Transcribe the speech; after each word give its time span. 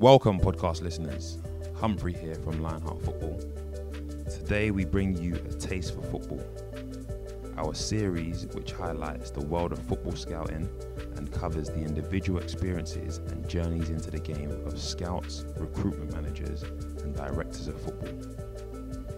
Welcome, 0.00 0.40
podcast 0.40 0.80
listeners. 0.80 1.36
Humphrey 1.74 2.14
here 2.14 2.36
from 2.36 2.62
Lionheart 2.62 3.02
Football. 3.02 3.38
Today, 4.30 4.70
we 4.70 4.86
bring 4.86 5.14
you 5.22 5.34
a 5.34 5.52
taste 5.52 5.94
for 5.94 6.00
football. 6.00 6.42
Our 7.58 7.74
series, 7.74 8.46
which 8.54 8.72
highlights 8.72 9.30
the 9.30 9.44
world 9.44 9.72
of 9.72 9.78
football 9.80 10.16
scouting 10.16 10.70
and 11.16 11.30
covers 11.30 11.68
the 11.68 11.82
individual 11.82 12.40
experiences 12.40 13.18
and 13.18 13.46
journeys 13.46 13.90
into 13.90 14.10
the 14.10 14.20
game 14.20 14.50
of 14.64 14.80
scouts, 14.80 15.44
recruitment 15.58 16.14
managers, 16.14 16.62
and 16.62 17.14
directors 17.14 17.68
of 17.68 17.78
football. 17.78 18.14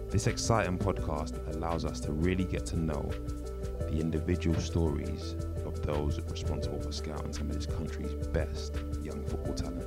This 0.09 0.27
exciting 0.27 0.77
podcast 0.77 1.55
allows 1.55 1.85
us 1.85 2.01
to 2.01 2.11
really 2.11 2.43
get 2.43 2.65
to 2.65 2.77
know 2.77 3.09
the 3.79 4.01
individual 4.01 4.59
stories 4.59 5.37
of 5.65 5.81
those 5.81 6.19
responsible 6.29 6.81
for 6.81 6.91
scouting 6.91 7.31
some 7.31 7.49
of 7.49 7.55
this 7.55 7.67
country's 7.67 8.13
best 8.33 8.75
young 9.01 9.23
football 9.23 9.53
talent. 9.53 9.85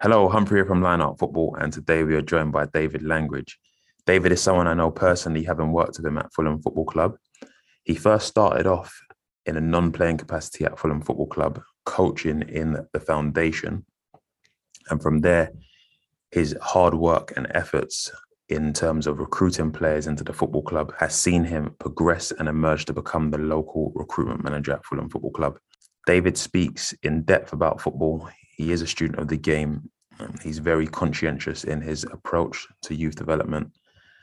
Hello, 0.00 0.28
Humphrey 0.28 0.58
here 0.58 0.64
from 0.64 0.80
Lionheart 0.80 1.18
Football, 1.18 1.56
and 1.58 1.72
today 1.72 2.04
we 2.04 2.14
are 2.14 2.22
joined 2.22 2.52
by 2.52 2.66
David 2.66 3.02
Langridge. 3.02 3.58
David 4.06 4.30
is 4.30 4.40
someone 4.40 4.68
I 4.68 4.74
know 4.74 4.92
personally, 4.92 5.42
having 5.42 5.72
worked 5.72 5.96
with 5.96 6.06
him 6.06 6.18
at 6.18 6.32
Fulham 6.32 6.62
Football 6.62 6.84
Club. 6.84 7.16
He 7.82 7.96
first 7.96 8.28
started 8.28 8.68
off 8.68 8.96
in 9.44 9.56
a 9.56 9.60
non-playing 9.60 10.18
capacity 10.18 10.64
at 10.64 10.78
Fulham 10.78 11.00
Football 11.00 11.26
Club, 11.26 11.60
coaching 11.84 12.42
in 12.42 12.86
the 12.92 13.00
foundation, 13.00 13.84
and 14.88 15.02
from 15.02 15.18
there, 15.18 15.50
his 16.30 16.56
hard 16.62 16.94
work 16.94 17.32
and 17.36 17.48
efforts 17.56 18.08
in 18.48 18.72
terms 18.72 19.08
of 19.08 19.18
recruiting 19.18 19.72
players 19.72 20.06
into 20.06 20.22
the 20.22 20.32
football 20.32 20.62
club 20.62 20.94
has 21.00 21.12
seen 21.12 21.42
him 21.42 21.74
progress 21.80 22.30
and 22.30 22.48
emerge 22.48 22.84
to 22.84 22.92
become 22.92 23.32
the 23.32 23.38
local 23.38 23.90
recruitment 23.96 24.44
manager 24.44 24.74
at 24.74 24.86
Fulham 24.86 25.08
Football 25.08 25.32
Club. 25.32 25.58
David 26.06 26.38
speaks 26.38 26.94
in 27.02 27.24
depth 27.24 27.52
about 27.52 27.80
football. 27.80 28.30
He 28.58 28.72
is 28.72 28.82
a 28.82 28.86
student 28.86 29.20
of 29.20 29.28
the 29.28 29.36
game. 29.36 29.88
Um, 30.18 30.34
he's 30.42 30.58
very 30.58 30.88
conscientious 30.88 31.62
in 31.62 31.80
his 31.80 32.02
approach 32.04 32.66
to 32.82 32.94
youth 32.94 33.14
development. 33.14 33.70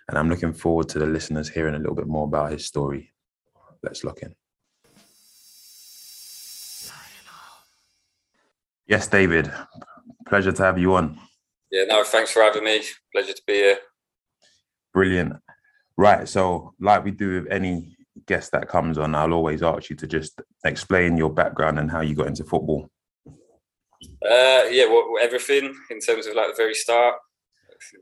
And 0.10 0.18
I'm 0.18 0.30
looking 0.30 0.54
forward 0.54 0.90
to 0.90 1.00
the 1.00 1.06
listeners 1.06 1.50
hearing 1.50 1.74
a 1.74 1.80
little 1.80 1.96
bit 1.96 2.06
more 2.06 2.26
about 2.26 2.52
his 2.52 2.66
story. 2.66 3.14
Let's 3.82 4.04
look 4.04 4.22
in. 4.22 4.36
Yes, 8.88 9.08
David. 9.08 9.52
Pleasure 10.28 10.52
to 10.52 10.64
have 10.64 10.78
you 10.78 10.96
on. 10.96 11.18
Yeah, 11.72 11.86
no, 11.86 12.04
thanks 12.04 12.32
for 12.32 12.44
having 12.44 12.66
me. 12.66 12.84
Pleasure 13.14 13.34
to 13.34 13.42
be 13.48 13.54
here. 13.54 13.78
Brilliant. 14.94 15.34
Right. 15.98 16.28
So, 16.28 16.74
like 16.80 17.06
we 17.06 17.12
do 17.12 17.42
with 17.42 17.52
any 17.52 17.96
guest 18.28 18.52
that 18.52 18.68
comes 18.68 18.98
on, 18.98 19.16
I'll 19.16 19.34
always 19.34 19.64
ask 19.64 19.90
you 19.90 19.96
to 19.96 20.08
just 20.08 20.42
explain 20.66 21.18
your 21.18 21.32
background 21.32 21.80
and 21.80 21.90
how 21.90 22.02
you 22.02 22.16
got 22.16 22.28
into 22.28 22.44
football. 22.44 22.90
Uh, 24.24 24.64
yeah, 24.70 24.86
what, 24.86 25.22
everything 25.22 25.76
in 25.90 26.00
terms 26.00 26.28
of 26.28 26.36
like 26.36 26.48
the 26.48 26.56
very 26.56 26.74
start. 26.74 27.16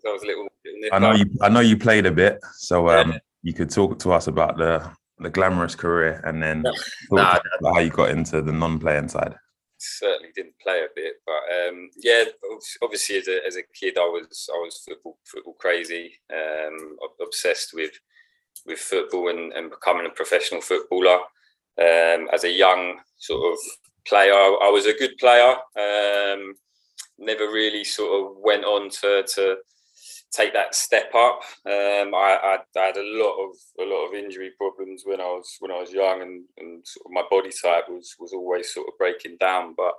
That 0.04 0.12
was 0.12 0.24
a 0.24 0.28
little. 0.28 0.48
little 0.66 0.96
I 0.96 1.00
know 1.00 1.14
you. 1.14 1.26
I 1.42 1.50
know 1.50 1.60
you 1.60 1.78
played 1.78 2.06
a 2.06 2.12
bit, 2.12 2.40
so 2.54 2.90
um, 2.90 3.12
yeah. 3.12 3.18
you 3.42 3.54
could 3.54 3.70
talk 3.70 4.00
to 4.00 4.12
us 4.12 4.28
about 4.28 4.58
the 4.58 4.90
the 5.20 5.30
glamorous 5.30 5.76
career, 5.76 6.22
and 6.26 6.42
then 6.42 6.64
nah, 7.12 7.40
about 7.60 7.74
how 7.74 7.80
you 7.80 7.90
got 7.90 8.10
into 8.10 8.42
the 8.42 8.52
non-playing 8.52 9.10
side. 9.10 9.36
Certainly 9.78 10.30
didn't 10.36 10.60
play 10.62 10.80
a 10.80 10.88
bit, 10.96 11.16
but 11.26 11.68
um, 11.68 11.90
yeah, 11.98 12.24
obviously 12.82 13.18
as 13.18 13.28
a, 13.28 13.46
as 13.46 13.56
a 13.58 13.64
kid, 13.78 13.98
I 13.98 14.02
was 14.02 14.50
I 14.54 14.58
was 14.58 14.82
football 14.88 15.18
football 15.26 15.56
crazy, 15.60 16.14
um, 16.34 16.98
obsessed 17.22 17.72
with 17.74 17.92
with 18.66 18.80
football 18.80 19.30
and, 19.30 19.52
and 19.54 19.70
becoming 19.70 20.06
a 20.06 20.10
professional 20.10 20.62
footballer. 20.62 21.20
Um, 21.76 22.30
as 22.32 22.44
a 22.44 22.52
young 22.52 23.00
sort 23.18 23.52
of 23.52 23.58
player. 24.08 24.34
I, 24.34 24.70
was 24.72 24.86
a 24.86 24.94
good 24.94 25.18
player. 25.20 25.56
Um, 25.78 26.56
never 27.18 27.46
really 27.46 27.84
sort 27.84 28.22
of 28.22 28.38
went 28.38 28.66
on 28.66 28.90
to, 28.90 29.24
to 29.36 29.58
take 30.32 30.54
that 30.54 30.76
step 30.76 31.14
up. 31.16 31.42
Um, 31.66 32.14
I, 32.16 32.38
I, 32.44 32.58
I, 32.76 32.80
had 32.80 32.98
a 32.98 33.04
lot 33.04 33.38
of 33.38 33.56
a 33.80 33.84
lot 33.84 34.08
of 34.08 34.16
injury 34.16 34.52
problems 34.58 35.04
when 35.06 35.22
I 35.22 35.26
was 35.26 35.56
when 35.60 35.72
I 35.72 35.80
was 35.80 35.92
young, 35.92 36.22
and, 36.22 36.44
and 36.58 36.86
sort 36.86 37.06
of 37.06 37.12
my 37.12 37.24
body 37.30 37.52
type 37.52 37.86
was 37.90 38.16
was 38.20 38.34
always 38.34 38.74
sort 38.74 38.88
of 38.88 38.98
breaking 38.98 39.38
down. 39.40 39.76
But 39.76 39.94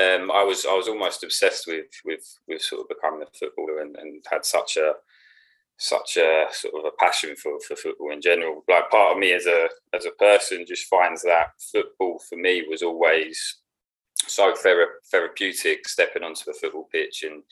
um, 0.00 0.30
I 0.30 0.42
was 0.44 0.64
I 0.64 0.74
was 0.74 0.88
almost 0.88 1.24
obsessed 1.24 1.66
with 1.66 1.86
with 2.04 2.38
with 2.48 2.62
sort 2.62 2.82
of 2.82 2.88
becoming 2.88 3.22
a 3.22 3.38
footballer, 3.38 3.80
and, 3.80 3.96
and 3.96 4.24
had 4.30 4.44
such 4.44 4.76
a 4.76 4.94
such 5.76 6.16
a 6.16 6.46
sort 6.52 6.74
of 6.74 6.84
a 6.84 7.04
passion 7.04 7.34
for, 7.36 7.58
for 7.66 7.76
football 7.76 8.12
in 8.12 8.20
general. 8.20 8.62
Like 8.68 8.90
part 8.90 9.12
of 9.12 9.18
me 9.18 9.32
as 9.32 9.46
a 9.46 9.68
as 9.92 10.06
a 10.06 10.10
person 10.12 10.64
just 10.66 10.86
finds 10.86 11.22
that 11.22 11.48
football 11.72 12.20
for 12.28 12.36
me 12.36 12.64
was 12.68 12.82
always 12.82 13.58
so 14.26 14.52
thera- 14.52 15.00
therapeutic 15.10 15.88
stepping 15.88 16.22
onto 16.22 16.44
the 16.46 16.56
football 16.60 16.88
pitch 16.92 17.24
and 17.24 17.42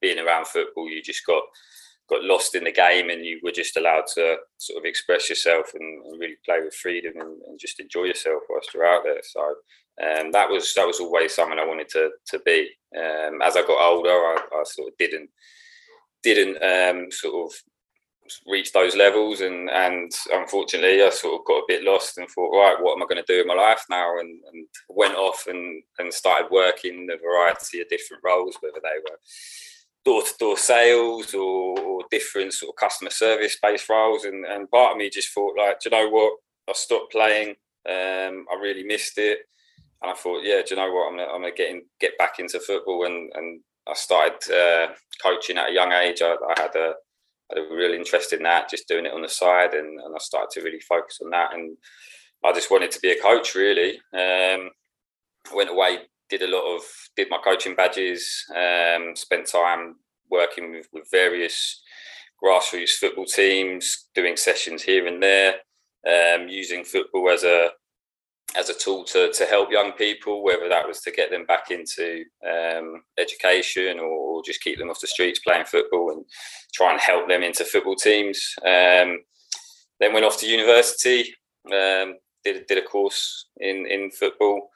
being 0.00 0.18
around 0.18 0.46
football. 0.46 0.88
You 0.88 1.02
just 1.02 1.26
got 1.26 1.42
got 2.08 2.24
lost 2.24 2.54
in 2.54 2.64
the 2.64 2.72
game 2.72 3.10
and 3.10 3.24
you 3.24 3.40
were 3.42 3.52
just 3.52 3.76
allowed 3.76 4.04
to 4.14 4.36
sort 4.58 4.78
of 4.78 4.84
express 4.84 5.28
yourself 5.28 5.70
and, 5.74 6.04
and 6.04 6.20
really 6.20 6.36
play 6.44 6.60
with 6.60 6.74
freedom 6.74 7.12
and, 7.16 7.40
and, 7.46 7.58
just 7.58 7.80
enjoy 7.80 8.04
yourself 8.04 8.42
whilst 8.50 8.74
you're 8.74 8.84
out 8.84 9.02
there. 9.04 9.20
So 9.22 9.40
um, 9.40 10.32
that 10.32 10.50
was 10.50 10.74
that 10.74 10.86
was 10.86 11.00
always 11.00 11.34
something 11.34 11.58
I 11.58 11.66
wanted 11.66 11.88
to 11.90 12.10
to 12.28 12.38
be. 12.40 12.70
Um, 12.96 13.40
as 13.42 13.56
I 13.56 13.62
got 13.62 13.80
older 13.80 14.10
I, 14.10 14.38
I 14.54 14.62
sort 14.64 14.88
of 14.88 14.96
didn't 14.98 15.30
didn't 16.22 16.62
um, 16.62 17.10
sort 17.10 17.50
of 17.50 17.54
reach 18.46 18.72
those 18.72 18.96
levels 18.96 19.40
and 19.40 19.68
and 19.70 20.12
unfortunately 20.32 21.02
I 21.02 21.10
sort 21.10 21.40
of 21.40 21.46
got 21.46 21.58
a 21.58 21.68
bit 21.68 21.82
lost 21.82 22.18
and 22.18 22.28
thought 22.28 22.56
right 22.56 22.76
what 22.80 22.94
am 22.94 23.02
I 23.02 23.06
going 23.06 23.22
to 23.22 23.32
do 23.32 23.40
in 23.40 23.46
my 23.46 23.54
life 23.54 23.84
now? 23.90 24.18
And, 24.18 24.40
and 24.52 24.66
went 24.88 25.14
off 25.16 25.46
and 25.48 25.82
and 25.98 26.12
started 26.12 26.50
working 26.50 27.08
a 27.12 27.16
variety 27.18 27.80
of 27.80 27.88
different 27.88 28.22
roles 28.24 28.56
whether 28.60 28.80
they 28.82 28.98
were 29.10 29.18
door-to-door 30.04 30.56
sales 30.56 31.32
or, 31.32 31.78
or 31.78 32.02
different 32.10 32.52
sort 32.52 32.70
of 32.70 32.76
customer 32.76 33.10
service 33.10 33.56
based 33.62 33.88
roles. 33.88 34.24
And, 34.24 34.44
and 34.44 34.68
part 34.70 34.92
of 34.92 34.98
me 34.98 35.10
just 35.10 35.32
thought 35.32 35.56
like 35.58 35.80
do 35.80 35.90
you 35.90 35.96
know 35.96 36.08
what? 36.08 36.34
I 36.68 36.72
stopped 36.74 37.12
playing 37.12 37.50
um, 37.88 38.46
I 38.50 38.58
really 38.60 38.84
missed 38.84 39.18
it. 39.18 39.40
And 40.00 40.10
I 40.10 40.14
thought 40.14 40.44
yeah 40.44 40.62
do 40.62 40.74
you 40.74 40.76
know 40.76 40.92
what? 40.92 41.08
I'm 41.08 41.16
gonna, 41.16 41.30
I'm 41.30 41.40
gonna 41.42 41.54
get 41.54 41.70
in, 41.70 41.82
get 42.00 42.16
back 42.18 42.38
into 42.38 42.60
football. 42.60 43.04
And 43.04 43.30
and 43.34 43.60
I 43.88 43.94
started 43.94 44.38
uh, 44.52 44.92
coaching 45.22 45.58
at 45.58 45.70
a 45.70 45.74
young 45.74 45.92
age. 45.92 46.22
I, 46.22 46.34
I 46.34 46.60
had 46.60 46.76
a 46.76 46.94
had 47.52 47.62
a 47.62 47.74
real 47.74 47.92
interest 47.92 48.32
in 48.32 48.42
that, 48.42 48.70
just 48.70 48.88
doing 48.88 49.06
it 49.06 49.12
on 49.12 49.22
the 49.22 49.28
side, 49.28 49.74
and, 49.74 50.00
and 50.00 50.14
I 50.14 50.18
started 50.18 50.50
to 50.52 50.62
really 50.62 50.80
focus 50.80 51.20
on 51.22 51.30
that. 51.30 51.54
And 51.54 51.76
I 52.44 52.52
just 52.52 52.70
wanted 52.70 52.90
to 52.92 53.00
be 53.00 53.12
a 53.12 53.20
coach, 53.20 53.54
really. 53.54 54.00
Um, 54.12 54.70
went 55.54 55.70
away, 55.70 55.98
did 56.28 56.42
a 56.42 56.48
lot 56.48 56.76
of, 56.76 56.82
did 57.16 57.28
my 57.30 57.38
coaching 57.44 57.74
badges, 57.74 58.44
um, 58.54 59.14
spent 59.14 59.46
time 59.46 59.96
working 60.30 60.72
with, 60.72 60.88
with 60.92 61.10
various 61.10 61.82
grassroots 62.42 62.92
football 62.92 63.26
teams, 63.26 64.08
doing 64.14 64.36
sessions 64.36 64.82
here 64.82 65.06
and 65.06 65.22
there, 65.22 65.54
um, 66.06 66.48
using 66.48 66.84
football 66.84 67.30
as 67.30 67.44
a 67.44 67.70
as 68.56 68.68
a 68.68 68.74
tool 68.74 69.04
to, 69.04 69.32
to 69.32 69.44
help 69.46 69.70
young 69.70 69.92
people, 69.92 70.42
whether 70.42 70.68
that 70.68 70.86
was 70.86 71.00
to 71.00 71.10
get 71.10 71.30
them 71.30 71.46
back 71.46 71.70
into 71.70 72.24
um, 72.46 73.02
education 73.18 73.98
or 73.98 74.42
just 74.44 74.60
keep 74.60 74.78
them 74.78 74.90
off 74.90 75.00
the 75.00 75.06
streets 75.06 75.38
playing 75.38 75.64
football 75.64 76.10
and 76.10 76.24
try 76.74 76.92
and 76.92 77.00
help 77.00 77.28
them 77.28 77.42
into 77.42 77.64
football 77.64 77.96
teams. 77.96 78.54
Um, 78.60 79.20
then 80.00 80.12
went 80.12 80.24
off 80.24 80.38
to 80.38 80.46
university, 80.46 81.34
um, 81.72 82.16
did, 82.44 82.66
did 82.66 82.78
a 82.78 82.82
course 82.82 83.46
in, 83.58 83.86
in 83.86 84.10
football. 84.10 84.70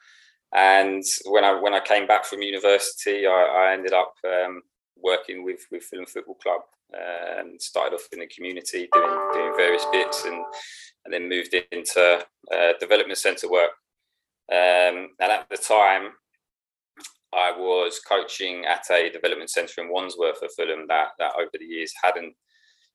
And 0.55 1.03
when 1.25 1.43
I 1.43 1.59
when 1.59 1.73
I 1.73 1.81
came 1.81 2.07
back 2.07 2.23
from 2.23 2.41
university, 2.41 3.27
I, 3.27 3.31
I 3.31 3.73
ended 3.73 3.91
up 3.91 4.13
um, 4.25 4.61
working 4.95 5.43
with 5.43 5.59
with 5.71 5.83
Fulham 5.83 6.05
Football 6.05 6.35
Club 6.35 6.61
and 6.93 7.61
started 7.61 7.95
off 7.95 8.07
in 8.13 8.19
the 8.19 8.27
community 8.27 8.87
doing 8.93 9.29
doing 9.33 9.53
various 9.57 9.85
bits 9.91 10.23
and 10.23 10.43
and 11.07 11.13
then 11.13 11.29
moved 11.29 11.55
into 11.71 12.25
uh, 12.53 12.73
development 12.79 13.17
centre 13.17 13.49
work. 13.49 13.71
Um, 14.51 15.09
and 15.19 15.31
at 15.31 15.47
the 15.49 15.57
time, 15.57 16.11
I 17.33 17.51
was 17.51 17.99
coaching 17.99 18.65
at 18.65 18.83
a 18.91 19.09
development 19.09 19.49
centre 19.49 19.81
in 19.81 19.89
Wandsworth 19.89 20.39
for 20.39 20.49
Fulham 20.49 20.85
that 20.87 21.09
that 21.19 21.33
over 21.37 21.51
the 21.57 21.65
years 21.65 21.93
hadn't 22.03 22.33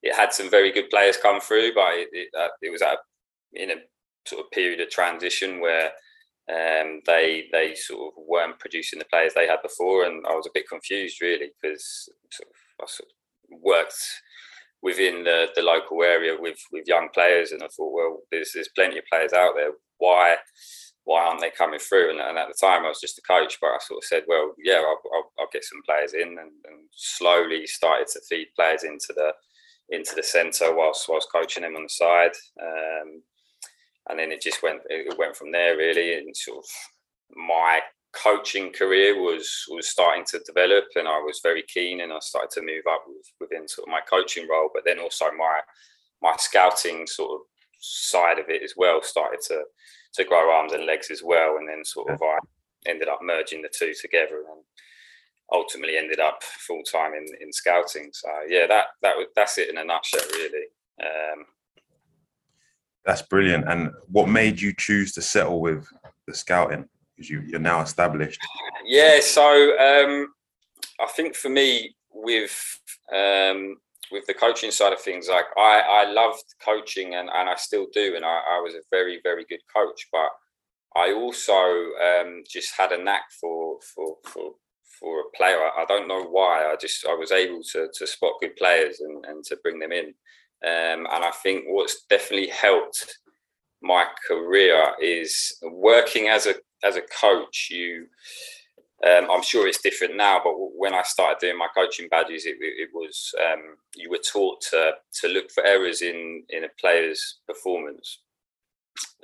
it 0.02 0.14
had 0.16 0.32
some 0.32 0.50
very 0.50 0.72
good 0.72 0.90
players 0.90 1.16
come 1.16 1.40
through, 1.40 1.74
but 1.74 1.94
it, 1.94 2.08
it, 2.12 2.28
uh, 2.38 2.48
it 2.60 2.70
was 2.70 2.82
at 2.82 2.98
in 3.52 3.70
a 3.70 3.74
sort 4.26 4.44
of 4.44 4.50
period 4.50 4.80
of 4.80 4.90
transition 4.90 5.60
where 5.60 5.90
um, 6.50 7.00
they 7.06 7.48
they 7.52 7.74
sort 7.74 8.08
of 8.08 8.24
weren't 8.26 8.58
producing 8.58 8.98
the 8.98 9.04
players 9.06 9.32
they 9.34 9.46
had 9.46 9.62
before, 9.62 10.04
and 10.04 10.24
I 10.26 10.34
was 10.34 10.46
a 10.46 10.54
bit 10.54 10.68
confused 10.68 11.20
really 11.22 11.50
because 11.60 12.08
sort 12.30 12.48
of, 12.48 12.54
I 12.82 12.86
sort 12.88 13.08
of 13.08 13.58
worked 13.62 13.94
within 14.82 15.24
the, 15.24 15.46
the 15.54 15.62
local 15.62 16.02
area 16.02 16.36
with 16.38 16.58
with 16.72 16.88
young 16.88 17.08
players, 17.14 17.52
and 17.52 17.62
I 17.62 17.68
thought, 17.68 17.94
well, 17.94 18.18
there's 18.30 18.52
there's 18.54 18.70
plenty 18.74 18.98
of 18.98 19.04
players 19.10 19.32
out 19.32 19.54
there. 19.56 19.72
Why 19.98 20.36
why 21.04 21.24
aren't 21.24 21.40
they 21.40 21.50
coming 21.50 21.80
through? 21.80 22.10
And, 22.10 22.20
and 22.20 22.38
at 22.38 22.48
the 22.48 22.54
time, 22.60 22.84
I 22.84 22.88
was 22.88 23.00
just 23.00 23.18
a 23.18 23.22
coach, 23.22 23.58
but 23.60 23.68
I 23.68 23.78
sort 23.80 23.98
of 23.98 24.04
said, 24.04 24.22
well, 24.28 24.54
yeah, 24.62 24.76
I'll, 24.76 25.00
I'll, 25.12 25.32
I'll 25.40 25.52
get 25.52 25.64
some 25.64 25.82
players 25.84 26.14
in, 26.14 26.28
and, 26.28 26.38
and, 26.38 26.88
slowly 26.94 27.66
started 27.66 28.06
to 28.06 28.20
feed 28.28 28.46
players 28.54 28.84
into 28.84 29.12
the 29.16 29.32
into 29.88 30.14
the 30.14 30.22
centre 30.22 30.74
whilst 30.74 31.08
whilst 31.08 31.32
coaching 31.32 31.62
them 31.62 31.76
on 31.76 31.84
the 31.84 31.88
side. 31.88 32.32
Um, 32.60 33.22
and 34.08 34.18
then 34.18 34.32
it 34.32 34.40
just 34.40 34.62
went 34.62 34.80
it 34.88 35.18
went 35.18 35.36
from 35.36 35.52
there 35.52 35.76
really, 35.76 36.14
and 36.14 36.36
sort 36.36 36.58
of 36.58 36.64
my 37.36 37.80
coaching 38.12 38.72
career 38.72 39.20
was 39.20 39.64
was 39.70 39.88
starting 39.88 40.24
to 40.26 40.40
develop, 40.40 40.84
and 40.96 41.08
I 41.08 41.18
was 41.18 41.40
very 41.42 41.62
keen, 41.62 42.00
and 42.00 42.12
I 42.12 42.18
started 42.20 42.50
to 42.52 42.62
move 42.62 42.84
up 42.90 43.04
with, 43.06 43.26
within 43.40 43.66
sort 43.66 43.88
of 43.88 43.92
my 43.92 44.00
coaching 44.08 44.46
role, 44.48 44.70
but 44.72 44.84
then 44.84 44.98
also 44.98 45.26
my 45.36 45.60
my 46.20 46.34
scouting 46.38 47.06
sort 47.06 47.32
of 47.32 47.40
side 47.80 48.38
of 48.38 48.48
it 48.48 48.62
as 48.62 48.74
well 48.76 49.02
started 49.02 49.40
to 49.48 49.62
to 50.14 50.24
grow 50.24 50.52
arms 50.52 50.72
and 50.72 50.86
legs 50.86 51.10
as 51.10 51.22
well, 51.22 51.56
and 51.56 51.68
then 51.68 51.84
sort 51.84 52.10
of 52.10 52.20
I 52.22 52.38
ended 52.86 53.08
up 53.08 53.20
merging 53.22 53.62
the 53.62 53.70
two 53.76 53.92
together 54.00 54.36
and 54.36 54.62
ultimately 55.52 55.96
ended 55.96 56.18
up 56.18 56.42
full 56.42 56.82
time 56.82 57.12
in, 57.14 57.26
in 57.40 57.52
scouting. 57.52 58.10
So 58.12 58.28
yeah, 58.48 58.66
that 58.66 58.86
that 59.02 59.16
was 59.16 59.26
that's 59.34 59.58
it 59.58 59.70
in 59.70 59.78
a 59.78 59.84
nutshell, 59.84 60.26
really. 60.32 60.66
Um, 61.02 61.44
that's 63.04 63.22
brilliant. 63.22 63.68
And 63.68 63.90
what 64.08 64.28
made 64.28 64.60
you 64.60 64.72
choose 64.76 65.12
to 65.12 65.22
settle 65.22 65.60
with 65.60 65.86
the 66.26 66.34
scouting? 66.34 66.88
Because 67.22 67.30
you, 67.30 67.48
you're 67.48 67.60
now 67.60 67.80
established. 67.82 68.40
Yeah, 68.84 69.20
so 69.20 69.78
um, 69.78 70.28
I 71.00 71.06
think 71.14 71.36
for 71.36 71.48
me, 71.48 71.94
with 72.12 72.80
um, 73.14 73.76
with 74.10 74.26
the 74.26 74.34
coaching 74.34 74.72
side 74.72 74.92
of 74.92 75.00
things, 75.00 75.28
like 75.28 75.46
I, 75.56 76.04
I 76.04 76.10
loved 76.10 76.42
coaching 76.64 77.14
and, 77.14 77.30
and 77.32 77.48
I 77.48 77.54
still 77.54 77.86
do, 77.92 78.14
and 78.16 78.24
I, 78.24 78.40
I 78.54 78.60
was 78.60 78.74
a 78.74 78.82
very 78.90 79.20
very 79.22 79.44
good 79.48 79.60
coach, 79.74 80.08
but 80.10 80.30
I 80.96 81.12
also 81.12 81.52
um, 81.52 82.42
just 82.48 82.74
had 82.76 82.90
a 82.90 83.02
knack 83.02 83.22
for 83.40 83.78
for 83.94 84.16
for 84.24 84.52
for 84.98 85.20
a 85.20 85.36
player. 85.36 85.58
I 85.58 85.84
don't 85.86 86.08
know 86.08 86.24
why. 86.24 86.64
I 86.64 86.74
just 86.76 87.06
I 87.06 87.14
was 87.14 87.30
able 87.30 87.62
to 87.72 87.88
to 87.92 88.06
spot 88.06 88.40
good 88.40 88.56
players 88.56 88.98
and, 89.00 89.24
and 89.26 89.44
to 89.44 89.56
bring 89.62 89.78
them 89.78 89.92
in. 89.92 90.06
Um, 90.64 91.06
and 91.12 91.24
I 91.24 91.32
think 91.42 91.64
what's 91.68 92.04
definitely 92.10 92.48
helped 92.48 93.18
my 93.80 94.06
career 94.28 94.92
is 95.00 95.56
working 95.62 96.28
as 96.28 96.46
a 96.46 96.54
as 96.82 96.96
a 96.96 97.02
coach. 97.02 97.68
You, 97.70 98.06
um, 99.06 99.28
I'm 99.30 99.42
sure 99.42 99.66
it's 99.66 99.82
different 99.82 100.16
now, 100.16 100.40
but 100.42 100.54
when 100.54 100.94
I 100.94 101.02
started 101.02 101.38
doing 101.40 101.58
my 101.58 101.68
coaching 101.74 102.08
badges, 102.08 102.46
it, 102.46 102.56
it 102.60 102.90
was 102.92 103.34
um, 103.44 103.76
you 103.96 104.10
were 104.10 104.18
taught 104.18 104.60
to 104.70 104.92
to 105.20 105.28
look 105.28 105.50
for 105.50 105.64
errors 105.64 106.02
in 106.02 106.44
in 106.50 106.64
a 106.64 106.68
player's 106.80 107.40
performance, 107.46 108.20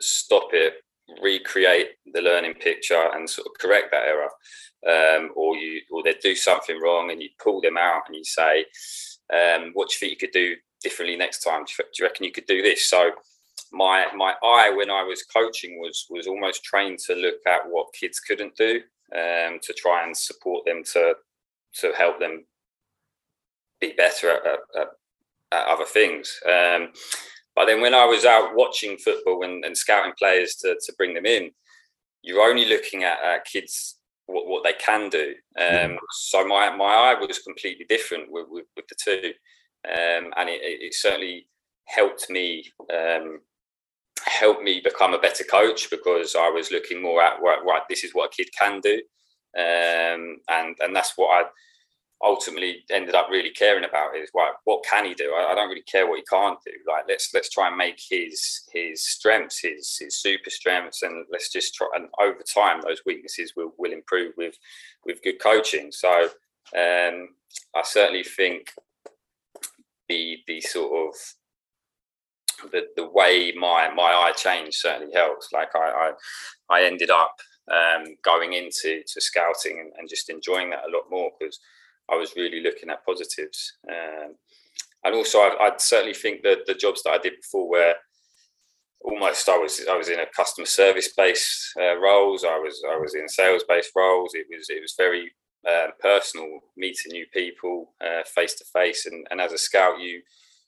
stop 0.01 0.49
it, 0.53 0.75
recreate 1.23 1.91
the 2.13 2.21
learning 2.21 2.55
picture, 2.55 3.09
and 3.15 3.29
sort 3.29 3.47
of 3.47 3.53
correct 3.61 3.89
that 3.93 4.07
error 4.07 4.31
um, 4.87 5.31
or 5.35 5.57
you 5.57 5.81
or 5.91 6.03
they 6.03 6.15
do 6.23 6.35
something 6.35 6.81
wrong 6.81 7.11
and 7.11 7.23
you 7.23 7.29
pull 7.43 7.61
them 7.61 7.77
out 7.77 8.03
and 8.07 8.17
you 8.17 8.25
say, 8.25 8.65
um, 9.33 9.71
"What 9.75 9.89
do 9.89 9.95
you 9.95 9.99
think 9.99 10.11
you 10.13 10.29
could 10.29 10.33
do 10.33 10.55
differently 10.83 11.17
next 11.17 11.43
time? 11.43 11.65
Do 11.65 11.73
you, 11.79 11.85
do 11.85 11.91
you 11.99 12.07
reckon 12.07 12.25
you 12.25 12.33
could 12.33 12.47
do 12.47 12.63
this?" 12.63 12.89
So 12.89 13.11
my 13.73 14.07
my 14.17 14.35
eye 14.43 14.71
when 14.71 14.91
I 14.91 15.03
was 15.03 15.23
coaching 15.25 15.79
was 15.79 16.07
was 16.11 16.27
almost 16.27 16.65
trained 16.65 16.99
to 17.01 17.15
look 17.15 17.37
at 17.47 17.69
what 17.69 17.93
kids 17.93 18.21
couldn't 18.21 18.57
do 18.57 18.81
um, 19.15 19.59
to 19.63 19.73
try 19.77 20.05
and 20.05 20.17
support 20.17 20.65
them 20.67 20.83
to 20.93 21.15
to 21.81 21.93
help 21.93 22.19
them 22.19 22.45
be 23.81 23.93
better 23.97 24.31
at, 24.31 24.43
at, 24.81 24.89
at 25.53 25.67
other 25.67 25.85
things. 25.85 26.41
Um, 26.47 26.89
but 27.55 27.67
then 27.67 27.81
when 27.81 27.95
I 27.95 28.05
was 28.05 28.25
out 28.25 28.55
watching 28.55 28.97
football 28.97 29.45
and, 29.45 29.65
and 29.65 29.77
scouting 29.77 30.13
players 30.19 30.57
to, 30.57 30.77
to 30.85 30.93
bring 30.97 31.15
them 31.15 31.27
in, 31.27 31.51
you're 32.23 32.49
only 32.49 32.67
looking 32.67 33.05
at, 33.05 33.23
at 33.23 33.45
kids 33.45 33.99
what, 34.27 34.47
what 34.47 34.65
they 34.65 34.75
can 34.75 35.09
do. 35.09 35.35
Um, 35.59 35.99
So 36.13 36.47
my, 36.47 36.75
my 36.75 36.85
eye 36.85 37.15
was 37.15 37.39
completely 37.41 37.87
different 37.89 38.31
with, 38.31 38.47
with, 38.49 38.67
with 38.77 38.87
the 38.89 38.97
two. 39.03 39.33
Um, 39.87 40.33
and 40.37 40.49
it, 40.49 40.61
it, 40.63 40.95
certainly 40.95 41.49
helped 41.89 42.31
me 42.31 42.65
um, 42.95 43.41
help 44.25 44.63
me 44.63 44.81
become 44.83 45.15
a 45.15 45.19
better 45.19 45.45
coach 45.45 45.91
because 45.91 46.35
I 46.35 46.49
was 46.49 46.71
looking 46.71 47.03
more 47.03 47.23
at 47.23 47.41
right, 47.43 47.65
right 47.65 47.83
this 47.89 48.05
is 48.05 48.15
what 48.15 48.27
a 48.33 48.37
kid 48.37 48.51
can 48.59 48.81
do, 48.81 49.01
um, 49.57 50.39
and 50.49 50.77
and 50.81 50.95
that's 50.95 51.15
what 51.17 51.45
I 51.45 51.49
ultimately 52.23 52.85
ended 52.91 53.15
up 53.15 53.29
really 53.31 53.51
caring 53.51 53.85
about 53.85 54.17
is 54.17 54.29
what 54.33 54.55
what 54.65 54.85
can 54.85 55.05
he 55.05 55.15
do? 55.15 55.33
I, 55.37 55.53
I, 55.53 55.55
don't 55.55 55.69
really 55.69 55.83
care 55.83 56.09
what 56.09 56.19
he 56.19 56.25
can't 56.25 56.59
do. 56.65 56.73
Like 56.87 57.05
let's 57.09 57.33
let's 57.33 57.49
try 57.49 57.69
and 57.69 57.77
make 57.77 58.01
his 58.11 58.63
his 58.73 59.07
strengths 59.07 59.61
his 59.61 59.97
his 59.99 60.21
super 60.21 60.51
strengths, 60.51 61.03
and 61.03 61.25
let's 61.31 61.51
just 61.51 61.75
try. 61.75 61.89
And 61.95 62.09
over 62.21 62.43
time, 62.43 62.81
those 62.81 63.03
weaknesses 63.07 63.53
will 63.57 63.73
will 63.79 63.93
improve 63.93 64.35
with 64.37 64.57
with 65.05 65.23
good 65.23 65.41
coaching. 65.41 65.93
So 65.93 66.25
um, 66.77 67.29
I 67.75 67.83
certainly 67.85 68.25
think 68.25 68.73
the 70.09 70.39
the 70.47 70.61
sort 70.61 71.09
of 71.09 71.15
the 72.73 72.87
the 72.97 73.09
way 73.09 73.53
my 73.57 73.91
my 73.95 74.13
eye 74.13 74.33
changed 74.37 74.79
certainly 74.79 75.13
helps. 75.15 75.53
Like 75.53 75.75
I 75.75 76.13
I, 76.71 76.77
I 76.77 76.85
ended 76.85 77.11
up 77.11 77.35
um, 77.71 78.17
going 78.23 78.55
into 78.55 79.03
to 79.07 79.21
scouting 79.21 79.81
and, 79.81 79.93
and 79.99 80.09
just 80.09 80.31
enjoying 80.31 80.71
that 80.71 80.85
a 80.89 80.97
lot 80.97 81.05
more 81.11 81.31
because 81.39 81.59
I 82.11 82.17
was 82.17 82.37
really 82.37 82.63
looking 82.63 82.91
at 82.91 83.05
positives. 83.05 83.75
Um, 83.89 84.35
and 85.05 85.15
also, 85.15 85.39
I, 85.39 85.69
I 85.69 85.73
certainly 85.79 86.15
think 86.15 86.43
that 86.43 86.67
the 86.67 86.75
jobs 86.75 87.03
that 87.03 87.11
I 87.11 87.19
did 87.19 87.35
before 87.41 87.69
were 87.69 87.95
almost 89.01 89.49
I 89.49 89.57
was 89.57 89.85
I 89.89 89.97
was 89.97 90.09
in 90.09 90.21
a 90.21 90.27
customer 90.35 90.67
service 90.67 91.13
based 91.17 91.73
uh, 91.81 91.97
roles. 91.99 92.45
I 92.45 92.59
was 92.59 92.83
I 92.91 92.97
was 92.97 93.15
in 93.15 93.29
sales 93.29 93.65
based 93.69 93.93
roles. 93.95 94.35
It 94.35 94.47
was 94.51 94.69
it 94.69 94.81
was 94.81 94.95
very 94.99 95.31
uh, 95.69 95.89
personal, 96.01 96.61
meeting 96.77 97.13
new 97.13 97.27
people 97.33 97.95
face 98.35 98.55
to 98.55 98.65
face. 98.73 99.07
And 99.07 99.27
and 99.31 99.41
as 99.41 99.53
a 99.53 99.59
scout, 99.59 100.01
you 100.01 100.23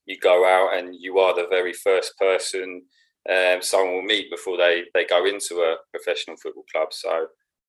you 0.07 0.19
go 0.19 0.45
out 0.47 0.77
and 0.77 0.95
you 0.99 1.19
are 1.19 1.35
the 1.35 1.47
very 1.49 1.73
first 1.73 2.17
person 2.19 2.83
um, 3.29 3.61
someone 3.61 3.95
will 3.95 4.03
meet 4.03 4.31
before 4.31 4.57
they 4.57 4.85
they 4.95 5.05
go 5.05 5.27
into 5.27 5.57
a 5.57 5.77
professional 5.91 6.37
football 6.37 6.65
club. 6.73 6.89
So 6.93 7.27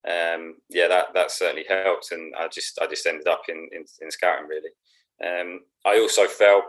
um, 0.08 0.56
yeah, 0.70 0.88
that 0.88 1.08
that 1.14 1.32
certainly 1.32 1.66
helped, 1.68 2.12
and 2.12 2.34
I 2.40 2.48
just 2.48 2.80
I 2.82 2.88
just 2.88 3.06
ended 3.06 3.28
up 3.28 3.42
in 3.50 3.70
in, 3.74 3.84
in 4.02 4.12
scouting 4.12 4.48
really. 4.48 4.70
Um, 5.24 5.60
I 5.86 6.00
also 6.00 6.26
felt 6.28 6.64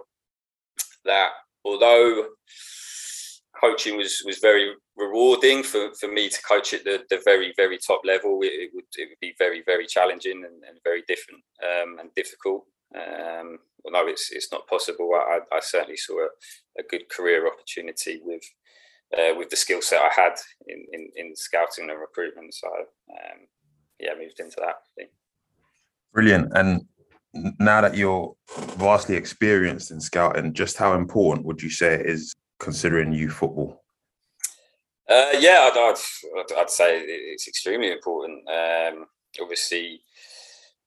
that 1.04 1.30
although 1.64 2.26
coaching 3.60 3.96
was 3.96 4.22
was 4.26 4.38
very 4.38 4.74
rewarding 4.96 5.62
for, 5.62 5.94
for 5.98 6.08
me 6.08 6.28
to 6.28 6.42
coach 6.42 6.74
at 6.74 6.84
the, 6.84 7.02
the 7.08 7.22
very 7.24 7.54
very 7.56 7.78
top 7.78 8.00
level, 8.04 8.40
it, 8.42 8.52
it 8.52 8.70
would 8.74 8.84
it 8.96 9.08
would 9.10 9.20
be 9.20 9.34
very 9.38 9.62
very 9.64 9.86
challenging 9.86 10.44
and, 10.44 10.64
and 10.68 10.78
very 10.82 11.04
different 11.06 11.42
um, 11.62 11.98
and 12.00 12.10
difficult. 12.16 12.66
Although 13.84 14.08
it's 14.08 14.30
it's 14.30 14.52
not 14.52 14.68
possible, 14.68 15.10
I, 15.14 15.40
I 15.52 15.60
certainly 15.60 15.96
saw 15.96 16.20
a, 16.20 16.28
a 16.80 16.82
good 16.88 17.08
career 17.08 17.46
opportunity 17.46 18.20
with 18.22 18.42
uh, 19.16 19.34
with 19.36 19.50
the 19.50 19.56
skill 19.56 19.82
set 19.82 20.02
I 20.02 20.10
had 20.14 20.34
in, 20.66 20.84
in, 20.92 21.08
in, 21.16 21.36
scouting 21.36 21.90
and 21.90 22.00
recruitment. 22.00 22.54
So 22.54 22.68
um, 22.68 23.46
yeah, 23.98 24.12
moved 24.18 24.40
into 24.40 24.56
that. 24.60 24.76
Brilliant. 26.12 26.52
And 26.54 26.86
now 27.58 27.80
that 27.80 27.96
you're 27.96 28.34
vastly 28.76 29.16
experienced 29.16 29.90
in 29.90 30.00
scouting, 30.00 30.52
just 30.52 30.76
how 30.76 30.94
important 30.94 31.46
would 31.46 31.62
you 31.62 31.70
say 31.70 31.94
it 31.94 32.06
is 32.06 32.34
considering 32.58 33.12
youth 33.12 33.32
football? 33.32 33.82
Uh, 35.08 35.32
yeah, 35.38 35.70
I'd, 35.72 35.96
I'd, 36.38 36.58
I'd, 36.58 36.70
say 36.70 37.00
it's 37.00 37.48
extremely 37.48 37.90
important. 37.90 38.48
Um, 38.48 39.06
obviously, 39.40 40.02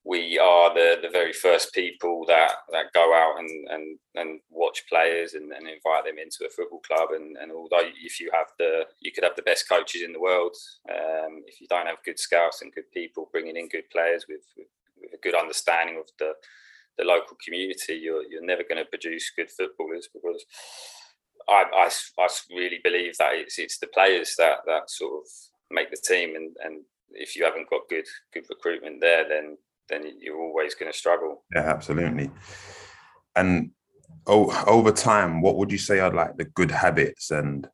we 0.06 0.38
are 0.38 0.72
the, 0.74 0.98
the 1.02 1.10
very 1.10 1.34
first 1.34 1.74
people 1.74 2.26
that, 2.28 2.52
that 2.72 2.94
go 2.94 3.12
out 3.14 3.40
and, 3.40 3.50
and, 3.70 3.98
and 4.14 4.40
watch 4.52 4.84
players 4.88 5.34
and, 5.34 5.52
and 5.52 5.68
invite 5.68 6.06
them 6.06 6.20
into 6.20 6.46
a 6.46 6.50
football 6.50 6.80
club. 6.80 7.10
And, 7.12 7.36
and 7.38 7.52
although 7.52 7.90
if 8.04 8.20
you 8.20 8.30
have 8.32 8.48
the 8.60 8.84
you 9.02 9.12
could 9.12 9.24
have 9.24 9.36
the 9.36 9.42
best 9.42 9.68
coaches 9.68 10.04
in 10.04 10.14
the 10.14 10.20
world, 10.20 10.56
um, 10.92 11.42
if 11.48 11.60
you 11.60 11.66
don't 11.68 11.88
have 11.88 12.04
good 12.06 12.20
scouts 12.20 12.62
and 12.62 12.74
good 12.74 12.90
people 12.94 13.30
bringing 13.32 13.58
in 13.58 13.68
good 13.68 13.90
players 13.92 14.26
with, 14.30 14.46
with, 14.56 14.68
with 15.02 15.14
a 15.14 15.24
good 15.24 15.36
understanding 15.36 15.98
of 15.98 16.06
the 16.20 16.34
the 16.98 17.04
local 17.04 17.36
community, 17.44 17.96
you're 17.96 18.24
you're 18.30 18.46
never 18.46 18.64
going 18.64 18.82
to 18.82 18.90
produce 18.90 19.32
good 19.36 19.50
footballers 19.50 20.08
because 20.14 20.46
I, 21.50 21.66
I, 21.76 21.90
I 22.22 22.28
really 22.52 22.80
believe 22.84 23.18
that 23.18 23.34
it's 23.34 23.58
it's 23.58 23.80
the 23.80 23.88
players 23.88 24.36
that 24.38 24.60
that 24.68 24.90
sort 24.90 25.14
of 25.24 25.30
make 25.72 25.90
the 25.90 25.98
team 25.98 26.36
and 26.36 26.56
and 26.64 26.84
if 27.12 27.36
you 27.36 27.44
haven't 27.44 27.70
got 27.70 27.90
good 27.90 28.06
good 28.34 28.46
recruitment 28.50 29.02
there, 29.02 29.28
then 29.28 29.58
then 29.89 30.04
you're 30.20 30.42
always 30.42 30.75
going 30.75 30.92
to 30.92 30.98
struggle. 30.98 31.44
Yeah, 31.54 31.62
absolutely. 31.62 32.32
And 33.36 33.72
oh, 34.27 34.63
over 34.68 34.92
time, 34.92 35.42
what 35.42 35.58
would 35.58 35.72
you 35.72 35.77
say 35.77 36.00
are 36.00 36.13
like 36.13 36.38
the 36.38 36.46
good 36.46 36.72
habits 36.72 37.32
and 37.32 37.68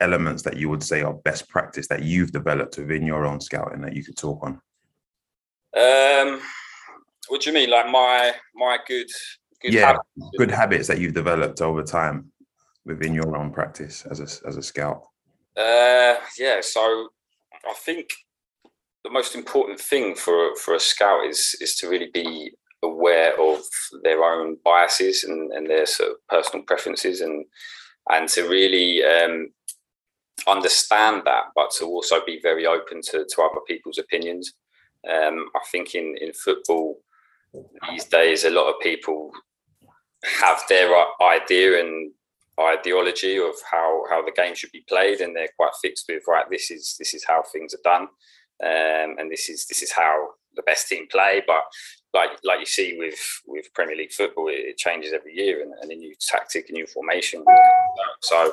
elements 0.00 0.42
that 0.42 0.56
you 0.56 0.68
would 0.68 0.82
say 0.82 1.02
are 1.02 1.14
best 1.14 1.48
practice 1.48 1.88
that 1.88 2.02
you've 2.02 2.32
developed 2.32 2.78
within 2.78 3.06
your 3.06 3.24
own 3.24 3.40
scouting 3.40 3.80
that 3.82 3.94
you 3.94 4.04
could 4.04 4.16
talk 4.16 4.42
on? 4.42 4.60
Um, 5.76 6.40
what 7.28 7.42
do 7.42 7.50
you 7.50 7.54
mean, 7.54 7.70
like 7.70 7.90
my 7.90 8.32
my 8.54 8.78
good 8.86 9.08
good 9.60 9.74
yeah 9.74 9.86
habits? 9.86 10.36
good 10.38 10.50
habits 10.50 10.88
that 10.88 10.98
you've 10.98 11.14
developed 11.14 11.60
over 11.60 11.82
time 11.82 12.30
within 12.84 13.12
your 13.14 13.36
own 13.36 13.52
practice 13.52 14.06
as 14.10 14.20
a 14.20 14.48
as 14.48 14.56
a 14.56 14.62
scout? 14.62 15.02
Uh, 15.56 16.16
yeah, 16.38 16.60
so 16.60 17.08
I 17.66 17.74
think 17.78 18.10
the 19.06 19.12
most 19.12 19.34
important 19.34 19.78
thing 19.80 20.14
for 20.14 20.54
for 20.56 20.74
a 20.74 20.80
scout 20.80 21.26
is 21.26 21.56
is 21.60 21.76
to 21.76 21.88
really 21.88 22.10
be 22.12 22.52
aware 22.82 23.32
of 23.40 23.60
their 24.02 24.22
own 24.22 24.56
biases 24.64 25.24
and, 25.24 25.52
and 25.52 25.66
their 25.66 25.86
sort 25.86 26.10
of 26.10 26.16
personal 26.28 26.64
preferences 26.64 27.20
and 27.20 27.46
and 28.10 28.28
to 28.28 28.48
really 28.48 29.04
um, 29.04 29.48
understand 30.46 31.22
that, 31.24 31.44
but 31.54 31.70
to 31.78 31.84
also 31.86 32.24
be 32.24 32.38
very 32.40 32.66
open 32.66 33.00
to, 33.02 33.26
to 33.28 33.42
other 33.42 33.60
people's 33.66 33.98
opinions. 33.98 34.52
Um, 35.08 35.46
I 35.54 35.60
think 35.72 35.94
in, 35.94 36.16
in 36.20 36.32
football 36.32 37.00
these 37.88 38.04
days, 38.04 38.44
a 38.44 38.50
lot 38.50 38.68
of 38.68 38.80
people 38.80 39.32
have 40.40 40.60
their 40.68 40.88
idea 41.22 41.80
and 41.80 42.12
ideology 42.60 43.38
of 43.38 43.54
how, 43.70 44.02
how 44.10 44.24
the 44.24 44.32
game 44.32 44.54
should 44.54 44.72
be 44.72 44.84
played, 44.88 45.20
and 45.20 45.34
they're 45.34 45.48
quite 45.56 45.74
fixed 45.82 46.06
with 46.08 46.22
right. 46.28 46.48
This 46.50 46.70
is 46.70 46.96
this 46.98 47.14
is 47.14 47.24
how 47.24 47.42
things 47.52 47.74
are 47.74 47.84
done, 47.84 48.08
um, 48.62 49.16
and 49.18 49.30
this 49.30 49.48
is 49.48 49.66
this 49.66 49.82
is 49.82 49.92
how 49.92 50.30
the 50.54 50.62
best 50.62 50.88
team 50.88 51.06
play. 51.10 51.42
But 51.46 51.62
like 52.14 52.30
like 52.44 52.60
you 52.60 52.66
see 52.66 52.96
with 52.98 53.18
with 53.46 53.72
Premier 53.74 53.96
League 53.96 54.12
football, 54.12 54.48
it, 54.48 54.64
it 54.70 54.78
changes 54.78 55.12
every 55.12 55.34
year, 55.34 55.62
and, 55.62 55.72
and, 55.80 55.90
a 55.90 55.94
new 55.94 56.14
tactic, 56.20 56.70
a 56.70 56.72
new 56.72 56.86
formation. 56.86 57.44
So 58.22 58.46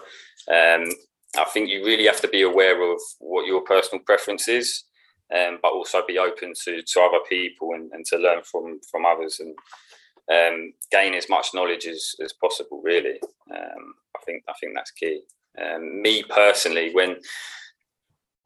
um, 0.51 0.89
I 1.37 1.45
think 1.51 1.69
you 1.69 1.85
really 1.85 2.05
have 2.05 2.21
to 2.21 2.27
be 2.27 2.41
aware 2.41 2.81
of 2.91 2.99
what 3.19 3.47
your 3.47 3.61
personal 3.61 4.03
preference 4.03 4.47
is, 4.47 4.83
um, 5.33 5.59
but 5.61 5.73
also 5.73 6.03
be 6.05 6.19
open 6.19 6.53
to, 6.65 6.81
to 6.81 7.01
other 7.01 7.23
people 7.27 7.71
and, 7.73 7.91
and 7.93 8.05
to 8.07 8.17
learn 8.17 8.43
from 8.43 8.79
from 8.91 9.05
others 9.05 9.39
and 9.39 9.55
um, 10.31 10.73
gain 10.91 11.13
as 11.13 11.29
much 11.29 11.53
knowledge 11.53 11.87
as, 11.87 12.15
as 12.23 12.33
possible. 12.33 12.81
Really, 12.83 13.19
um, 13.51 13.93
I 14.15 14.19
think 14.25 14.43
I 14.49 14.53
think 14.59 14.73
that's 14.75 14.91
key. 14.91 15.21
Um, 15.61 16.01
me 16.01 16.23
personally, 16.23 16.93
when 16.93 17.17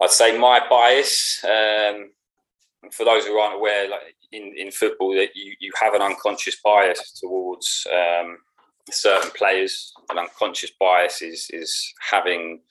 I'd 0.02 0.12
say 0.12 0.38
my 0.38 0.62
bias, 0.70 1.44
um, 1.44 2.12
for 2.92 3.04
those 3.04 3.26
who 3.26 3.38
aren't 3.38 3.56
aware, 3.56 3.90
like 3.90 4.16
in, 4.32 4.54
in 4.56 4.72
football, 4.72 5.16
that 5.16 5.30
you, 5.36 5.56
you 5.60 5.72
have 5.80 5.94
an 5.94 6.02
unconscious 6.02 6.58
bias 6.64 7.20
towards 7.20 7.88
um, 7.92 8.38
certain 8.92 9.32
players. 9.32 9.94
An 10.10 10.20
unconscious 10.20 10.72
bias 10.80 11.22
is 11.22 11.50
is 11.52 11.94
having 12.00 12.62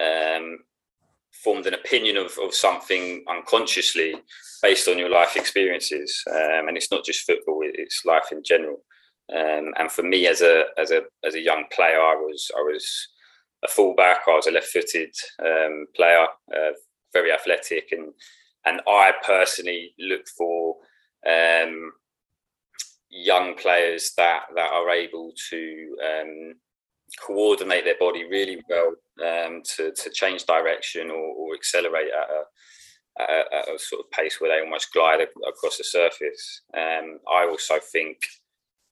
um, 0.00 0.58
formed 1.32 1.66
an 1.66 1.74
opinion 1.74 2.16
of, 2.16 2.38
of 2.42 2.54
something 2.54 3.24
unconsciously 3.28 4.14
based 4.62 4.88
on 4.88 4.98
your 4.98 5.08
life 5.08 5.36
experiences. 5.36 6.22
Um, 6.30 6.68
and 6.68 6.76
it's 6.76 6.92
not 6.92 7.04
just 7.04 7.26
football; 7.26 7.62
it's 7.64 8.04
life 8.04 8.30
in 8.30 8.42
general. 8.44 8.82
Um, 9.34 9.72
and 9.78 9.90
for 9.90 10.02
me, 10.02 10.26
as 10.26 10.40
a 10.40 10.64
as 10.78 10.90
a 10.90 11.02
as 11.24 11.34
a 11.34 11.40
young 11.40 11.64
player, 11.72 12.00
I 12.00 12.14
was 12.14 12.50
I 12.56 12.60
was 12.60 13.08
a 13.64 13.68
fullback. 13.68 14.20
I 14.26 14.32
was 14.32 14.46
a 14.46 14.52
left-footed 14.52 15.14
um, 15.44 15.86
player, 15.94 16.26
uh, 16.54 16.72
very 17.12 17.32
athletic, 17.32 17.92
and 17.92 18.12
and 18.66 18.80
I 18.86 19.12
personally 19.24 19.94
look 19.98 20.26
for 20.36 20.76
um, 21.26 21.92
young 23.10 23.54
players 23.54 24.12
that 24.16 24.42
that 24.54 24.72
are 24.72 24.90
able 24.90 25.32
to 25.50 25.96
um, 26.04 26.54
coordinate 27.18 27.84
their 27.84 27.98
body 27.98 28.24
really 28.24 28.62
well 28.68 28.94
um, 29.20 29.62
to, 29.64 29.92
to 29.92 30.10
change 30.10 30.44
direction 30.44 31.10
or, 31.10 31.16
or 31.16 31.54
accelerate 31.54 32.08
at 32.08 32.30
a, 32.30 33.56
at, 33.56 33.74
a, 33.74 33.78
sort 33.78 34.04
of 34.04 34.10
pace 34.12 34.40
where 34.40 34.50
they 34.50 34.64
almost 34.64 34.92
glide 34.92 35.20
across 35.20 35.78
the 35.78 35.84
surface. 35.84 36.62
Um, 36.76 37.18
I 37.30 37.46
also 37.46 37.78
think 37.92 38.18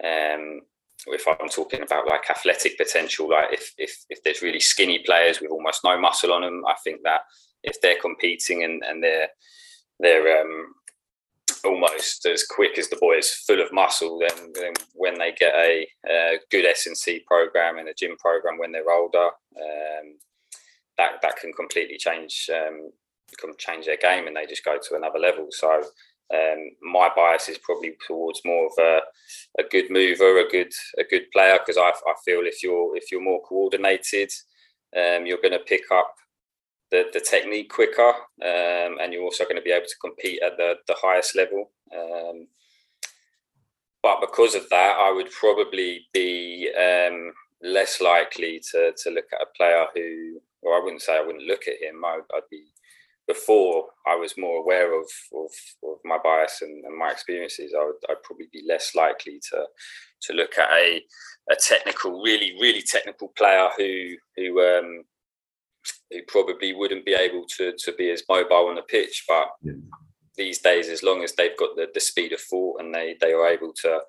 um, 0.03 0.61
if 1.07 1.27
I'm 1.27 1.49
talking 1.49 1.83
about 1.83 2.09
like 2.09 2.29
athletic 2.29 2.77
potential, 2.77 3.31
like 3.31 3.53
if, 3.53 3.73
if, 3.79 4.05
if 4.11 4.23
there's 4.23 4.43
really 4.43 4.61
skinny 4.61 5.01
players 5.05 5.41
with 5.41 5.51
almost 5.51 5.85
no 5.85 5.99
muscle 5.99 6.33
on 6.33 6.43
them, 6.43 6.65
I 6.67 6.75
think 6.83 7.01
that 7.05 7.23
if 7.63 7.81
they're 7.81 8.01
competing 8.01 8.65
and, 8.65 8.83
and 8.85 9.03
they're 9.03 9.29
they're 10.01 10.43
um, 10.43 10.75
almost 11.65 12.25
as 12.27 12.45
quick 12.45 12.79
as 12.79 12.89
the 12.89 12.97
boys, 12.97 13.31
full 13.47 13.61
of 13.61 13.73
muscle. 13.73 14.19
Then, 14.19 14.53
then 14.55 14.73
when 14.95 15.19
they 15.19 15.33
get 15.33 15.55
a, 15.55 15.89
a 16.09 16.39
good 16.51 16.65
S 16.65 16.87
and 16.87 16.97
C 16.97 17.23
program 17.27 17.79
and 17.79 17.89
a 17.89 17.95
gym 17.95 18.17
program 18.17 18.59
when 18.59 18.73
they're 18.73 18.91
older, 18.91 19.27
um, 19.27 20.19
that 20.97 21.21
that 21.23 21.37
can 21.37 21.53
completely 21.53 21.97
change 21.97 22.49
um, 22.53 22.91
can 23.39 23.53
change 23.59 23.87
their 23.87 23.97
game, 23.97 24.27
and 24.27 24.37
they 24.37 24.47
just 24.47 24.65
go 24.65 24.79
to 24.79 24.97
another 24.97 25.19
level. 25.19 25.49
So. 25.51 25.83
Um, 26.35 26.71
my 26.83 27.11
bias 27.17 27.49
is 27.49 27.59
probably 27.59 27.95
towards 28.07 28.43
more 28.45 28.67
of 28.67 28.73
a, 28.79 29.01
a 29.61 29.65
good 29.71 29.91
mover, 29.91 30.39
a 30.39 30.49
good 30.49 30.73
a 30.99 31.05
good 31.05 31.31
player, 31.33 31.59
because 31.59 31.79
I, 31.79 31.89
I 31.89 32.15
feel 32.25 32.41
if 32.43 32.63
you're 32.63 32.97
if 32.97 33.11
you're 33.11 33.23
more 33.23 33.43
coordinated, 33.43 34.31
um, 34.97 35.27
you're 35.27 35.41
going 35.41 35.53
to 35.53 35.61
pick 35.61 35.85
up 35.93 36.15
the, 36.91 37.05
the 37.13 37.21
technique 37.21 37.71
quicker, 37.71 38.09
um, 38.43 38.99
and 39.01 39.13
you're 39.13 39.23
also 39.23 39.45
going 39.45 39.57
to 39.57 39.63
be 39.63 39.73
able 39.73 39.87
to 39.87 39.95
compete 40.01 40.41
at 40.43 40.57
the, 40.57 40.75
the 40.87 40.97
highest 41.01 41.37
level. 41.37 41.71
Um, 41.95 42.47
but 44.03 44.21
because 44.21 44.55
of 44.55 44.69
that, 44.71 44.97
I 44.99 45.13
would 45.13 45.31
probably 45.31 46.07
be 46.13 46.71
um, 46.79 47.33
less 47.63 48.01
likely 48.01 48.61
to, 48.73 48.93
to 49.03 49.11
look 49.11 49.27
at 49.33 49.43
a 49.43 49.57
player 49.57 49.87
who, 49.95 50.41
or 50.63 50.75
I 50.75 50.83
wouldn't 50.83 51.03
say 51.03 51.17
I 51.17 51.25
wouldn't 51.25 51.45
look 51.45 51.63
at 51.67 51.83
him. 51.83 52.05
I, 52.05 52.17
would 52.17 52.43
be 52.51 52.65
before 53.29 53.85
I 54.07 54.17
was 54.17 54.37
more 54.37 54.59
aware 54.59 54.99
of 54.99 55.07
of, 55.35 55.51
of 55.85 55.99
my 56.05 56.19
bias 56.25 56.63
and, 56.63 56.85
and, 56.85 56.99
my 56.99 57.11
experiences. 57.11 57.75
I 57.79 57.85
would 57.85 57.97
I'd 58.09 58.23
probably 58.25 58.49
be 58.53 58.65
less 58.67 58.95
likely 58.95 59.39
to 59.51 59.67
to 60.23 60.33
look 60.33 60.59
at 60.59 60.71
a 60.73 61.03
a 61.51 61.57
technical, 61.57 62.23
really 62.23 62.57
really 62.61 62.83
technical 62.83 63.29
player 63.37 63.69
who 63.77 64.17
who 64.37 64.61
um, 64.61 65.05
who 66.11 66.21
probably 66.27 66.73
wouldn't 66.75 67.05
be 67.05 67.15
able 67.15 67.45
to 67.59 67.75
to 67.79 67.93
be 67.93 68.11
as 68.11 68.25
mobile 68.29 68.69
on 68.69 68.77
the 68.77 68.83
pitch. 68.83 69.25
But 69.29 69.49
yeah. 69.63 69.75
these 70.37 70.59
days, 70.59 70.89
as 70.89 71.03
long 71.03 71.23
as 71.23 71.35
they've 71.35 71.57
got 71.59 71.77
the, 71.77 71.89
the 71.93 72.01
speed 72.01 72.33
of 72.33 72.41
thought 72.41 72.81
and 72.81 72.95
they 72.95 73.17
they 73.21 73.33
are 73.33 73.47
able 73.47 73.73
to 73.83 74.01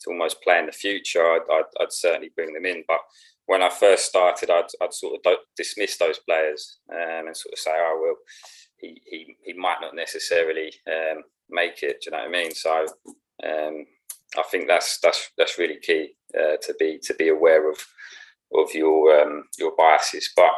to 0.00 0.10
almost 0.10 0.40
play 0.42 0.60
in 0.60 0.66
the 0.66 0.72
future, 0.72 1.22
I'd, 1.22 1.42
I'd, 1.50 1.70
I'd 1.80 1.92
certainly 1.92 2.30
bring 2.36 2.54
them 2.54 2.64
in. 2.64 2.84
But 2.86 3.00
when 3.46 3.62
I 3.62 3.70
first 3.70 4.04
started, 4.04 4.50
I'd, 4.50 4.68
I'd 4.80 4.92
sort 4.92 5.18
of 5.24 5.32
dismiss 5.56 5.96
those 5.96 6.18
players 6.20 6.78
um, 6.92 7.26
and 7.26 7.36
sort 7.36 7.54
of 7.54 7.58
say, 7.58 7.72
oh 7.74 7.98
well, 8.00 8.16
he 8.80 9.36
he, 9.44 9.52
might 9.54 9.80
not 9.80 9.94
necessarily 9.94 10.72
um, 10.86 11.22
make 11.50 11.82
it. 11.82 12.00
Do 12.02 12.06
you 12.06 12.10
know 12.12 12.18
what 12.18 12.28
I 12.28 12.42
mean? 12.42 12.54
So. 12.54 12.86
Um, 13.44 13.86
I 14.36 14.42
think 14.50 14.68
that's 14.68 14.98
that's 15.00 15.30
that's 15.38 15.58
really 15.58 15.78
key 15.80 16.14
uh, 16.38 16.58
to 16.60 16.74
be 16.78 16.98
to 17.04 17.14
be 17.14 17.28
aware 17.28 17.70
of 17.70 17.78
of 18.54 18.74
your 18.74 19.22
um, 19.22 19.44
your 19.58 19.72
biases. 19.74 20.30
But 20.36 20.50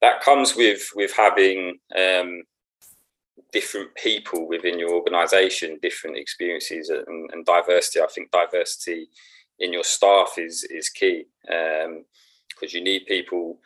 that 0.00 0.20
comes 0.20 0.56
with 0.56 0.88
with 0.94 1.12
having 1.16 1.78
um, 1.96 2.42
different 3.52 3.94
people 3.94 4.48
within 4.48 4.78
your 4.78 4.92
organization 4.92 5.78
different 5.80 6.16
experiences 6.16 6.90
and, 6.90 7.30
and, 7.32 7.44
diversity 7.46 8.00
i 8.00 8.06
think 8.06 8.30
diversity 8.30 9.08
in 9.58 9.72
your 9.72 9.84
staff 9.84 10.34
is 10.36 10.64
is 10.64 10.88
key 10.88 11.24
because 11.42 11.86
um, 11.86 12.68
you 12.68 12.82
need 12.82 13.06
people 13.06 13.58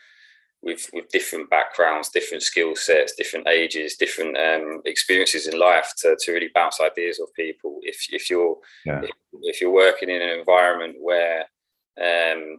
with 0.62 0.90
with 0.92 1.08
different 1.08 1.48
backgrounds 1.48 2.10
different 2.10 2.42
skill 2.42 2.76
sets 2.76 3.14
different 3.16 3.48
ages 3.48 3.96
different 3.96 4.36
um, 4.36 4.82
experiences 4.84 5.46
in 5.46 5.58
life 5.58 5.92
to, 5.96 6.14
to 6.20 6.32
really 6.32 6.50
bounce 6.54 6.80
ideas 6.80 7.18
off 7.18 7.30
people 7.34 7.78
if 7.82 8.06
if 8.10 8.28
you're 8.28 8.56
yeah. 8.84 9.00
if, 9.02 9.10
if, 9.42 9.60
you're 9.60 9.72
working 9.72 10.10
in 10.10 10.20
an 10.20 10.38
environment 10.38 10.96
where 11.00 11.46
um, 12.00 12.58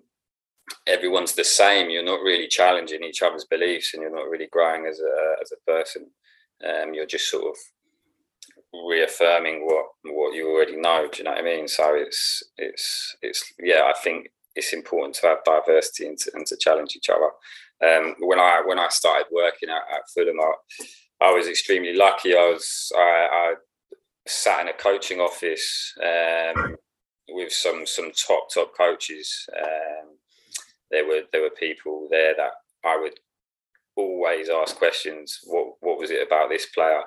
everyone's 0.88 1.34
the 1.34 1.44
same. 1.44 1.90
You're 1.90 2.04
not 2.04 2.22
really 2.22 2.48
challenging 2.48 3.04
each 3.04 3.22
other's 3.22 3.46
beliefs, 3.46 3.94
and 3.94 4.02
you're 4.02 4.16
not 4.16 4.30
really 4.30 4.48
growing 4.52 4.86
as 4.86 5.00
a 5.00 5.36
as 5.42 5.52
a 5.52 5.72
person. 5.72 6.08
Um, 6.64 6.94
you're 6.94 7.06
just 7.06 7.30
sort 7.30 7.46
of 7.46 7.58
reaffirming 8.88 9.66
what 9.66 9.86
what 10.04 10.34
you 10.34 10.50
already 10.50 10.76
know. 10.76 11.08
Do 11.12 11.20
you 11.20 11.24
know 11.24 11.32
what 11.32 11.42
I 11.42 11.44
mean? 11.44 11.68
So 11.68 11.96
it's 11.96 12.44
it's 12.58 13.16
it's 13.22 13.54
yeah. 13.60 13.84
I 13.86 13.94
think 14.04 14.30
it's 14.56 14.74
important 14.74 15.16
to 15.16 15.28
have 15.28 15.44
diversity 15.46 16.08
and 16.08 16.18
to, 16.20 16.32
and 16.34 16.46
to 16.48 16.58
challenge 16.58 16.96
each 16.96 17.10
other. 17.10 17.30
Um, 17.84 18.16
when 18.20 18.40
I 18.40 18.62
when 18.66 18.80
I 18.80 18.90
started 18.90 19.28
working 19.32 19.70
at, 19.70 19.82
at 19.94 20.10
Fulham, 20.14 20.40
I, 20.40 21.28
I 21.28 21.32
was 21.32 21.48
extremely 21.48 21.96
lucky. 21.96 22.36
I 22.36 22.50
was 22.50 22.92
I, 22.96 23.28
I 23.32 23.54
sat 24.28 24.62
in 24.62 24.68
a 24.68 24.74
coaching 24.74 25.20
office 25.20 25.94
um, 26.04 26.76
with 27.30 27.52
some 27.52 27.86
some 27.86 28.12
top 28.12 28.48
top 28.54 28.78
coaches. 28.78 29.48
Um, 29.58 30.18
there 30.92 31.08
were 31.08 31.22
there 31.32 31.42
were 31.42 31.52
people 31.52 32.08
there 32.12 32.36
that 32.36 32.52
I 32.86 32.98
would 32.98 33.20
always 33.96 34.50
ask 34.50 34.76
questions. 34.76 35.40
What 35.46 35.74
what 35.80 36.00
was 36.00 36.12
it 36.12 36.26
about 36.26 36.50
this 36.50 36.68
player? 36.68 37.02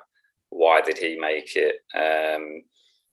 Why 0.49 0.81
did 0.81 0.97
he 0.97 1.17
make 1.17 1.55
it? 1.55 1.75
Um, 1.95 2.63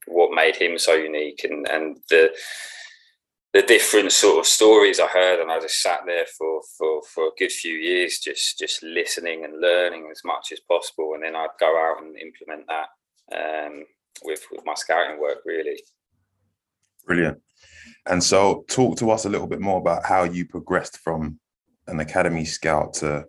what 0.06 0.34
made 0.34 0.56
him 0.56 0.78
so 0.78 0.94
unique? 0.94 1.44
And 1.44 1.68
and 1.68 1.98
the 2.10 2.32
the 3.52 3.62
different 3.62 4.12
sort 4.12 4.38
of 4.38 4.46
stories 4.46 4.98
I 4.98 5.06
heard, 5.06 5.40
and 5.40 5.50
I 5.50 5.60
just 5.60 5.82
sat 5.82 6.00
there 6.06 6.26
for 6.38 6.62
for 6.78 7.02
for 7.02 7.24
a 7.24 7.36
good 7.38 7.52
few 7.52 7.74
years, 7.74 8.18
just 8.18 8.58
just 8.58 8.82
listening 8.82 9.44
and 9.44 9.60
learning 9.60 10.08
as 10.10 10.22
much 10.24 10.52
as 10.52 10.60
possible, 10.60 11.12
and 11.14 11.22
then 11.22 11.36
I'd 11.36 11.48
go 11.60 11.66
out 11.66 12.02
and 12.02 12.16
implement 12.16 12.66
that 12.68 13.66
um, 13.66 13.84
with 14.24 14.40
with 14.50 14.64
my 14.64 14.74
scouting 14.74 15.20
work. 15.20 15.38
Really, 15.44 15.82
brilliant. 17.06 17.40
And 18.06 18.22
so, 18.22 18.64
talk 18.68 18.96
to 18.98 19.10
us 19.10 19.26
a 19.26 19.28
little 19.28 19.46
bit 19.46 19.60
more 19.60 19.78
about 19.78 20.04
how 20.04 20.24
you 20.24 20.46
progressed 20.46 20.98
from 20.98 21.38
an 21.86 22.00
academy 22.00 22.44
scout 22.44 22.94
to 22.94 23.26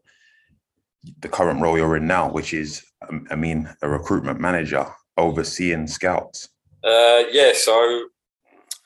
the 1.19 1.27
current 1.27 1.61
role 1.61 1.77
you're 1.77 1.97
in 1.97 2.07
now, 2.07 2.31
which 2.31 2.53
is, 2.53 2.83
um, 3.09 3.27
I 3.29 3.35
mean, 3.35 3.69
a 3.81 3.89
recruitment 3.89 4.39
manager 4.39 4.85
overseeing 5.17 5.85
scouts. 5.85 6.49
Uh, 6.83 7.23
yeah. 7.31 7.51
So, 7.53 8.07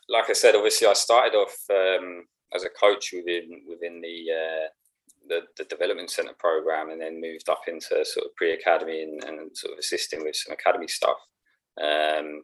like 0.10 0.30
I 0.30 0.34
said, 0.34 0.56
obviously, 0.56 0.88
I 0.88 0.94
started 0.94 1.36
off 1.36 1.56
um, 1.70 2.26
as 2.54 2.64
a 2.64 2.70
coach 2.70 3.14
within 3.14 3.62
within 3.68 4.02
the 4.02 4.26
uh, 4.32 4.68
the, 5.28 5.42
the 5.58 5.66
development 5.66 6.10
center 6.10 6.34
program, 6.38 6.90
and 6.90 7.02
then 7.02 7.22
moved 7.22 7.50
up 7.50 7.62
into 7.68 8.06
sort 8.06 8.26
of 8.26 8.36
pre 8.36 8.54
academy 8.54 9.04
and, 9.04 9.24
and 9.24 9.58
sort 9.58 9.74
of 9.74 9.80
assisting 9.80 10.24
with 10.24 10.36
some 10.36 10.54
academy 10.54 10.88
stuff. 10.88 11.18
Um, 11.82 12.44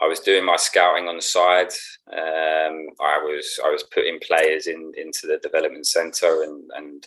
I 0.00 0.06
was 0.06 0.20
doing 0.20 0.44
my 0.44 0.56
scouting 0.56 1.08
on 1.08 1.16
the 1.16 1.22
side. 1.22 1.72
Um, 2.10 2.86
I 3.00 3.18
was 3.18 3.60
I 3.64 3.70
was 3.70 3.84
putting 3.94 4.18
players 4.20 4.66
in 4.66 4.92
into 4.96 5.26
the 5.26 5.38
development 5.42 5.86
centre, 5.86 6.42
and 6.42 6.70
and 6.74 7.06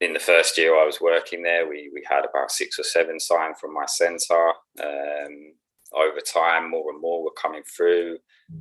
in 0.00 0.12
the 0.12 0.18
first 0.18 0.56
year 0.56 0.76
I 0.80 0.86
was 0.86 1.00
working 1.00 1.42
there, 1.42 1.68
we 1.68 1.90
we 1.92 2.04
had 2.08 2.24
about 2.24 2.52
six 2.52 2.78
or 2.78 2.84
seven 2.84 3.20
signed 3.20 3.58
from 3.58 3.74
my 3.74 3.86
centre. 3.86 4.52
Um, 4.82 5.54
over 5.94 6.20
time, 6.20 6.70
more 6.70 6.90
and 6.90 7.00
more 7.00 7.22
were 7.22 7.32
coming 7.32 7.62
through. 7.64 8.18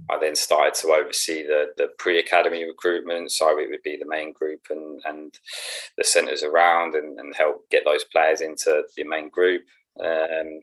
I 0.10 0.18
then 0.20 0.36
started 0.36 0.74
to 0.76 0.88
oversee 0.90 1.44
the 1.44 1.74
the 1.78 1.90
pre 1.98 2.20
academy 2.20 2.64
recruitment, 2.64 3.32
so 3.32 3.60
it 3.60 3.70
would 3.70 3.84
be 3.84 3.98
the 3.98 4.08
main 4.08 4.34
group 4.34 4.62
and 4.70 5.02
and 5.06 5.34
the 5.98 6.04
centres 6.04 6.44
around, 6.44 6.96
and, 6.96 7.20
and 7.20 7.36
help 7.36 7.70
get 7.70 7.84
those 7.86 8.04
players 8.06 8.42
into 8.42 8.84
the 8.96 9.04
main 9.04 9.30
group. 9.30 9.64
Um, 10.00 10.62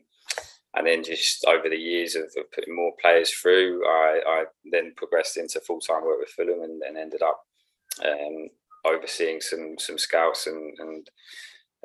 and 0.75 0.85
then 0.85 1.03
just 1.03 1.45
over 1.45 1.67
the 1.67 1.77
years 1.77 2.15
of, 2.15 2.25
of 2.37 2.51
putting 2.53 2.75
more 2.75 2.93
players 3.01 3.31
through, 3.31 3.85
I, 3.87 4.21
I 4.25 4.43
then 4.71 4.93
progressed 4.95 5.37
into 5.37 5.59
full 5.61 5.79
time 5.79 6.03
work 6.05 6.19
with 6.19 6.29
Fulham 6.29 6.61
and, 6.61 6.81
and 6.83 6.97
ended 6.97 7.23
up 7.23 7.43
um, 8.05 8.49
overseeing 8.85 9.41
some 9.41 9.75
some 9.79 9.97
scouts 9.97 10.47
and, 10.47 10.77
and 10.79 11.09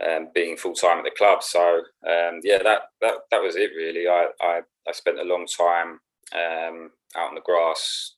um, 0.06 0.28
being 0.34 0.56
full 0.56 0.74
time 0.74 0.98
at 0.98 1.04
the 1.04 1.10
club. 1.16 1.42
So 1.42 1.78
um, 2.06 2.40
yeah, 2.42 2.58
that, 2.62 2.82
that 3.00 3.14
that 3.30 3.42
was 3.42 3.56
it 3.56 3.70
really. 3.76 4.06
I, 4.06 4.28
I, 4.40 4.60
I 4.86 4.92
spent 4.92 5.18
a 5.18 5.24
long 5.24 5.46
time 5.46 6.00
um, 6.32 6.90
out 7.16 7.28
on 7.28 7.34
the 7.34 7.40
grass 7.40 8.14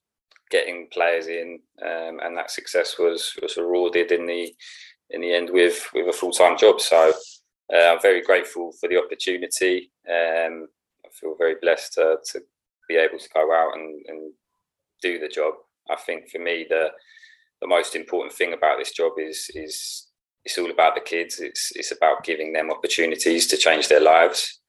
getting 0.51 0.89
players 0.93 1.27
in, 1.27 1.61
um, 1.83 2.21
and 2.23 2.37
that 2.37 2.51
success 2.51 2.99
was 2.99 3.33
was 3.43 3.57
rewarded 3.57 4.13
in 4.13 4.27
the 4.27 4.55
in 5.11 5.21
the 5.21 5.33
end 5.33 5.51
with 5.51 5.89
with 5.95 6.09
a 6.09 6.13
full 6.13 6.33
time 6.33 6.57
job. 6.57 6.81
So 6.81 7.13
uh, 7.73 7.77
I'm 7.77 8.01
very 8.01 8.23
grateful 8.23 8.73
for 8.81 8.89
the 8.89 8.99
opportunity. 8.99 9.91
Um, 10.09 10.69
I 11.05 11.09
feel 11.13 11.35
very 11.39 11.57
blessed 11.61 11.95
to, 11.95 12.19
to 12.33 12.41
be 12.89 12.97
able 12.97 13.19
to 13.19 13.29
go 13.35 13.53
out 13.53 13.77
and, 13.77 14.05
and 14.07 14.33
do 15.03 15.19
the 15.19 15.29
job. 15.29 15.55
I 15.91 15.97
think 15.97 16.31
for 16.31 16.39
me, 16.39 16.67
the 16.69 16.91
the 17.61 17.67
most 17.67 17.97
important 17.97 18.33
thing 18.33 18.53
about 18.53 18.79
this 18.79 18.93
job 18.93 19.13
is 19.19 19.51
is 19.55 20.09
it's 20.45 20.59
all 20.59 20.71
about 20.71 20.95
the 20.95 21.01
kids. 21.01 21.41
It's 21.41 21.73
it's 21.75 21.93
about 21.93 22.25
giving 22.25 22.53
them 22.53 22.71
opportunities 22.71 23.47
to 23.49 23.57
change 23.57 23.89
their 23.89 24.01
lives 24.01 24.61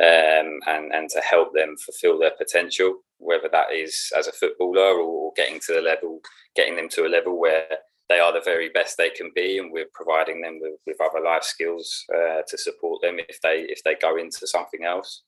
um, 0.00 0.60
and 0.66 0.92
and 0.92 1.08
to 1.10 1.20
help 1.20 1.52
them 1.52 1.76
fulfil 1.76 2.18
their 2.18 2.32
potential, 2.38 2.98
whether 3.18 3.48
that 3.50 3.72
is 3.72 4.10
as 4.16 4.28
a 4.28 4.32
footballer 4.32 5.00
or 5.00 5.32
getting 5.36 5.60
to 5.60 5.74
the 5.74 5.80
level, 5.80 6.20
getting 6.54 6.76
them 6.76 6.88
to 6.90 7.06
a 7.06 7.08
level 7.08 7.38
where 7.38 7.66
they 8.08 8.20
are 8.20 8.32
the 8.32 8.40
very 8.44 8.70
best 8.70 8.96
they 8.96 9.10
can 9.10 9.30
be, 9.34 9.58
and 9.58 9.72
we're 9.72 9.90
providing 9.92 10.40
them 10.40 10.58
with, 10.60 10.78
with 10.86 11.00
other 11.00 11.22
life 11.22 11.42
skills 11.42 12.04
uh, 12.14 12.42
to 12.46 12.56
support 12.56 13.02
them 13.02 13.18
if 13.28 13.40
they 13.42 13.66
if 13.68 13.82
they 13.84 13.96
go 14.00 14.16
into 14.16 14.46
something 14.46 14.84
else. 14.84 15.22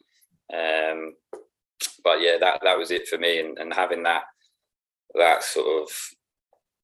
Um, 0.52 1.14
but 2.04 2.20
yeah, 2.20 2.36
that 2.40 2.60
that 2.62 2.78
was 2.78 2.90
it 2.90 3.08
for 3.08 3.18
me, 3.18 3.40
and, 3.40 3.58
and 3.58 3.74
having 3.74 4.02
that 4.04 4.22
that 5.14 5.42
sort 5.42 5.82
of 5.82 5.88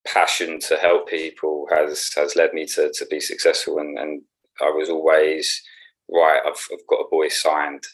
passion 0.07 0.59
to 0.61 0.76
help 0.76 1.09
people 1.09 1.66
has 1.71 2.11
has 2.16 2.37
led 2.37 2.52
me 2.52 2.66
to 2.66 2.93
to 2.93 3.07
be 3.07 3.21
successful, 3.21 3.78
and, 3.78 3.97
and 3.97 4.23
I 4.61 4.71
was 4.71 4.90
always 4.90 5.62
right. 6.10 6.40
I've, 6.46 6.68
I've 6.72 6.86
got 6.88 7.00
a 7.00 7.10
boy 7.10 7.28
signed. 7.28 7.84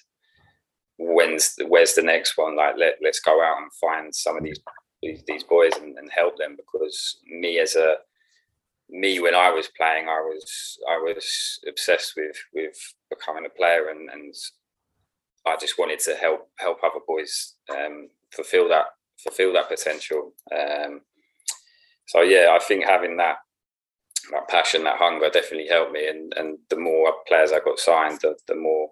When's 0.98 1.56
where's 1.66 1.94
the 1.94 2.02
next 2.02 2.36
one? 2.36 2.56
Like 2.56 2.76
let 2.78 2.94
let's 3.02 3.20
go 3.20 3.42
out 3.42 3.58
and 3.58 3.72
find 3.80 4.14
some 4.14 4.36
of 4.36 4.44
these 4.44 4.60
these, 5.02 5.22
these 5.26 5.42
boys 5.42 5.72
and, 5.80 5.98
and 5.98 6.08
help 6.14 6.38
them 6.38 6.56
because 6.56 7.18
me 7.26 7.58
as 7.58 7.74
a 7.74 7.96
me 8.92 9.20
when 9.20 9.34
I 9.34 9.50
was 9.50 9.68
playing, 9.76 10.08
I 10.08 10.20
was 10.20 10.78
I 10.88 10.96
was 10.98 11.58
obsessed 11.66 12.12
with 12.16 12.36
with 12.54 12.76
becoming 13.10 13.46
a 13.46 13.48
player, 13.48 13.88
and 13.88 14.10
and 14.10 14.34
I 15.46 15.56
just 15.56 15.78
wanted 15.78 15.98
to 16.00 16.14
help 16.14 16.50
help 16.58 16.78
other 16.84 17.00
boys 17.06 17.54
um, 17.70 18.08
fulfill 18.32 18.68
that 18.68 18.86
fulfill 19.18 19.52
that 19.54 19.68
potential. 19.68 20.34
Um, 20.54 21.00
so 22.06 22.20
yeah, 22.20 22.54
I 22.54 22.62
think 22.62 22.84
having 22.84 23.16
that 23.16 23.36
that 24.32 24.48
passion, 24.48 24.84
that 24.84 24.98
hunger, 24.98 25.30
definitely 25.30 25.68
helped 25.68 25.92
me. 25.92 26.08
And 26.08 26.32
and 26.36 26.58
the 26.70 26.78
more 26.78 27.12
players 27.26 27.52
I 27.52 27.60
got 27.60 27.78
signed, 27.78 28.20
the, 28.22 28.36
the 28.48 28.54
more 28.54 28.90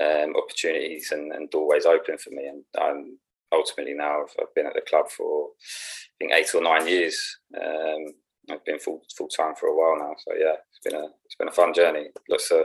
um, 0.00 0.34
opportunities 0.36 1.12
and, 1.12 1.32
and 1.32 1.50
doorways 1.50 1.86
open 1.86 2.18
for 2.18 2.30
me. 2.30 2.46
And 2.46 2.64
I'm 2.80 3.18
ultimately 3.52 3.94
now 3.94 4.22
I've, 4.22 4.34
I've, 4.40 4.54
been 4.54 4.66
at 4.66 4.74
the 4.74 4.82
club 4.88 5.08
for 5.08 5.48
I 5.48 6.12
think 6.18 6.32
eight 6.32 6.54
or 6.54 6.62
nine 6.62 6.88
years. 6.88 7.38
Um, 7.56 8.06
I've 8.50 8.64
been 8.64 8.78
full 8.78 9.02
full 9.16 9.28
time 9.28 9.54
for 9.58 9.68
a 9.68 9.76
while 9.76 9.98
now. 9.98 10.14
So 10.26 10.34
yeah, 10.38 10.56
it's 10.70 10.80
been 10.84 11.00
a 11.00 11.06
it's 11.24 11.36
been 11.38 11.48
a 11.48 11.52
fun 11.52 11.72
journey. 11.72 12.08
Lots 12.28 12.50
of 12.50 12.64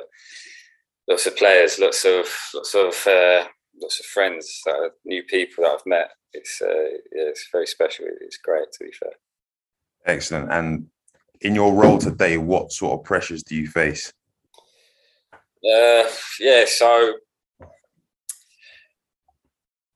lots 1.07 1.25
of 1.25 1.37
players, 1.37 1.79
lots 1.79 2.05
of 2.05 2.25
lots 2.53 2.75
of 2.75 3.07
uh, 3.07 3.47
lots 3.81 3.99
of 3.99 4.05
friends, 4.07 4.61
that 4.65 4.91
new 5.05 5.23
people 5.23 5.63
that 5.63 5.75
I've 5.75 5.85
met. 5.85 6.09
It's 6.33 6.61
uh, 6.61 6.67
yeah, 7.13 7.29
it's 7.29 7.47
very 7.51 7.67
special. 7.67 8.05
It's 8.21 8.37
great 8.37 8.71
to 8.73 8.85
be 8.85 8.91
fair. 8.91 9.13
Excellent. 10.05 10.51
And 10.51 10.87
in 11.41 11.55
your 11.55 11.73
role 11.73 11.97
today, 11.97 12.37
what 12.37 12.71
sort 12.71 12.99
of 12.99 13.05
pressures 13.05 13.43
do 13.43 13.55
you 13.55 13.67
face? 13.67 14.11
Uh, 15.33 16.03
yeah, 16.39 16.63
so 16.65 17.13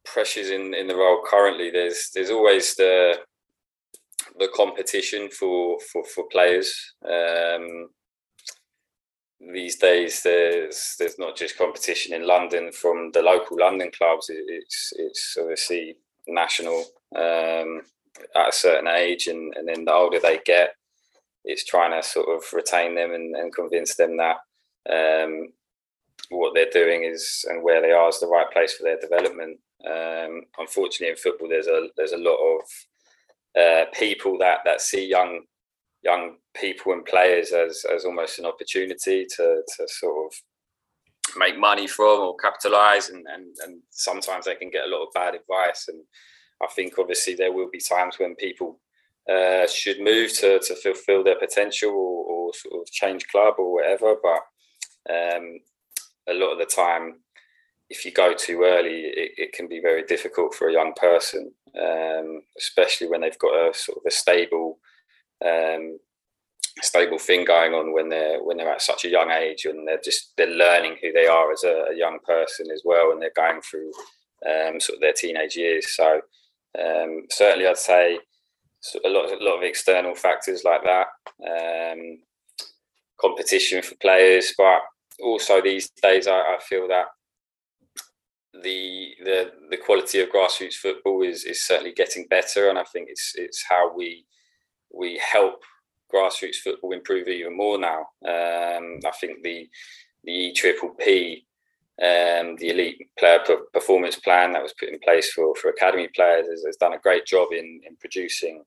pressures 0.05 0.49
in, 0.49 0.73
in 0.73 0.87
the 0.87 0.95
role 0.95 1.23
currently. 1.25 1.71
There's 1.71 2.11
there's 2.13 2.29
always 2.29 2.75
the 2.75 3.19
the 4.39 4.49
competition 4.55 5.29
for 5.29 5.79
for, 5.91 6.03
for 6.03 6.25
players. 6.31 6.73
Um, 7.05 7.89
these 9.53 9.77
days, 9.77 10.21
there's 10.23 10.95
there's 10.99 11.19
not 11.19 11.35
just 11.35 11.57
competition 11.57 12.13
in 12.13 12.27
London 12.27 12.71
from 12.71 13.11
the 13.13 13.21
local 13.21 13.57
London 13.57 13.91
clubs. 13.97 14.29
it's 14.29 14.93
it's 14.97 15.37
obviously 15.39 15.97
national 16.27 16.85
um, 17.15 17.81
at 18.35 18.49
a 18.49 18.51
certain 18.51 18.87
age, 18.87 19.27
and, 19.27 19.53
and 19.55 19.67
then 19.67 19.85
the 19.85 19.93
older 19.93 20.19
they 20.19 20.39
get, 20.45 20.75
it's 21.43 21.65
trying 21.65 21.91
to 21.91 22.07
sort 22.07 22.29
of 22.29 22.43
retain 22.53 22.95
them 22.95 23.13
and, 23.13 23.35
and 23.35 23.53
convince 23.53 23.95
them 23.95 24.17
that 24.17 24.37
um, 24.89 25.49
what 26.29 26.53
they're 26.53 26.69
doing 26.71 27.03
is 27.03 27.45
and 27.49 27.63
where 27.63 27.81
they 27.81 27.91
are 27.91 28.09
is 28.09 28.19
the 28.19 28.27
right 28.27 28.49
place 28.51 28.73
for 28.73 28.83
their 28.83 28.99
development. 28.99 29.59
Um, 29.85 30.43
unfortunately, 30.57 31.09
in 31.09 31.15
football, 31.15 31.49
there's 31.49 31.67
a 31.67 31.87
there's 31.97 32.13
a 32.13 32.17
lot 32.17 32.37
of 32.37 32.61
uh, 33.61 33.85
people 33.93 34.37
that 34.39 34.59
that 34.65 34.81
see 34.81 35.05
young 35.05 35.41
young 36.03 36.37
people 36.55 36.93
and 36.93 37.05
players 37.05 37.51
as 37.51 37.85
as 37.93 38.05
almost 38.05 38.39
an 38.39 38.45
opportunity 38.45 39.25
to 39.35 39.61
to 39.77 39.87
sort 39.87 40.27
of 40.27 41.37
make 41.37 41.57
money 41.57 41.87
from 41.87 42.19
or 42.19 42.35
capitalize 42.37 43.09
and, 43.09 43.25
and 43.33 43.55
and 43.65 43.81
sometimes 43.89 44.45
they 44.45 44.55
can 44.55 44.69
get 44.69 44.85
a 44.85 44.89
lot 44.89 45.03
of 45.03 45.13
bad 45.13 45.35
advice 45.35 45.87
and 45.87 46.01
I 46.61 46.67
think 46.67 46.97
obviously 46.97 47.35
there 47.35 47.51
will 47.51 47.69
be 47.71 47.79
times 47.79 48.19
when 48.19 48.35
people 48.35 48.79
uh, 49.31 49.65
should 49.67 49.99
move 50.01 50.33
to, 50.37 50.59
to 50.59 50.75
fulfill 50.75 51.23
their 51.23 51.39
potential 51.39 51.91
or, 51.91 52.25
or, 52.25 52.53
sort 52.53 52.81
of 52.81 52.91
change 52.91 53.27
club 53.29 53.55
or 53.57 53.73
whatever 53.73 54.15
but 54.21 54.41
um, 55.13 55.59
a 56.27 56.33
lot 56.33 56.51
of 56.51 56.59
the 56.59 56.65
time 56.65 57.15
if 57.93 58.05
you 58.05 58.11
go 58.11 58.33
too 58.33 58.63
early, 58.63 59.01
it, 59.01 59.31
it 59.37 59.53
can 59.53 59.67
be 59.67 59.79
very 59.79 60.03
difficult 60.03 60.55
for 60.55 60.67
a 60.67 60.73
young 60.73 60.93
person, 60.93 61.51
um, 61.79 62.41
especially 62.57 63.07
when 63.07 63.21
they've 63.21 63.37
got 63.37 63.53
a 63.53 63.73
sort 63.73 63.99
of 63.99 64.03
a 64.07 64.11
stable, 64.11 64.79
um, 65.45 65.99
stable 66.81 67.19
thing 67.19 67.45
going 67.45 67.73
on 67.73 67.93
when 67.93 68.09
they're 68.09 68.43
when 68.43 68.57
they're 68.57 68.71
at 68.71 68.81
such 68.81 69.05
a 69.05 69.09
young 69.09 69.29
age 69.29 69.65
and 69.65 69.87
they're 69.87 70.01
just 70.03 70.33
they're 70.37 70.47
learning 70.47 70.95
who 71.01 71.11
they 71.11 71.27
are 71.27 71.51
as 71.51 71.63
a, 71.63 71.85
a 71.91 71.95
young 71.95 72.17
person 72.25 72.71
as 72.71 72.81
well, 72.83 73.11
and 73.11 73.21
they're 73.21 73.31
going 73.35 73.61
through 73.61 73.91
um, 74.49 74.79
sort 74.79 74.97
of 74.97 75.01
their 75.01 75.13
teenage 75.13 75.55
years. 75.55 75.95
So 75.95 76.21
um, 76.79 77.25
certainly, 77.29 77.67
I'd 77.67 77.77
say 77.77 78.19
a 79.03 79.09
lot 79.09 79.31
a 79.31 79.43
lot 79.43 79.57
of 79.57 79.63
external 79.63 80.15
factors 80.15 80.63
like 80.63 80.83
that, 80.83 81.07
um, 81.47 82.19
competition 83.19 83.81
for 83.81 83.95
players, 83.95 84.53
but 84.57 84.81
also 85.21 85.61
these 85.61 85.89
days 86.01 86.27
I, 86.27 86.39
I 86.39 86.57
feel 86.67 86.87
that 86.87 87.07
the 88.61 89.11
the 89.23 89.51
the 89.69 89.77
quality 89.77 90.19
of 90.21 90.29
grassroots 90.29 90.75
football 90.75 91.23
is 91.23 91.43
is 91.43 91.63
certainly 91.63 91.93
getting 91.93 92.27
better, 92.27 92.69
and 92.69 92.77
I 92.77 92.83
think 92.83 93.09
it's 93.09 93.33
it's 93.35 93.63
how 93.67 93.95
we 93.95 94.25
we 94.93 95.19
help 95.19 95.63
grassroots 96.13 96.57
football 96.57 96.93
improve 96.93 97.27
even 97.27 97.57
more 97.57 97.79
now. 97.79 98.01
Um, 98.25 98.99
I 99.05 99.11
think 99.19 99.43
the 99.43 99.67
the 100.23 100.31
E 100.31 100.53
Triple 100.53 100.91
P, 100.99 101.45
um, 102.01 102.55
the 102.57 102.69
elite 102.69 103.07
player 103.19 103.39
performance 103.71 104.15
plan 104.15 104.53
that 104.53 104.63
was 104.63 104.73
put 104.79 104.89
in 104.89 104.99
place 104.99 105.31
for 105.31 105.53
for 105.55 105.69
academy 105.69 106.09
players 106.15 106.47
has, 106.47 106.63
has 106.65 106.77
done 106.77 106.93
a 106.93 106.99
great 106.99 107.25
job 107.25 107.49
in 107.51 107.81
in 107.87 107.95
producing 107.99 108.63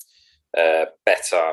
uh, 0.56 0.86
better 1.04 1.52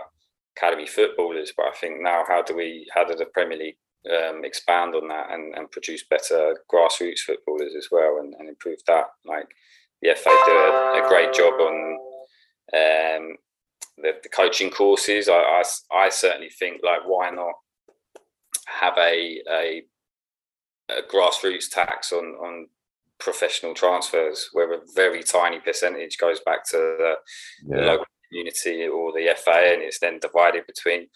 academy 0.55 0.85
footballers. 0.85 1.51
But 1.55 1.67
I 1.67 1.71
think 1.71 2.01
now, 2.01 2.23
how 2.27 2.43
do 2.43 2.55
we 2.55 2.87
how 2.93 3.03
does 3.05 3.19
the 3.19 3.25
Premier 3.25 3.57
League 3.57 3.77
um, 4.09 4.43
expand 4.43 4.95
on 4.95 5.07
that 5.07 5.31
and, 5.31 5.55
and 5.55 5.71
produce 5.71 6.03
better 6.03 6.57
grassroots 6.71 7.19
footballers 7.19 7.73
as 7.75 7.87
well 7.91 8.17
and, 8.19 8.33
and 8.39 8.49
improve 8.49 8.79
that. 8.87 9.05
Like 9.25 9.47
the 10.01 10.13
FA 10.15 10.29
do 10.45 10.51
a, 10.51 11.05
a 11.05 11.07
great 11.07 11.33
job 11.33 11.53
on 11.53 11.97
um, 12.73 13.35
the, 13.97 14.13
the 14.21 14.29
coaching 14.29 14.69
courses. 14.69 15.29
I, 15.29 15.33
I, 15.33 15.63
I 15.93 16.09
certainly 16.09 16.49
think 16.49 16.81
like 16.83 17.01
why 17.05 17.29
not 17.29 17.53
have 18.67 18.97
a 18.97 19.41
a, 19.49 19.83
a 20.89 21.01
grassroots 21.01 21.69
tax 21.69 22.11
on 22.11 22.25
on 22.35 22.67
professional 23.19 23.73
transfers, 23.73 24.49
where 24.53 24.73
a 24.73 24.81
very 24.95 25.23
tiny 25.23 25.59
percentage 25.59 26.17
goes 26.17 26.41
back 26.41 26.65
to 26.65 26.77
the, 26.77 27.13
yeah. 27.65 27.77
the 27.77 27.81
local 27.83 28.05
community 28.27 28.87
or 28.87 29.11
the 29.13 29.33
FA, 29.37 29.73
and 29.73 29.81
it's 29.81 29.99
then 29.99 30.19
divided 30.19 30.65
between 30.67 31.07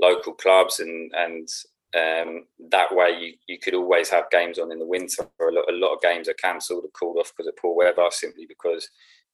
local 0.00 0.34
clubs 0.34 0.80
and 0.80 1.12
and 1.14 1.48
um, 1.96 2.44
that 2.70 2.94
way 2.94 3.16
you, 3.18 3.34
you 3.46 3.58
could 3.58 3.74
always 3.74 4.10
have 4.10 4.30
games 4.30 4.58
on 4.58 4.70
in 4.70 4.78
the 4.78 4.86
winter. 4.86 5.22
A 5.40 5.50
lot, 5.50 5.64
a 5.70 5.72
lot 5.72 5.94
of 5.94 6.02
games 6.02 6.28
are 6.28 6.34
cancelled 6.34 6.84
or 6.84 6.90
called 6.90 7.16
off 7.18 7.32
because 7.34 7.46
of 7.46 7.56
poor 7.56 7.74
weather, 7.74 8.08
simply 8.10 8.46
because 8.46 8.90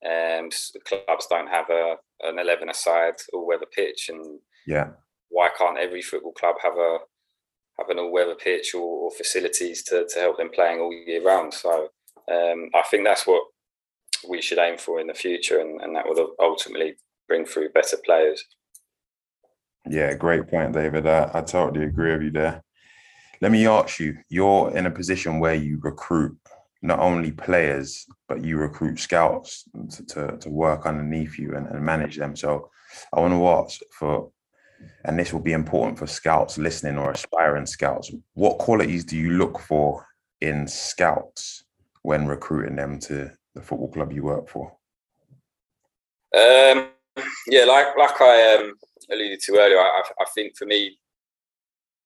um, 0.06 0.48
clubs 0.84 1.26
don't 1.28 1.48
have 1.48 1.70
a 1.70 1.96
an 2.22 2.38
eleven 2.38 2.68
aside 2.68 3.14
all 3.32 3.46
weather 3.46 3.66
pitch, 3.74 4.10
and 4.10 4.38
yeah, 4.66 4.90
why 5.28 5.48
can't 5.58 5.78
every 5.78 6.02
football 6.02 6.32
club 6.32 6.56
have 6.62 6.76
a 6.76 6.98
an 7.88 7.98
all 7.98 8.12
weather 8.12 8.34
pitch 8.34 8.74
or, 8.74 8.80
or, 8.80 9.10
facilities 9.10 9.82
to, 9.84 10.06
to 10.08 10.20
help 10.20 10.36
them 10.36 10.50
playing 10.54 10.80
all 10.80 10.92
year 10.92 11.22
round? 11.22 11.52
So 11.54 11.88
um, 12.30 12.70
I 12.74 12.82
think 12.90 13.04
that's 13.04 13.26
what 13.26 13.42
we 14.28 14.40
should 14.40 14.58
aim 14.58 14.78
for 14.78 15.00
in 15.00 15.06
the 15.06 15.14
future, 15.14 15.60
and, 15.60 15.80
and 15.80 15.96
that 15.96 16.06
will 16.06 16.34
ultimately 16.40 16.96
bring 17.28 17.44
through 17.44 17.70
better 17.70 17.96
players. 18.04 18.44
Yeah, 19.88 20.14
great 20.14 20.48
point, 20.48 20.72
David. 20.72 21.06
I, 21.06 21.30
I 21.34 21.40
totally 21.40 21.86
agree 21.86 22.12
with 22.12 22.22
you 22.22 22.30
there. 22.30 22.62
Let 23.40 23.50
me 23.50 23.66
ask 23.66 23.98
you: 23.98 24.18
You're 24.28 24.76
in 24.76 24.86
a 24.86 24.90
position 24.90 25.40
where 25.40 25.54
you 25.54 25.78
recruit 25.80 26.36
not 26.82 26.98
only 26.98 27.30
players, 27.30 28.06
but 28.28 28.44
you 28.44 28.58
recruit 28.58 28.98
scouts 28.98 29.64
to, 29.90 30.04
to, 30.06 30.36
to 30.38 30.50
work 30.50 30.84
underneath 30.84 31.38
you 31.38 31.54
and, 31.56 31.66
and 31.68 31.80
manage 31.80 32.16
them. 32.16 32.34
So 32.34 32.70
I 33.12 33.20
want 33.20 33.32
to 33.32 33.48
ask 33.48 33.80
for, 33.96 34.30
and 35.04 35.18
this 35.18 35.32
will 35.32 35.40
be 35.40 35.52
important 35.52 35.98
for 35.98 36.06
scouts 36.06 36.58
listening 36.58 36.98
or 36.98 37.10
aspiring 37.10 37.66
scouts, 37.66 38.10
what 38.34 38.58
qualities 38.58 39.04
do 39.04 39.16
you 39.16 39.32
look 39.32 39.58
for 39.58 40.06
in 40.40 40.66
scouts 40.66 41.64
when 42.02 42.26
recruiting 42.26 42.76
them 42.76 42.98
to 42.98 43.30
the 43.54 43.62
football 43.62 43.90
club 43.90 44.12
you 44.12 44.22
work 44.22 44.48
for? 44.48 44.76
Um, 46.34 46.88
yeah, 47.46 47.64
like 47.64 47.96
like 47.96 48.20
I 48.20 48.56
um, 48.56 48.74
alluded 49.10 49.40
to 49.40 49.58
earlier, 49.58 49.78
I, 49.78 50.02
I 50.20 50.24
think 50.34 50.56
for 50.56 50.66
me, 50.66 50.98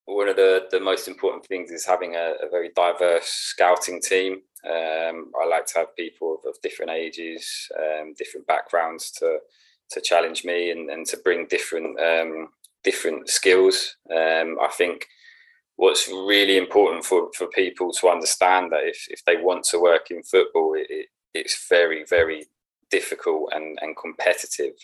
one 0.07 0.29
of 0.29 0.37
the, 0.37 0.67
the 0.71 0.81
most 0.81 1.09
important 1.09 1.45
things 1.47 1.71
is 1.71 1.85
having 1.85 2.15
a, 2.15 2.35
a 2.43 2.49
very 2.51 2.71
diverse 2.75 3.27
scouting 3.27 4.01
team. 4.01 4.41
Um, 4.65 5.31
I 5.41 5.47
like 5.49 5.67
to 5.67 5.79
have 5.79 5.97
people 5.97 6.39
of, 6.39 6.49
of 6.49 6.61
different 6.63 6.91
ages, 6.91 7.69
um, 7.79 8.15
different 8.17 8.47
backgrounds 8.47 9.11
to 9.13 9.39
to 9.89 10.01
challenge 10.01 10.45
me 10.45 10.73
and, 10.73 10.91
and 10.91 11.07
to 11.07 11.17
bring 11.19 11.47
different 11.47 11.99
um, 12.01 12.49
different 12.89 13.29
skills. 13.39 13.77
Um, 14.11 14.49
I 14.69 14.71
think 14.79 14.99
what's 15.83 16.09
really 16.09 16.57
important 16.57 17.05
for, 17.05 17.21
for 17.37 17.47
people 17.49 17.89
to 17.99 18.09
understand 18.09 18.65
that 18.73 18.85
if, 18.93 18.99
if 19.15 19.21
they 19.25 19.37
want 19.49 19.63
to 19.65 19.85
work 19.91 20.07
in 20.11 20.23
football, 20.23 20.75
it, 20.81 20.87
it, 20.89 21.07
it's 21.41 21.69
very, 21.69 22.05
very 22.17 22.41
difficult 22.91 23.45
and, 23.55 23.79
and 23.83 24.03
competitive. 24.05 24.77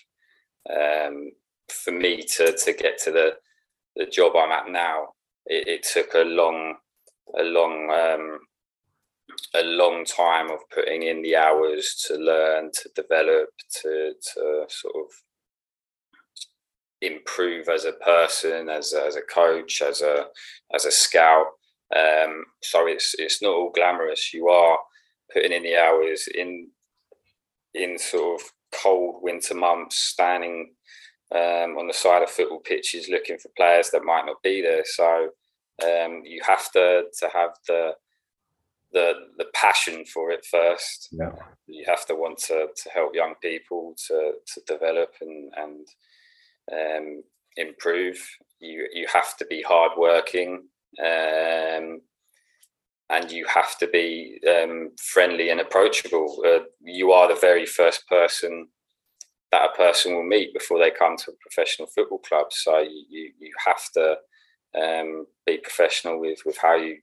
Um, 0.79 1.17
for 1.85 1.93
me 2.05 2.13
to 2.35 2.45
to 2.65 2.73
get 2.73 2.95
to 3.05 3.11
the 3.19 3.29
the 3.97 4.07
job 4.07 4.33
I'm 4.37 4.53
at 4.53 4.69
now, 4.71 4.99
it, 5.47 5.63
it 5.75 5.83
took 5.95 6.11
a 6.15 6.29
long 6.41 6.59
a 7.43 7.45
long 7.59 7.77
um, 8.03 8.27
a 9.55 9.65
long 9.83 10.05
time 10.05 10.51
of 10.51 10.61
putting 10.75 11.03
in 11.03 11.23
the 11.23 11.37
hours 11.37 11.85
to 12.07 12.15
learn, 12.31 12.71
to 12.79 12.91
develop, 12.95 13.49
to 13.81 13.93
to 14.35 14.65
sort 14.69 14.97
of 15.03 15.09
improve 17.03 17.69
as 17.69 17.85
a 17.85 17.93
person, 17.93 18.69
as 18.69 18.93
a, 18.93 19.05
as 19.05 19.17
a 19.17 19.23
coach, 19.23 19.83
as 19.83 20.01
a 20.01 20.27
as 20.75 20.85
a 20.85 20.91
scout. 20.91 21.47
Um, 21.95 22.45
so 22.63 22.87
it's 22.87 23.15
it's 23.19 23.43
not 23.43 23.53
all 23.55 23.73
glamorous. 23.75 24.33
You 24.33 24.49
are 24.49 24.79
putting 25.33 25.53
in 25.53 25.63
the 25.65 25.77
hours 25.77 26.29
in 26.35 26.69
in 27.75 27.99
sort 27.99 28.41
of 28.41 28.49
cold 28.73 29.17
winter 29.23 29.55
months, 29.55 29.97
standing 29.97 30.75
um, 31.35 31.77
on 31.79 31.87
the 31.87 31.95
side 31.95 32.23
of 32.23 32.31
football 32.31 32.61
pitches 32.61 33.09
looking 33.09 33.39
for 33.39 33.51
players 33.57 33.91
that 33.91 34.05
might 34.05 34.27
not 34.27 34.43
be 34.43 34.63
there. 34.63 34.85
So 34.85 35.31
um, 35.83 36.23
you 36.25 36.41
have 36.47 36.71
to 36.73 37.05
to 37.19 37.29
have 37.33 37.51
the 37.67 37.93
the 38.93 39.13
the 39.39 39.47
passion 39.55 40.05
for 40.05 40.31
it 40.31 40.47
first. 40.51 41.09
Yeah. 41.13 41.33
You 41.67 41.85
have 41.87 42.07
to 42.07 42.15
want 42.15 42.39
to, 42.49 42.69
to 42.75 42.91
help 42.91 43.15
young 43.15 43.35
people 43.41 43.95
to 44.09 44.33
to 44.55 44.61
develop 44.67 45.15
and 45.21 45.53
and 45.57 45.87
um, 46.71 47.23
improve. 47.57 48.19
You 48.61 48.87
you 48.93 49.07
have 49.13 49.37
to 49.39 49.47
be 49.47 49.63
hardworking. 49.63 50.65
Um, 51.01 52.01
and 53.11 53.31
you 53.31 53.45
have 53.47 53.79
to 53.79 53.87
be 53.89 54.41
um, 54.49 54.91
friendly 54.99 55.51
and 55.51 55.61
approachable. 55.61 56.43
Uh, 56.47 56.65
you 56.81 57.13
are 57.13 57.29
the 57.29 57.39
very 57.41 57.67
first 57.67 58.09
person 58.09 58.69
that 59.51 59.69
a 59.71 59.77
person 59.77 60.15
will 60.15 60.25
meet 60.25 60.55
before 60.55 60.79
they 60.79 60.91
come 60.91 61.17
to 61.19 61.31
a 61.31 61.35
professional 61.43 61.87
football 61.89 62.19
club. 62.19 62.47
So 62.51 62.79
you 62.79 63.31
you 63.39 63.53
have 63.67 63.85
to 63.95 64.17
um, 64.81 65.27
be 65.47 65.59
professional 65.59 66.19
with 66.19 66.41
with 66.47 66.57
how 66.57 66.77
you 66.77 66.97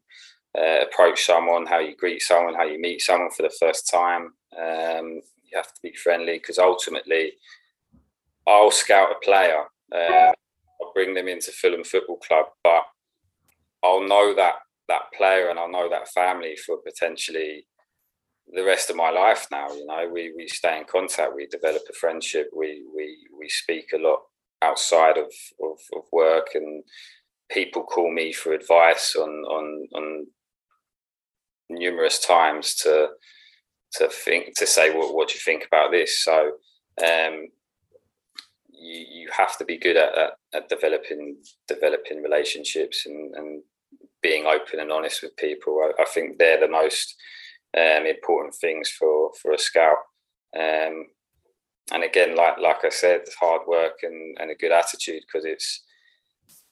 uh, 0.57 0.81
approach 0.81 1.25
someone, 1.25 1.67
how 1.67 1.79
you 1.79 1.95
greet 1.95 2.21
someone, 2.23 2.55
how 2.55 2.65
you 2.65 2.81
meet 2.81 3.01
someone 3.01 3.29
for 3.29 3.43
the 3.43 3.55
first 3.59 3.89
time. 3.89 4.33
Um, 4.57 5.21
you 5.45 5.55
have 5.55 5.73
to 5.73 5.81
be 5.83 5.93
friendly 5.93 6.39
because 6.39 6.57
ultimately, 6.57 7.33
I'll 8.49 8.71
scout 8.71 9.11
a 9.11 9.23
player. 9.23 9.63
Uh, 9.93 10.31
I'll 10.81 10.93
bring 10.95 11.13
them 11.13 11.27
into 11.27 11.51
Fulham 11.51 11.83
Football 11.83 12.17
Club, 12.17 12.47
but 12.63 12.81
I'll 13.83 14.07
know 14.07 14.33
that 14.35 14.55
that 14.87 15.03
player 15.15 15.49
and 15.49 15.59
I'll 15.59 15.71
know 15.71 15.87
that 15.87 16.09
family 16.09 16.55
for 16.55 16.77
potentially 16.77 17.67
the 18.51 18.63
rest 18.63 18.89
of 18.89 18.95
my 18.95 19.11
life 19.11 19.45
now. 19.51 19.69
You 19.69 19.85
know, 19.85 20.09
we 20.11 20.33
we 20.35 20.47
stay 20.47 20.79
in 20.79 20.85
contact, 20.85 21.35
we 21.35 21.45
develop 21.45 21.83
a 21.87 21.93
friendship, 21.93 22.49
we 22.55 22.83
we 22.95 23.17
we 23.39 23.47
speak 23.49 23.91
a 23.93 23.99
lot 23.99 24.21
outside 24.63 25.17
of 25.17 25.31
of, 25.61 25.79
of 25.95 26.03
work, 26.11 26.47
and 26.55 26.83
people 27.51 27.83
call 27.83 28.11
me 28.11 28.33
for 28.33 28.53
advice 28.53 29.15
on 29.15 29.29
on 29.29 29.87
on 29.93 30.27
numerous 31.69 32.17
times 32.19 32.73
to 32.77 33.09
to 33.93 34.07
think 34.09 34.55
to 34.57 34.65
say 34.65 34.95
what 34.95 35.13
what 35.13 35.27
do 35.27 35.35
you 35.35 35.41
think 35.41 35.65
about 35.67 35.91
this. 35.91 36.23
So. 36.23 36.53
Um, 37.01 37.47
you, 38.79 39.05
you 39.09 39.29
have 39.35 39.57
to 39.57 39.65
be 39.65 39.77
good 39.77 39.97
at, 39.97 40.17
at, 40.17 40.31
at 40.53 40.69
developing 40.69 41.37
developing 41.67 42.21
relationships 42.21 43.05
and, 43.05 43.35
and 43.35 43.63
being 44.21 44.45
open 44.45 44.79
and 44.79 44.91
honest 44.91 45.21
with 45.23 45.35
people. 45.37 45.79
I, 45.83 46.01
I 46.01 46.05
think 46.05 46.37
they're 46.37 46.59
the 46.59 46.67
most 46.67 47.15
um, 47.77 48.05
important 48.05 48.55
things 48.55 48.89
for 48.89 49.31
for 49.41 49.51
a 49.51 49.57
scout. 49.57 49.97
Um, 50.57 51.07
and 51.91 52.03
again, 52.03 52.35
like 52.35 52.59
like 52.59 52.83
I 52.83 52.89
said, 52.89 53.21
hard 53.39 53.61
work 53.67 53.99
and, 54.03 54.37
and 54.39 54.51
a 54.51 54.55
good 54.55 54.71
attitude 54.71 55.23
because 55.27 55.45
it's 55.45 55.83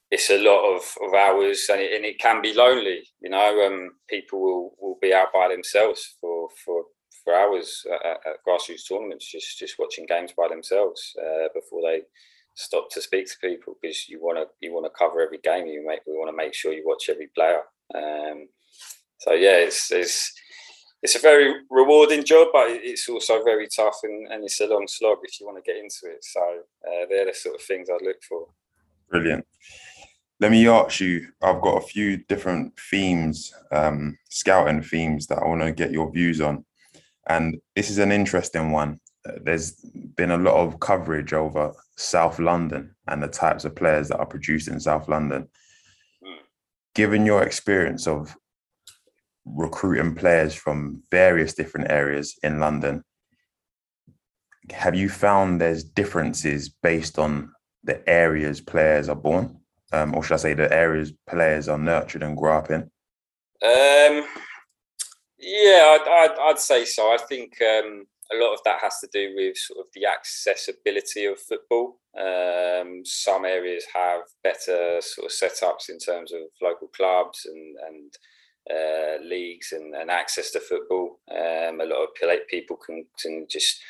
it's 0.10 0.30
a 0.30 0.38
lot 0.38 0.76
of, 0.76 0.82
of 1.06 1.13
hours 1.13 1.67
and 1.70 1.82
it, 1.82 1.93
and 1.93 2.06
it 2.06 2.20
can 2.20 2.41
be 2.41 2.54
lonely. 2.54 3.02
You 3.22 3.30
know, 3.32 3.65
um, 3.65 3.89
people 4.10 4.41
will, 4.41 4.72
will 4.80 4.98
be 5.02 5.13
out 5.13 5.34
by 5.34 5.50
themselves 5.50 6.15
for 6.22 6.50
for 6.63 6.84
for 7.28 7.36
hours 7.36 7.86
at, 8.06 8.22
at 8.26 8.38
grassroots 8.48 8.88
tournaments, 8.88 9.30
just 9.30 9.60
just 9.60 9.76
watching 9.78 10.06
games 10.06 10.32
by 10.38 10.48
themselves 10.48 11.13
uh, 11.22 11.50
before 11.54 11.82
they 11.82 12.04
stop 12.56 12.90
to 12.90 13.02
speak 13.02 13.28
to 13.28 13.36
people 13.42 13.76
because 13.82 14.08
you 14.08 14.20
want 14.22 14.38
to 14.38 14.46
you 14.62 14.74
want 14.74 14.86
to 14.86 14.98
cover 14.98 15.20
every 15.20 15.40
game. 15.40 15.68
You 15.68 15.86
make 15.86 16.00
we 16.08 16.13
want 16.13 16.32
to 16.32 16.38
make 16.38 16.54
sure 16.54 16.72
you 16.72 16.84
watch 16.86 17.10
every 17.10 17.28
player. 17.36 17.63
Um, 17.94 18.48
so 19.20 19.34
yeah, 19.34 19.58
it's 19.58 19.92
it's 19.92 20.34
it's 21.04 21.18
a 21.18 21.20
very 21.20 21.54
rewarding 21.70 22.24
job, 22.24 22.48
but 22.54 22.68
it's 22.70 23.10
also 23.10 23.44
very 23.44 23.68
tough 23.76 23.98
and, 24.04 24.32
and 24.32 24.46
it's 24.46 24.62
a 24.62 24.68
long 24.68 24.88
slog 24.88 25.18
if 25.24 25.38
you 25.40 25.46
want 25.46 25.63
to 25.63 25.70
get 25.70 25.82
into 25.82 26.16
it. 26.16 26.24
So 26.24 26.42
uh, 26.88 27.06
they're 27.10 27.26
the 27.26 27.34
sort 27.34 27.56
of 27.56 27.62
things 27.62 27.90
I 27.90 28.04
look 28.04 28.24
for. 28.28 28.48
Brilliant. 29.10 29.46
Let 30.40 30.52
me 30.52 30.68
ask 30.68 31.00
you. 31.02 31.28
I've 31.42 31.62
got 31.62 31.84
a 31.84 31.88
few 31.88 32.18
different 32.26 32.74
themes, 32.92 33.54
um, 33.72 34.18
scouting 34.30 34.82
themes 34.82 35.28
that 35.28 35.40
I 35.40 35.48
want 35.48 35.62
to 35.62 35.72
get 35.72 35.92
your 35.92 36.12
views 36.12 36.42
on, 36.42 36.63
and 37.28 37.58
this 37.76 37.90
is 37.90 37.98
an 37.98 38.12
interesting 38.12 38.72
one. 38.72 39.00
There's 39.42 39.74
been 40.16 40.32
a 40.32 40.38
lot 40.38 40.56
of 40.56 40.80
coverage 40.80 41.34
over 41.34 41.74
South 41.98 42.40
London 42.40 42.96
and 43.08 43.22
the 43.22 43.28
types 43.28 43.66
of 43.66 43.76
players 43.76 44.08
that 44.08 44.20
are 44.20 44.26
produced 44.26 44.68
in 44.68 44.80
South 44.80 45.10
London. 45.10 45.50
Mm. 46.24 46.38
Given 46.96 47.26
your 47.26 47.44
experience 47.44 48.08
of 48.08 48.36
recruiting 49.56 50.16
players 50.16 50.54
from 50.54 51.04
various 51.12 51.54
different 51.54 51.92
areas 51.92 52.38
in 52.44 52.60
London. 52.60 53.04
Have 54.72 54.96
you 54.96 55.10
found 55.10 55.62
there's 55.62 55.84
differences 55.84 56.70
based 56.70 57.18
on 57.18 57.52
the 57.84 58.08
areas 58.10 58.60
players 58.60 59.08
are 59.08 59.16
born, 59.16 59.58
um, 59.94 60.13
or 60.16 60.24
should 60.24 60.34
I 60.34 60.38
say 60.38 60.54
the 60.54 60.72
areas 60.74 61.13
players 61.30 61.70
are 61.70 61.78
nurtured 61.78 62.24
and 62.24 62.36
grow 62.36 62.58
up 62.58 62.70
in? 62.70 62.82
Um, 63.63 64.28
yeah, 65.39 65.97
I'd, 66.00 66.08
I'd, 66.08 66.38
I'd, 66.50 66.60
say 66.60 66.86
so. 66.86 67.13
I 67.13 67.17
think 67.17 67.54
um, 67.62 68.06
a 68.34 68.38
lot 68.38 68.54
of 68.54 68.60
that 68.65 68.82
has 68.82 69.00
to 69.00 69.10
do 69.12 69.34
with 69.36 69.58
sort 69.58 69.80
of 69.80 69.86
the 69.93 70.06
accessibility 70.06 71.26
of 71.26 71.39
football. 71.39 72.00
Um, 72.17 73.04
some 73.06 73.45
areas 73.45 73.86
have 73.93 74.21
better 74.43 75.00
sort 75.02 75.26
of 75.26 75.32
setups 75.32 75.89
in 75.89 76.00
terms 76.00 76.34
of 76.34 76.41
local 76.62 76.88
clubs 76.88 77.45
and 77.45 77.76
and 77.88 78.13
uh, 78.69 79.23
leagues 79.23 79.71
and, 79.71 79.95
and, 79.95 80.12
access 80.12 80.52
to 80.52 80.60
football. 80.60 81.19
Um, 81.32 81.80
a 81.80 81.86
lot 81.86 82.04
of 82.04 82.10
people 82.50 82.76
can, 82.76 83.06
can 83.17 83.45
just 83.50 83.82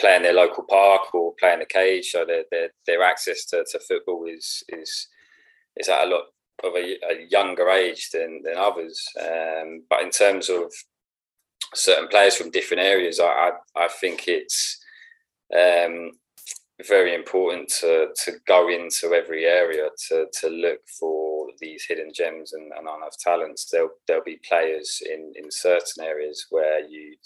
play 0.00 0.16
in 0.16 0.22
their 0.22 0.32
local 0.32 0.64
park 0.64 1.14
or 1.14 1.34
play 1.38 1.52
in 1.52 1.60
a 1.60 1.66
cage, 1.66 2.10
so 2.10 2.24
their 2.24 2.44
their, 2.50 2.70
their 2.86 3.02
access 3.02 3.44
to, 3.46 3.64
to 3.70 3.78
football 3.80 4.24
is 4.26 4.62
is 4.70 5.08
is 5.76 5.88
at 5.88 6.06
a 6.06 6.10
lot 6.10 6.24
of 6.64 6.74
a, 6.74 6.96
a 7.10 7.26
younger 7.28 7.68
age 7.68 8.10
than 8.10 8.40
than 8.42 8.56
others. 8.56 9.06
Um, 9.20 9.84
but 9.90 10.02
in 10.02 10.10
terms 10.10 10.48
of 10.48 10.72
certain 11.74 12.08
players 12.08 12.36
from 12.36 12.50
different 12.50 12.82
areas, 12.82 13.20
I 13.20 13.50
I, 13.76 13.84
I 13.84 13.88
think 13.88 14.28
it's 14.28 14.78
um, 15.54 16.12
very 16.86 17.14
important 17.14 17.68
to 17.80 18.08
to 18.24 18.32
go 18.46 18.68
into 18.68 19.14
every 19.14 19.44
area 19.44 19.88
to 20.08 20.26
to 20.40 20.48
look 20.48 20.80
for 20.98 21.48
these 21.60 21.84
hidden 21.88 22.10
gems 22.14 22.52
and, 22.52 22.72
and 22.72 22.88
unearthed 22.88 23.20
talents. 23.20 23.68
There'll 23.70 23.90
there'll 24.06 24.24
be 24.24 24.40
players 24.48 25.02
in 25.08 25.32
in 25.36 25.50
certain 25.50 26.04
areas 26.04 26.46
where 26.50 26.80
you 26.86 27.16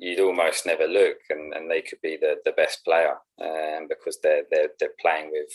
you'd 0.00 0.20
almost 0.20 0.64
never 0.64 0.86
look 0.86 1.18
and, 1.28 1.52
and 1.52 1.70
they 1.70 1.82
could 1.82 2.00
be 2.00 2.16
the, 2.18 2.36
the 2.46 2.52
best 2.52 2.82
player 2.84 3.16
um, 3.42 3.86
because 3.86 4.18
they're, 4.22 4.44
they're 4.50 4.70
they're 4.80 4.94
playing 5.00 5.30
with 5.30 5.52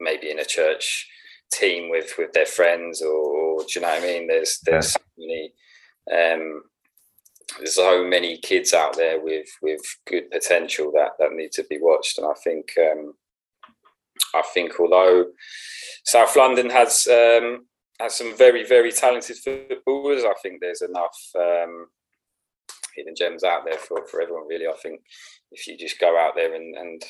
maybe 0.00 0.30
in 0.30 0.38
a 0.38 0.44
church 0.44 1.06
team 1.52 1.90
with 1.90 2.14
with 2.18 2.32
their 2.32 2.46
friends 2.46 3.02
or, 3.02 3.10
or 3.12 3.58
do 3.60 3.66
you 3.74 3.80
know 3.82 3.88
what 3.88 4.02
I 4.02 4.06
mean 4.06 4.26
there's 4.26 4.58
there's 4.64 4.92
so 4.92 5.00
many 5.18 5.52
um, 6.10 6.62
there's 7.56 7.74
so 7.74 8.04
many 8.04 8.38
kids 8.38 8.74
out 8.74 8.96
there 8.96 9.20
with 9.20 9.48
with 9.62 9.80
good 10.06 10.30
potential 10.30 10.92
that 10.92 11.12
that 11.18 11.32
need 11.32 11.52
to 11.52 11.64
be 11.64 11.78
watched, 11.80 12.18
and 12.18 12.26
I 12.26 12.34
think 12.44 12.66
um, 12.78 13.14
I 14.34 14.42
think 14.52 14.78
although 14.78 15.26
South 16.04 16.36
London 16.36 16.70
has 16.70 17.06
um, 17.06 17.66
has 18.00 18.14
some 18.14 18.36
very 18.36 18.64
very 18.66 18.92
talented 18.92 19.36
footballers, 19.38 20.24
I 20.24 20.34
think 20.42 20.60
there's 20.60 20.82
enough 20.82 21.16
um, 21.36 21.86
hidden 22.94 23.14
gems 23.16 23.44
out 23.44 23.64
there 23.64 23.78
for 23.78 24.06
for 24.06 24.20
everyone. 24.20 24.46
Really, 24.46 24.66
I 24.66 24.76
think 24.82 25.00
if 25.50 25.66
you 25.66 25.76
just 25.76 25.98
go 25.98 26.18
out 26.18 26.34
there 26.36 26.54
and, 26.54 26.76
and 26.76 27.02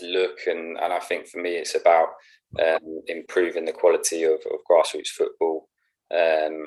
look 0.00 0.38
and 0.46 0.78
and 0.78 0.92
I 0.92 0.98
think 0.98 1.28
for 1.28 1.40
me 1.40 1.50
it's 1.50 1.76
about 1.76 2.08
um, 2.60 3.02
improving 3.06 3.64
the 3.64 3.72
quality 3.72 4.24
of, 4.24 4.32
of 4.32 4.60
grassroots 4.68 5.08
football. 5.08 5.68
Um, 6.12 6.66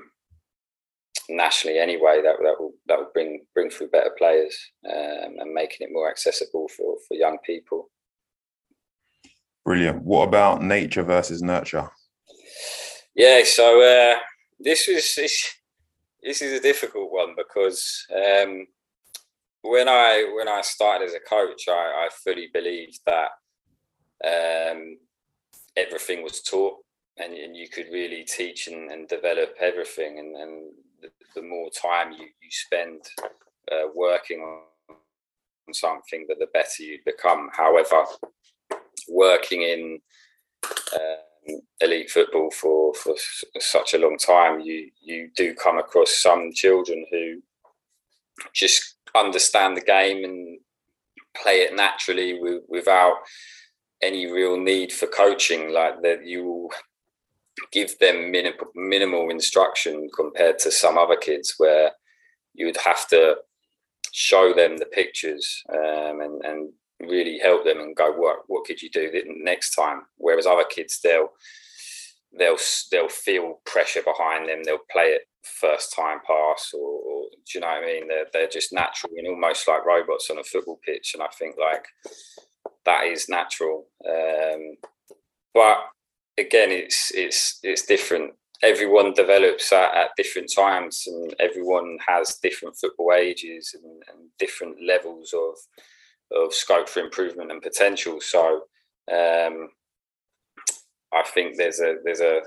nationally 1.30 1.80
anyway 1.80 2.22
that 2.22 2.36
that 2.42 2.56
will 2.60 2.74
that 2.88 2.98
will 2.98 3.12
bring 3.14 3.46
bring 3.54 3.70
through 3.70 3.90
better 3.90 4.12
players 4.18 4.56
um, 4.88 5.36
and 5.40 5.54
making 5.54 5.88
it 5.88 5.94
more 5.94 6.10
accessible 6.10 6.68
for 6.68 6.98
for 7.08 7.16
young 7.16 7.38
people. 7.46 7.90
Brilliant. 9.64 10.04
What 10.04 10.28
about 10.28 10.62
nature 10.62 11.04
versus 11.04 11.42
nurture? 11.42 11.90
Yeah, 13.16 13.44
so 13.46 13.82
uh, 13.82 14.18
this 14.60 14.88
is 14.88 15.16
this, 15.16 15.54
this 16.22 16.42
is 16.42 16.60
a 16.60 16.62
difficult 16.62 17.12
one 17.12 17.34
because 17.36 18.06
um, 18.14 18.68
when 19.62 19.88
I 19.88 20.32
when 20.36 20.48
I 20.48 20.62
started 20.62 21.08
as 21.08 21.16
a 21.16 21.20
coach, 21.20 21.64
I, 21.68 21.72
I 22.06 22.10
fully 22.24 22.50
believed 22.54 23.00
that 23.06 23.30
um, 24.24 24.98
everything 25.76 26.24
was 26.24 26.42
taught 26.42 26.78
and, 27.18 27.34
and 27.34 27.56
you 27.56 27.68
could 27.70 27.88
really 27.92 28.24
teach 28.24 28.68
and, 28.68 28.92
and 28.92 29.08
develop 29.08 29.56
everything 29.60 30.20
and, 30.20 30.36
and 30.36 30.72
the, 31.36 31.42
more 31.42 31.70
time 31.70 32.12
you, 32.12 32.26
you 32.26 32.50
spend 32.52 33.02
uh, 33.72 33.88
working 33.96 34.40
on 34.40 35.74
something, 35.74 36.26
that 36.28 36.40
the 36.40 36.48
better 36.48 36.84
you 36.84 37.00
become. 37.06 37.50
However, 37.54 38.04
working 39.10 39.62
in 39.62 40.00
um, 40.96 41.60
elite 41.82 42.10
football 42.10 42.52
for, 42.52 42.94
for 42.94 43.16
such 43.60 43.94
a 43.94 44.00
long 44.00 44.18
time, 44.18 44.60
you 44.60 44.90
you 45.02 45.30
do 45.36 45.54
come 45.54 45.78
across 45.78 46.12
some 46.12 46.52
children 46.54 47.06
who 47.12 47.42
just 48.54 48.96
understand 49.16 49.78
the 49.78 49.82
game 49.82 50.24
and 50.24 50.60
play 51.42 51.62
it 51.62 51.76
naturally 51.76 52.40
without 52.68 53.16
any 54.02 54.32
real 54.32 54.60
need 54.60 54.92
for 54.92 55.08
coaching. 55.08 55.72
Like 55.72 56.02
that, 56.02 56.26
you 56.26 56.70
give 57.72 57.98
them 58.00 58.32
minim- 58.32 58.54
minimal 58.76 59.30
instruction 59.30 60.10
compared 60.16 60.60
to 60.60 60.72
some 60.72 60.98
other 60.98 61.16
kids 61.16 61.56
where 61.58 61.92
you 62.54 62.66
would 62.66 62.78
have 62.78 63.08
to 63.10 63.36
show 64.12 64.54
them 64.54 64.78
the 64.78 64.86
pictures 64.86 65.64
um, 65.74 66.22
and, 66.22 66.42
and 66.46 66.70
really 67.02 67.38
help 67.40 67.66
them 67.66 67.80
and 67.80 67.96
go 67.96 68.12
what 68.14 68.38
what 68.48 68.66
could 68.66 68.82
you 68.82 68.90
do 68.90 69.12
next 69.38 69.76
time? 69.76 70.04
Whereas 70.18 70.46
other 70.46 70.64
kids 70.64 71.00
they'll 71.02 71.30
they'll 72.38 72.58
they'll 72.92 73.10
feel 73.10 73.62
pressure 73.66 74.02
behind 74.02 74.48
them. 74.48 74.64
They'll 74.64 74.80
play 74.92 75.08
it 75.08 75.24
first 75.44 75.94
time 75.94 76.20
pass 76.26 76.72
or, 76.74 76.80
or 76.80 77.24
do 77.32 77.52
you 77.54 77.62
know 77.62 77.68
what 77.68 77.84
I 77.84 77.86
mean? 77.86 78.08
They're, 78.08 78.26
they're 78.34 78.48
just 78.48 78.74
natural 78.74 79.14
and 79.18 79.28
almost 79.28 79.68
like 79.68 79.86
robots 79.86 80.30
on 80.32 80.40
a 80.40 80.44
football 80.44 80.80
pitch. 80.84 81.12
And 81.14 81.22
I 81.22 81.28
think 81.38 81.56
like 81.60 81.86
that 82.86 83.06
is 83.06 83.30
natural. 83.30 83.86
Um, 84.08 84.76
but 85.54 85.78
again, 86.38 86.72
it's 86.72 87.12
it's 87.14 87.60
it's 87.64 87.86
different. 87.86 88.34
Everyone 88.64 89.14
develops 89.14 89.72
at, 89.74 89.94
at 89.96 90.10
different 90.18 90.52
times, 90.54 91.04
and 91.08 91.36
everyone 91.40 91.98
has 92.08 92.38
different 92.42 92.78
football 92.78 93.14
ages 93.14 93.76
and, 93.76 94.02
and, 94.10 94.30
different 94.40 94.78
levels 94.82 95.34
of 95.34 95.56
of 96.32 96.54
scope 96.54 96.90
for 96.90 97.02
improvement 97.02 97.52
and 97.52 97.62
potential. 97.62 98.20
So, 98.22 98.64
um, 99.12 99.70
I 101.14 101.24
think 101.34 101.58
there's 101.58 101.80
a 101.80 101.96
there's 102.04 102.22
a 102.22 102.42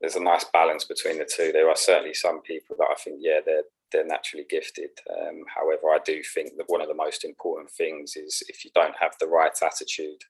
there's 0.00 0.16
a 0.16 0.22
nice 0.22 0.44
balance 0.52 0.84
between 0.84 1.18
the 1.18 1.24
two. 1.24 1.52
There 1.52 1.68
are 1.68 1.76
certainly 1.76 2.14
some 2.14 2.40
people 2.42 2.76
that 2.78 2.88
I 2.90 2.94
think, 2.94 3.18
yeah, 3.20 3.40
they're 3.44 3.64
they're 3.92 4.06
naturally 4.06 4.46
gifted. 4.48 4.90
Um, 5.10 5.44
however, 5.54 5.88
I 5.88 5.98
do 6.04 6.22
think 6.22 6.56
that 6.56 6.68
one 6.68 6.82
of 6.82 6.88
the 6.88 6.94
most 6.94 7.24
important 7.24 7.70
things 7.70 8.16
is 8.16 8.42
if 8.48 8.64
you 8.64 8.70
don't 8.74 8.94
have 9.00 9.14
the 9.18 9.26
right 9.26 9.52
attitude 9.62 10.24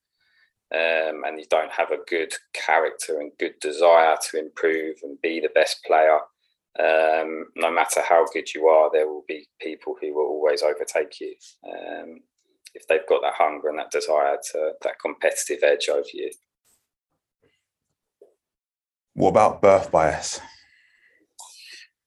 um, 0.74 1.24
and 1.24 1.38
you 1.38 1.46
don't 1.50 1.72
have 1.72 1.90
a 1.90 2.04
good 2.08 2.32
character 2.52 3.20
and 3.20 3.32
good 3.38 3.54
desire 3.60 4.16
to 4.30 4.38
improve 4.38 4.96
and 5.02 5.20
be 5.22 5.40
the 5.40 5.50
best 5.54 5.82
player, 5.84 6.18
um, 6.78 7.46
no 7.56 7.70
matter 7.70 8.00
how 8.06 8.26
good 8.32 8.52
you 8.54 8.66
are, 8.68 8.90
there 8.92 9.08
will 9.08 9.24
be 9.26 9.48
people 9.60 9.96
who 10.00 10.14
will 10.14 10.26
always 10.26 10.62
overtake 10.62 11.20
you 11.20 11.34
um, 11.66 12.20
if 12.74 12.86
they've 12.86 13.06
got 13.08 13.22
that 13.22 13.34
hunger 13.34 13.68
and 13.68 13.78
that 13.78 13.90
desire 13.90 14.36
to 14.52 14.72
that 14.82 15.00
competitive 15.00 15.62
edge 15.62 15.88
over 15.88 16.06
you. 16.12 16.30
What 19.14 19.30
about 19.30 19.60
birth 19.60 19.90
bias? 19.90 20.40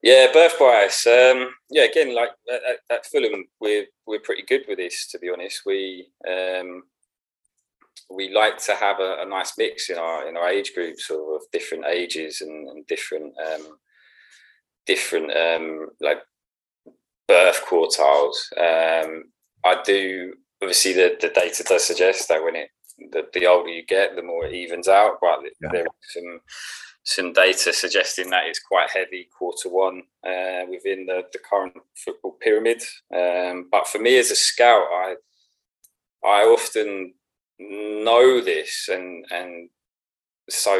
Yeah, 0.01 0.27
birth 0.31 0.57
bias. 0.57 1.05
Um, 1.05 1.49
yeah, 1.69 1.83
again, 1.83 2.15
like 2.15 2.29
at, 2.51 2.77
at, 2.89 3.05
Fulham, 3.05 3.45
we're 3.59 3.85
we're 4.07 4.21
pretty 4.21 4.43
good 4.43 4.61
with 4.67 4.77
this. 4.77 5.07
To 5.07 5.19
be 5.19 5.29
honest, 5.29 5.61
we 5.65 6.07
um, 6.27 6.83
we 8.09 8.33
like 8.33 8.57
to 8.65 8.75
have 8.75 8.99
a, 8.99 9.17
a, 9.21 9.25
nice 9.25 9.53
mix 9.57 9.89
in 9.89 9.97
our 9.97 10.27
in 10.27 10.35
our 10.35 10.49
age 10.49 10.73
groups 10.73 11.09
of, 11.09 11.19
of 11.19 11.41
different 11.53 11.85
ages 11.85 12.41
and, 12.41 12.67
and 12.69 12.85
different 12.87 13.33
um, 13.39 13.77
different 14.85 15.31
um, 15.35 15.87
like 16.01 16.19
birth 17.27 17.63
quartiles. 17.67 18.35
Um, 18.57 19.23
I 19.63 19.81
do 19.85 20.33
obviously 20.61 20.93
the, 20.93 21.17
the 21.19 21.29
data 21.29 21.63
does 21.63 21.85
suggest 21.85 22.27
that 22.29 22.43
when 22.43 22.55
it 22.55 22.69
the, 23.11 23.23
the 23.33 23.47
older 23.47 23.69
you 23.69 23.85
get, 23.85 24.15
the 24.15 24.21
more 24.21 24.45
it 24.45 24.53
evens 24.53 24.87
out. 24.87 25.17
But 25.21 25.39
yeah. 25.61 25.69
there 25.71 25.83
are 25.83 26.09
some 26.13 26.39
some 27.03 27.33
data 27.33 27.73
suggesting 27.73 28.29
that 28.29 28.45
it's 28.45 28.59
quite 28.59 28.89
heavy 28.91 29.27
quarter 29.37 29.69
one 29.69 30.03
uh, 30.23 30.65
within 30.69 31.07
the, 31.07 31.23
the 31.33 31.39
current 31.39 31.73
football 31.95 32.37
pyramid. 32.39 32.83
Um, 33.15 33.69
but 33.71 33.87
for 33.87 33.97
me 33.97 34.19
as 34.19 34.29
a 34.29 34.35
scout, 34.35 34.85
I 34.91 35.15
I 36.23 36.43
often 36.43 37.13
know 37.61 38.41
this 38.41 38.89
and 38.91 39.25
and 39.31 39.69
so 40.49 40.75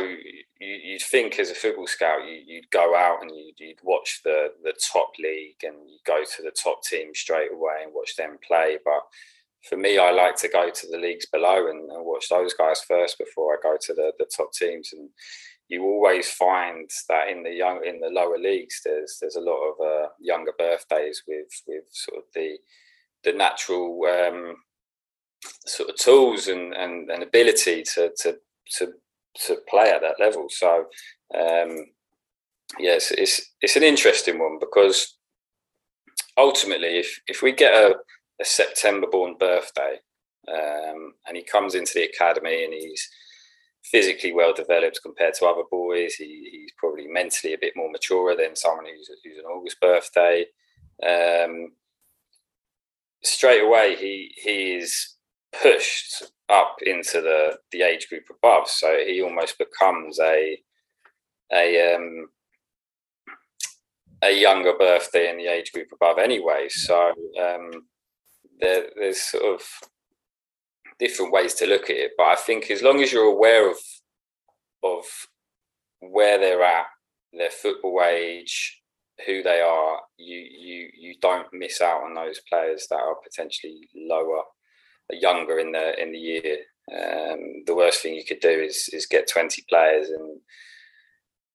you, 0.59 0.93
would 0.93 1.01
think 1.01 1.39
as 1.39 1.49
a 1.49 1.55
football 1.55 1.87
scout 1.87 2.19
you, 2.25 2.57
would 2.57 2.71
go 2.71 2.95
out 2.95 3.21
and 3.21 3.31
you'd, 3.57 3.77
watch 3.83 4.21
the 4.23 4.49
the 4.63 4.73
top 4.91 5.11
league 5.19 5.63
and 5.63 5.75
you 5.89 5.97
go 6.05 6.23
to 6.23 6.43
the 6.43 6.51
top 6.51 6.83
team 6.83 7.13
straight 7.13 7.51
away 7.51 7.83
and 7.83 7.93
watch 7.93 8.15
them 8.15 8.37
play. 8.45 8.77
But 8.83 9.01
for 9.69 9.77
me 9.77 9.97
I 9.97 10.11
like 10.11 10.35
to 10.37 10.49
go 10.49 10.69
to 10.69 10.87
the 10.87 10.97
leagues 10.97 11.27
below 11.27 11.69
and, 11.69 11.89
and 11.91 12.05
watch 12.05 12.27
those 12.29 12.53
guys 12.53 12.81
first 12.81 13.17
before 13.17 13.53
I 13.53 13.57
go 13.61 13.77
to 13.79 13.93
the, 13.93 14.11
the 14.17 14.29
top 14.35 14.51
teams. 14.53 14.91
And 14.93 15.09
you 15.69 15.83
always 15.83 16.29
find 16.29 16.89
that 17.07 17.29
in 17.29 17.43
the 17.43 17.53
young 17.53 17.85
in 17.85 18.01
the 18.01 18.09
lower 18.09 18.37
leagues 18.37 18.81
there's 18.83 19.17
there's 19.21 19.37
a 19.37 19.41
lot 19.41 19.69
of 19.69 19.75
uh, 19.79 20.07
younger 20.19 20.53
birthdays 20.57 21.23
with 21.27 21.47
with 21.65 21.85
sort 21.91 22.17
of 22.17 22.23
the 22.35 22.57
the 23.23 23.31
natural 23.31 24.01
um, 24.05 24.55
sort 25.65 25.89
of 25.89 25.95
tools 25.97 26.47
and, 26.47 26.73
and, 26.73 27.09
and 27.09 27.23
ability 27.23 27.83
to, 27.93 28.11
to, 28.17 28.37
to, 28.77 28.93
to 29.45 29.57
play 29.69 29.89
at 29.89 30.01
that 30.01 30.19
level. 30.19 30.47
So, 30.49 30.85
um, 31.37 31.85
yes, 32.79 33.11
it's, 33.11 33.41
it's 33.61 33.75
an 33.75 33.83
interesting 33.83 34.39
one 34.39 34.57
because 34.59 35.17
ultimately, 36.37 36.99
if 36.99 37.19
if 37.27 37.41
we 37.41 37.51
get 37.51 37.73
a, 37.73 37.95
a 38.39 38.45
September 38.45 39.07
born 39.11 39.35
birthday, 39.39 39.99
um, 40.47 41.13
and 41.27 41.37
he 41.37 41.43
comes 41.43 41.75
into 41.75 41.93
the 41.95 42.03
academy 42.03 42.63
and 42.63 42.73
he's 42.73 43.07
physically 43.83 44.33
well 44.33 44.53
developed 44.53 44.99
compared 45.03 45.33
to 45.35 45.45
other 45.45 45.63
boys. 45.69 46.15
He, 46.15 46.49
he's 46.51 46.71
probably 46.77 47.07
mentally 47.07 47.53
a 47.53 47.59
bit 47.59 47.73
more 47.75 47.91
mature 47.91 48.35
than 48.35 48.55
someone 48.55 48.85
who's, 48.85 49.09
who's 49.23 49.37
an 49.37 49.45
August 49.45 49.79
birthday. 49.81 50.45
Um, 51.05 51.73
straight 53.23 53.63
away, 53.63 53.95
he 53.95 54.33
he 54.37 54.73
is 54.73 55.15
pushed 55.61 56.23
up 56.49 56.77
into 56.81 57.21
the 57.21 57.57
the 57.71 57.81
age 57.81 58.07
group 58.09 58.25
above, 58.29 58.67
so 58.67 58.97
he 59.05 59.21
almost 59.21 59.57
becomes 59.57 60.19
a 60.19 60.57
a 61.53 61.95
um, 61.95 62.27
a 64.23 64.31
younger 64.31 64.73
birthday 64.77 65.29
in 65.29 65.37
the 65.37 65.47
age 65.47 65.71
group 65.71 65.89
above 65.93 66.17
anyway. 66.17 66.67
So 66.69 67.09
um, 67.41 67.71
there, 68.59 68.85
there's 68.95 69.21
sort 69.21 69.43
of 69.43 69.61
different 70.99 71.33
ways 71.33 71.55
to 71.55 71.65
look 71.65 71.89
at 71.89 71.97
it. 71.97 72.11
But 72.17 72.27
I 72.27 72.35
think 72.35 72.69
as 72.69 72.83
long 72.83 73.01
as 73.01 73.11
you're 73.11 73.25
aware 73.25 73.69
of 73.69 73.77
of 74.83 75.05
where 75.99 76.37
they're 76.39 76.63
at, 76.63 76.87
their 77.33 77.49
football 77.49 78.01
age, 78.03 78.81
who 79.25 79.43
they 79.43 79.61
are, 79.61 79.99
you 80.17 80.37
you 80.37 80.89
you 80.93 81.15
don't 81.21 81.47
miss 81.51 81.81
out 81.81 82.03
on 82.03 82.13
those 82.13 82.39
players 82.47 82.87
that 82.89 82.99
are 82.99 83.15
potentially 83.23 83.89
lower, 83.95 84.43
younger 85.09 85.59
in 85.59 85.71
the 85.71 86.01
in 86.01 86.11
the 86.11 86.17
year. 86.17 86.57
Um, 86.91 87.63
the 87.65 87.75
worst 87.75 88.01
thing 88.01 88.15
you 88.15 88.25
could 88.25 88.39
do 88.39 88.49
is 88.49 88.89
is 88.91 89.05
get 89.05 89.29
20 89.29 89.63
players 89.69 90.09
and 90.09 90.39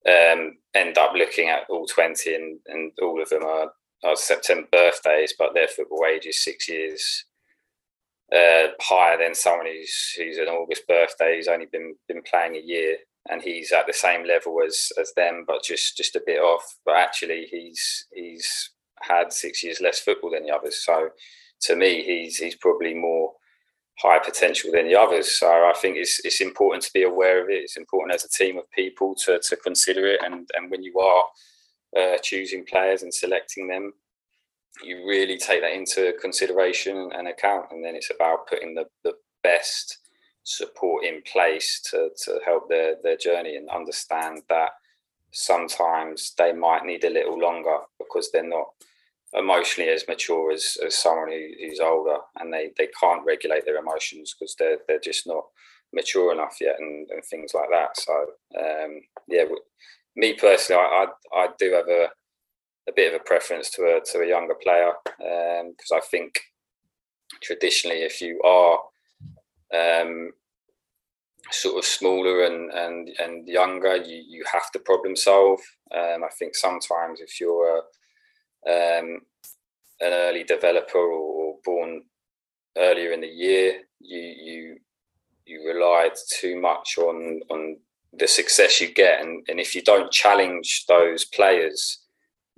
um, 0.07 0.57
end 0.73 0.97
up 0.97 1.13
looking 1.15 1.49
at 1.49 1.63
all 1.69 1.85
20 1.85 2.33
and, 2.33 2.59
and 2.67 2.91
all 3.01 3.21
of 3.21 3.29
them 3.29 3.43
are, 3.43 3.71
are 4.05 4.15
September 4.15 4.67
birthdays, 4.71 5.33
but 5.37 5.53
their 5.53 5.67
football 5.67 6.05
age 6.09 6.25
is 6.25 6.43
six 6.43 6.69
years 6.69 7.25
uh, 8.33 8.67
higher 8.79 9.17
than 9.17 9.35
someone 9.35 9.67
who's 9.67 10.13
who's 10.17 10.37
an 10.37 10.47
August 10.47 10.87
birthday 10.87 11.35
who's 11.35 11.47
only 11.47 11.67
been 11.71 11.95
been 12.07 12.21
playing 12.23 12.55
a 12.55 12.61
year 12.61 12.97
and 13.29 13.41
he's 13.41 13.71
at 13.71 13.87
the 13.87 13.93
same 13.93 14.25
level 14.25 14.61
as 14.65 14.89
as 14.99 15.13
them, 15.15 15.43
but 15.47 15.63
just 15.63 15.97
just 15.97 16.15
a 16.15 16.23
bit 16.25 16.39
off. 16.39 16.77
But 16.85 16.95
actually, 16.95 17.47
he's 17.49 18.05
he's 18.13 18.71
had 19.01 19.31
six 19.31 19.63
years 19.63 19.81
less 19.81 19.99
football 19.99 20.31
than 20.31 20.43
the 20.43 20.55
others. 20.55 20.83
So 20.83 21.09
to 21.61 21.75
me, 21.75 22.03
he's 22.03 22.37
he's 22.37 22.55
probably 22.55 22.93
more 22.93 23.33
higher 23.99 24.19
potential 24.23 24.71
than 24.71 24.87
the 24.87 24.95
others. 24.95 25.39
So 25.39 25.47
I 25.47 25.73
think 25.81 25.97
it's 25.97 26.23
it's 26.23 26.41
important 26.41 26.83
to 26.83 26.93
be 26.93 27.03
aware 27.03 27.41
of 27.41 27.49
it. 27.49 27.63
It's 27.63 27.77
important 27.77 28.15
as 28.15 28.25
a 28.25 28.29
team 28.29 28.57
of 28.57 28.69
people 28.71 29.15
to 29.25 29.39
to 29.39 29.55
consider 29.57 30.05
it, 30.07 30.21
and 30.23 30.49
and 30.55 30.69
when 30.71 30.83
you 30.83 30.99
are 30.99 31.23
uh, 31.97 32.17
choosing 32.21 32.65
players 32.65 33.03
and 33.03 33.13
selecting 33.13 33.67
them, 33.67 33.93
you 34.83 35.07
really 35.07 35.37
take 35.37 35.61
that 35.61 35.73
into 35.73 36.13
consideration 36.21 37.11
and 37.15 37.27
account. 37.27 37.65
And 37.71 37.83
then 37.83 37.95
it's 37.95 38.11
about 38.11 38.47
putting 38.47 38.75
the 38.75 38.85
the 39.03 39.13
best 39.43 39.99
support 40.43 41.03
in 41.03 41.21
place 41.23 41.81
to 41.91 42.09
to 42.23 42.39
help 42.45 42.69
their 42.69 42.95
their 43.03 43.17
journey 43.17 43.55
and 43.55 43.69
understand 43.69 44.41
that 44.49 44.71
sometimes 45.31 46.33
they 46.37 46.53
might 46.53 46.85
need 46.85 47.03
a 47.03 47.09
little 47.09 47.37
longer 47.37 47.77
because 47.99 48.31
they're 48.31 48.47
not 48.47 48.67
emotionally 49.37 49.89
as 49.89 50.07
mature 50.07 50.51
as, 50.51 50.77
as 50.85 50.97
someone 50.97 51.31
who, 51.31 51.49
who's 51.59 51.79
older 51.79 52.17
and 52.39 52.53
they, 52.53 52.71
they 52.77 52.87
can't 52.99 53.25
regulate 53.25 53.65
their 53.65 53.77
emotions 53.77 54.35
because 54.37 54.55
they're, 54.57 54.79
they're 54.87 54.99
just 54.99 55.27
not 55.27 55.43
mature 55.93 56.31
enough 56.31 56.57
yet 56.59 56.75
and, 56.79 57.09
and 57.09 57.23
things 57.23 57.51
like 57.53 57.69
that. 57.71 57.97
So, 57.97 58.13
um, 58.59 59.01
yeah, 59.27 59.43
me 60.15 60.33
personally, 60.33 60.81
I, 60.81 61.05
I, 61.33 61.37
I, 61.39 61.47
do 61.59 61.73
have 61.73 61.87
a, 61.87 62.07
a 62.89 62.93
bit 62.95 63.13
of 63.13 63.21
a 63.21 63.23
preference 63.23 63.69
to 63.71 63.83
a, 63.83 64.01
to 64.11 64.19
a 64.19 64.27
younger 64.27 64.55
player 64.55 64.91
because 65.17 65.91
um, 65.91 65.97
I 65.97 66.01
think 66.09 66.39
traditionally, 67.41 67.97
if 67.97 68.21
you 68.21 68.41
are 68.43 68.79
um, 69.73 70.31
sort 71.51 71.77
of 71.77 71.85
smaller 71.85 72.45
and, 72.45 72.71
and, 72.71 73.09
and 73.19 73.47
younger, 73.47 73.95
you, 73.95 74.23
you 74.27 74.43
have 74.51 74.71
to 74.71 74.79
problem 74.79 75.15
solve. 75.15 75.59
Um, 75.95 76.23
I 76.23 76.29
think 76.37 76.55
sometimes 76.55 77.19
if 77.19 77.39
you're 77.39 77.77
a, 77.77 77.81
um, 78.67 79.21
an 79.99 80.13
early 80.13 80.43
developer 80.43 80.99
or, 80.99 81.55
born 81.65 82.03
earlier 82.77 83.11
in 83.11 83.21
the 83.21 83.27
year, 83.27 83.81
you 83.99 84.19
you 84.19 84.77
you 85.45 85.67
relied 85.67 86.13
too 86.39 86.59
much 86.59 86.97
on 86.97 87.41
on 87.49 87.77
the 88.13 88.27
success 88.27 88.79
you 88.79 88.93
get, 88.93 89.21
and, 89.21 89.45
and 89.49 89.59
if 89.59 89.75
you 89.75 89.81
don't 89.81 90.11
challenge 90.11 90.85
those 90.87 91.25
players, 91.25 91.99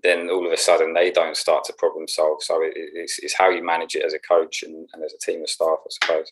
then 0.04 0.30
all 0.30 0.46
of 0.46 0.54
a 0.54 0.58
sudden 0.58 0.94
they 0.94 1.12
don't 1.12 1.36
start 1.36 1.64
to 1.66 1.74
problem 1.74 2.08
solve. 2.08 2.42
So 2.42 2.62
it, 2.62 2.74
it's, 2.76 3.20
it's 3.20 3.34
how 3.34 3.50
you 3.50 3.64
manage 3.64 3.96
it 3.96 4.06
as 4.06 4.14
a 4.14 4.20
coach 4.20 4.64
and, 4.64 4.88
and 4.94 5.04
as 5.04 5.14
a 5.14 5.26
team 5.26 5.42
of 5.42 5.50
staff, 5.50 5.80
I 5.86 5.90
suppose. 5.90 6.32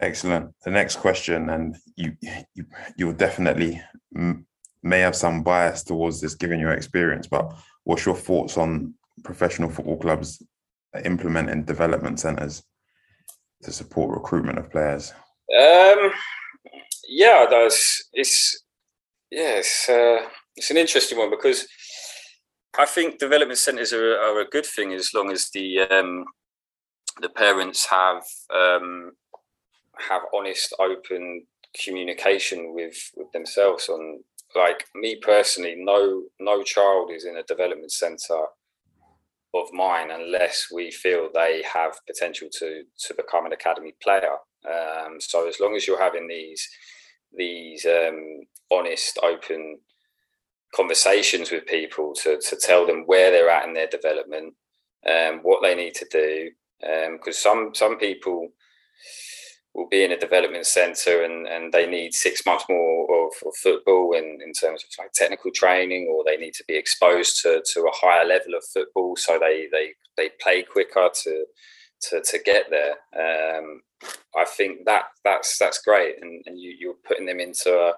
Excellent. 0.00 0.54
The 0.64 0.70
next 0.70 0.96
question, 0.96 1.50
and 1.50 1.76
you 1.96 2.16
you 2.20 2.66
you'll 2.96 3.12
definitely 3.12 3.80
may 4.84 5.00
have 5.00 5.16
some 5.16 5.42
bias 5.42 5.82
towards 5.82 6.20
this 6.20 6.34
given 6.34 6.60
your 6.60 6.72
experience, 6.72 7.26
but 7.26 7.52
what's 7.84 8.04
your 8.04 8.14
thoughts 8.14 8.58
on 8.58 8.94
professional 9.24 9.70
football 9.70 9.96
clubs 9.96 10.42
implementing 11.04 11.64
development 11.64 12.20
centres 12.20 12.62
to 13.62 13.72
support 13.72 14.14
recruitment 14.14 14.58
of 14.58 14.70
players? 14.70 15.12
Um, 15.58 16.12
yeah, 17.08 17.46
that's 17.50 18.08
it's 18.12 18.62
yeah, 19.30 19.56
it's, 19.56 19.88
uh, 19.88 20.28
it's 20.54 20.70
an 20.70 20.76
interesting 20.76 21.18
one 21.18 21.30
because 21.30 21.66
I 22.78 22.84
think 22.84 23.18
development 23.18 23.58
centres 23.58 23.92
are, 23.92 24.16
are, 24.18 24.40
a 24.40 24.48
good 24.48 24.66
thing 24.66 24.92
as 24.92 25.12
long 25.14 25.32
as 25.32 25.50
the 25.50 25.80
um, 25.80 26.24
the 27.20 27.28
parents 27.28 27.86
have 27.86 28.22
um, 28.54 29.12
have 30.08 30.22
honest, 30.34 30.74
open 30.78 31.46
communication 31.82 32.74
with 32.74 32.96
with 33.16 33.30
themselves 33.32 33.88
on 33.88 34.22
like 34.54 34.86
me 34.94 35.16
personally, 35.16 35.74
no 35.78 36.24
no 36.40 36.62
child 36.62 37.10
is 37.10 37.24
in 37.24 37.36
a 37.36 37.42
development 37.42 37.92
centre 37.92 38.46
of 39.54 39.72
mine 39.72 40.10
unless 40.10 40.66
we 40.72 40.90
feel 40.90 41.28
they 41.32 41.62
have 41.72 41.98
potential 42.06 42.48
to 42.52 42.82
to 43.06 43.14
become 43.14 43.46
an 43.46 43.52
academy 43.52 43.94
player. 44.02 44.36
Um, 44.68 45.20
so 45.20 45.48
as 45.48 45.60
long 45.60 45.76
as 45.76 45.86
you're 45.86 46.00
having 46.00 46.28
these 46.28 46.68
these 47.36 47.86
um, 47.86 48.42
honest, 48.70 49.18
open 49.22 49.78
conversations 50.74 51.50
with 51.50 51.66
people 51.66 52.12
to 52.22 52.38
to 52.38 52.56
tell 52.56 52.86
them 52.86 53.04
where 53.06 53.30
they're 53.30 53.50
at 53.50 53.66
in 53.66 53.74
their 53.74 53.86
development, 53.88 54.54
um, 55.08 55.40
what 55.42 55.62
they 55.62 55.74
need 55.74 55.94
to 55.94 56.06
do, 56.10 56.50
because 56.80 57.44
um, 57.46 57.72
some 57.72 57.74
some 57.74 57.98
people 57.98 58.48
will 59.74 59.88
be 59.88 60.04
in 60.04 60.12
a 60.12 60.18
development 60.18 60.66
centre 60.66 61.24
and, 61.24 61.46
and 61.48 61.72
they 61.72 61.86
need 61.86 62.14
six 62.14 62.46
months 62.46 62.64
more 62.68 63.26
of, 63.26 63.32
of, 63.46 63.54
football 63.56 64.12
in, 64.12 64.38
in 64.44 64.52
terms 64.52 64.84
of 64.84 64.88
like 64.98 65.12
technical 65.12 65.50
training 65.50 66.08
or 66.08 66.22
they 66.24 66.36
need 66.36 66.54
to 66.54 66.64
be 66.68 66.76
exposed 66.76 67.42
to, 67.42 67.62
to 67.72 67.80
a 67.80 67.94
higher 67.94 68.24
level 68.24 68.54
of 68.54 68.64
football 68.72 69.16
so 69.16 69.38
they, 69.38 69.66
they, 69.72 69.90
they 70.16 70.30
play 70.40 70.62
quicker 70.62 71.08
to, 71.12 71.44
to, 72.00 72.22
to 72.22 72.38
get 72.44 72.66
there. 72.70 73.58
Um, 73.58 73.82
I 74.36 74.44
think 74.44 74.84
that 74.84 75.04
that's 75.24 75.58
that's 75.58 75.82
great 75.82 76.16
and, 76.20 76.42
and 76.46 76.58
you, 76.58 76.74
you're 76.78 76.96
putting 77.06 77.26
them 77.26 77.40
into 77.40 77.74
a 77.74 77.94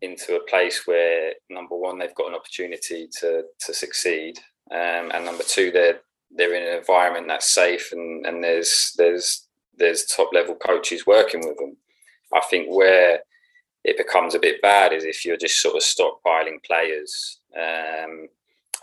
into 0.00 0.36
a 0.36 0.44
place 0.44 0.86
where 0.86 1.32
number 1.50 1.76
one 1.76 1.98
they've 1.98 2.14
got 2.14 2.28
an 2.28 2.34
opportunity 2.34 3.08
to 3.20 3.44
to 3.60 3.74
succeed 3.74 4.38
um, 4.70 5.10
and 5.14 5.24
number 5.24 5.44
two 5.44 5.70
they're 5.70 6.00
they're 6.30 6.54
in 6.54 6.62
an 6.62 6.78
environment 6.78 7.26
that's 7.26 7.54
safe 7.54 7.90
and, 7.92 8.26
and 8.26 8.44
there's 8.44 8.92
there's 8.98 9.47
there's 9.78 10.04
top 10.04 10.30
level 10.32 10.54
coaches 10.54 11.06
working 11.06 11.46
with 11.46 11.56
them. 11.58 11.76
I 12.34 12.40
think 12.50 12.68
where 12.68 13.20
it 13.84 13.96
becomes 13.96 14.34
a 14.34 14.40
bit 14.40 14.60
bad 14.60 14.92
is 14.92 15.04
if 15.04 15.24
you're 15.24 15.36
just 15.36 15.60
sort 15.60 15.76
of 15.76 15.82
stockpiling 15.82 16.62
players 16.64 17.38
um, 17.56 18.28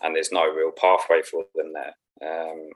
and 0.03 0.15
there's 0.15 0.31
no 0.31 0.47
real 0.51 0.71
pathway 0.71 1.21
for 1.21 1.45
them 1.53 1.73
there. 1.73 2.51
Um, 2.51 2.69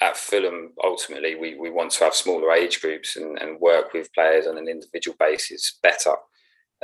at 0.00 0.16
Fulham, 0.16 0.72
ultimately, 0.82 1.36
we, 1.36 1.54
we 1.54 1.70
want 1.70 1.92
to 1.92 2.04
have 2.04 2.14
smaller 2.14 2.52
age 2.52 2.80
groups 2.80 3.16
and, 3.16 3.38
and 3.38 3.60
work 3.60 3.92
with 3.92 4.12
players 4.14 4.46
on 4.46 4.58
an 4.58 4.68
individual 4.68 5.16
basis 5.18 5.78
better. 5.82 6.16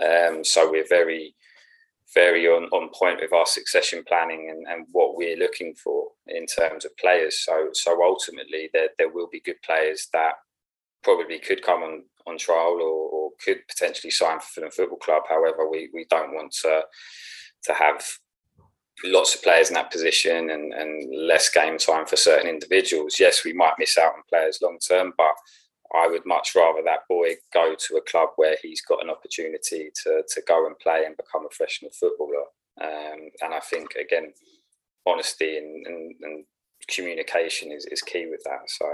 Um, 0.01 0.45
so 0.45 0.71
we're 0.71 0.87
very 0.89 1.35
very 2.15 2.47
on, 2.47 2.65
on 2.73 2.91
point 2.93 3.21
with 3.21 3.33
our 3.33 3.47
succession 3.47 4.03
planning 4.07 4.51
and, 4.51 4.67
and 4.67 4.87
what 4.93 5.17
we're 5.17 5.37
looking 5.37 5.75
for 5.75 6.09
in 6.29 6.47
terms 6.47 6.85
of 6.85 6.97
players. 6.97 7.45
So 7.45 7.69
so 7.73 8.03
ultimately 8.03 8.71
there 8.73 8.89
there 8.99 9.13
will 9.13 9.29
be 9.31 9.41
good 9.41 9.61
players 9.63 10.09
that 10.13 10.35
probably 11.03 11.39
could 11.39 11.63
come 11.63 11.83
on, 11.83 12.03
on 12.27 12.37
trial 12.39 12.79
or, 12.81 13.09
or 13.11 13.31
could 13.43 13.61
potentially 13.69 14.11
sign 14.11 14.41
for 14.41 14.47
Fulham 14.47 14.71
Football 14.71 14.99
Club. 14.99 15.23
However, 15.29 15.69
we, 15.69 15.91
we 15.95 16.07
don't 16.11 16.35
want 16.35 16.53
to 16.63 16.83
to 17.65 17.75
have 17.75 18.05
lots 19.05 19.35
of 19.35 19.43
players 19.43 19.69
in 19.69 19.75
that 19.75 19.91
position 19.91 20.51
and, 20.51 20.73
and 20.73 21.15
less 21.15 21.49
game 21.49 21.79
time 21.79 22.07
for 22.07 22.17
certain 22.17 22.49
individuals. 22.49 23.19
Yes, 23.19 23.45
we 23.45 23.53
might 23.53 23.75
miss 23.79 23.97
out 23.97 24.15
on 24.15 24.23
players 24.29 24.59
long 24.63 24.79
term, 24.79 25.13
but 25.17 25.35
I 25.95 26.07
would 26.07 26.27
much 26.27 26.55
rather 26.55 26.83
that 26.85 27.09
boy 27.09 27.35
go 27.53 27.75
to 27.75 27.97
a 27.97 28.03
club 28.03 28.31
where 28.37 28.57
he's 28.63 28.83
got 28.83 29.03
an 29.03 29.11
opportunity 29.11 29.91
to, 30.03 30.23
to 30.29 30.43
go 30.47 30.67
and 30.67 30.79
play 30.79 31.05
and 31.07 31.17
become 31.17 31.45
a 31.45 31.49
professional 31.49 31.91
footballer. 31.93 32.45
Um, 32.81 33.31
and 33.43 33.55
I 33.55 33.61
think 33.61 33.95
again, 33.95 34.33
honesty 35.09 35.59
and, 35.59 35.87
and, 35.87 36.15
and 36.23 36.45
communication 36.89 37.73
is, 37.73 37.87
is 37.87 38.03
key 38.03 38.27
with 38.31 38.43
that. 38.45 38.69
So, 38.69 38.87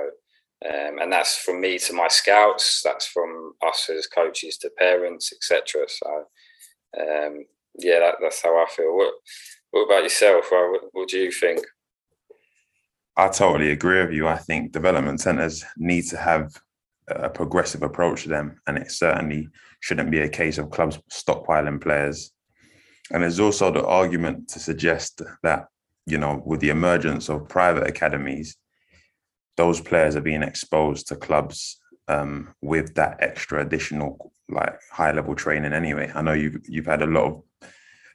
um, 0.67 0.99
and 0.99 1.13
that's 1.13 1.37
from 1.37 1.61
me 1.61 1.79
to 1.79 1.93
my 1.93 2.09
scouts. 2.09 2.83
That's 2.83 3.07
from 3.07 3.53
us 3.67 3.91
as 3.91 4.07
coaches 4.07 4.57
to 4.59 4.71
parents, 4.79 5.33
etc. 5.33 5.87
So, 5.89 6.25
um, 6.99 7.45
yeah, 7.79 8.01
that, 8.01 8.15
that's 8.23 8.43
how 8.43 8.57
I 8.57 8.67
feel. 8.69 8.97
What, 8.97 9.15
what 9.71 9.87
about 9.87 10.03
yourself? 10.05 10.47
What, 10.51 10.81
what 10.93 11.09
do 11.09 11.19
you 11.19 11.33
think? 11.33 11.61
I 13.17 13.29
totally 13.29 13.71
agree 13.71 14.01
with 14.05 14.13
you. 14.13 14.27
I 14.27 14.39
think 14.39 14.73
development 14.73 15.21
centres 15.21 15.65
need 15.77 16.03
to 16.09 16.17
have 16.17 16.53
a 17.09 17.29
progressive 17.29 17.83
approach 17.83 18.23
to 18.23 18.29
them, 18.29 18.61
and 18.67 18.79
it 18.79 18.91
certainly 18.91 19.49
shouldn't 19.81 20.11
be 20.11 20.21
a 20.21 20.29
case 20.29 20.59
of 20.59 20.71
clubs 20.71 20.99
stockpiling 21.13 21.81
players. 21.81 22.33
And 23.13 23.23
there's 23.23 23.41
also 23.41 23.71
the 23.71 23.85
argument 23.87 24.49
to 24.49 24.59
suggest 24.59 25.23
that 25.43 25.67
you 26.07 26.19
know, 26.19 26.43
with 26.45 26.61
the 26.61 26.71
emergence 26.71 27.29
of 27.29 27.49
private 27.49 27.87
academies, 27.87 28.57
those 29.57 29.81
players 29.81 30.17
are 30.17 30.21
being 30.21 30.43
exposed 30.43 31.09
to 31.09 31.17
clubs 31.17 31.81
um, 32.09 32.55
with 32.61 32.95
that 32.95 33.17
extra 33.21 33.61
additional 33.61 34.33
like 34.49 34.79
high 34.93 35.13
level 35.13 35.35
training 35.35 35.73
anyway. 35.73 36.11
I 36.15 36.23
know 36.23 36.33
you've 36.33 36.59
you've 36.69 36.87
had 36.87 37.03
a 37.03 37.07
lot 37.07 37.25
of 37.25 37.43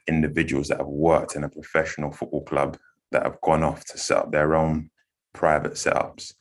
individuals 0.06 0.68
that 0.68 0.78
have 0.78 0.86
worked 0.86 1.36
in 1.36 1.44
a 1.44 1.48
professional 1.48 2.12
football 2.12 2.44
club 2.44 2.76
that 3.10 3.24
have 3.24 3.40
gone 3.40 3.64
off 3.64 3.84
to 3.86 3.98
set 3.98 4.18
up 4.18 4.32
their 4.32 4.54
own 4.54 4.90
private 5.32 5.72
setups. 5.72 6.34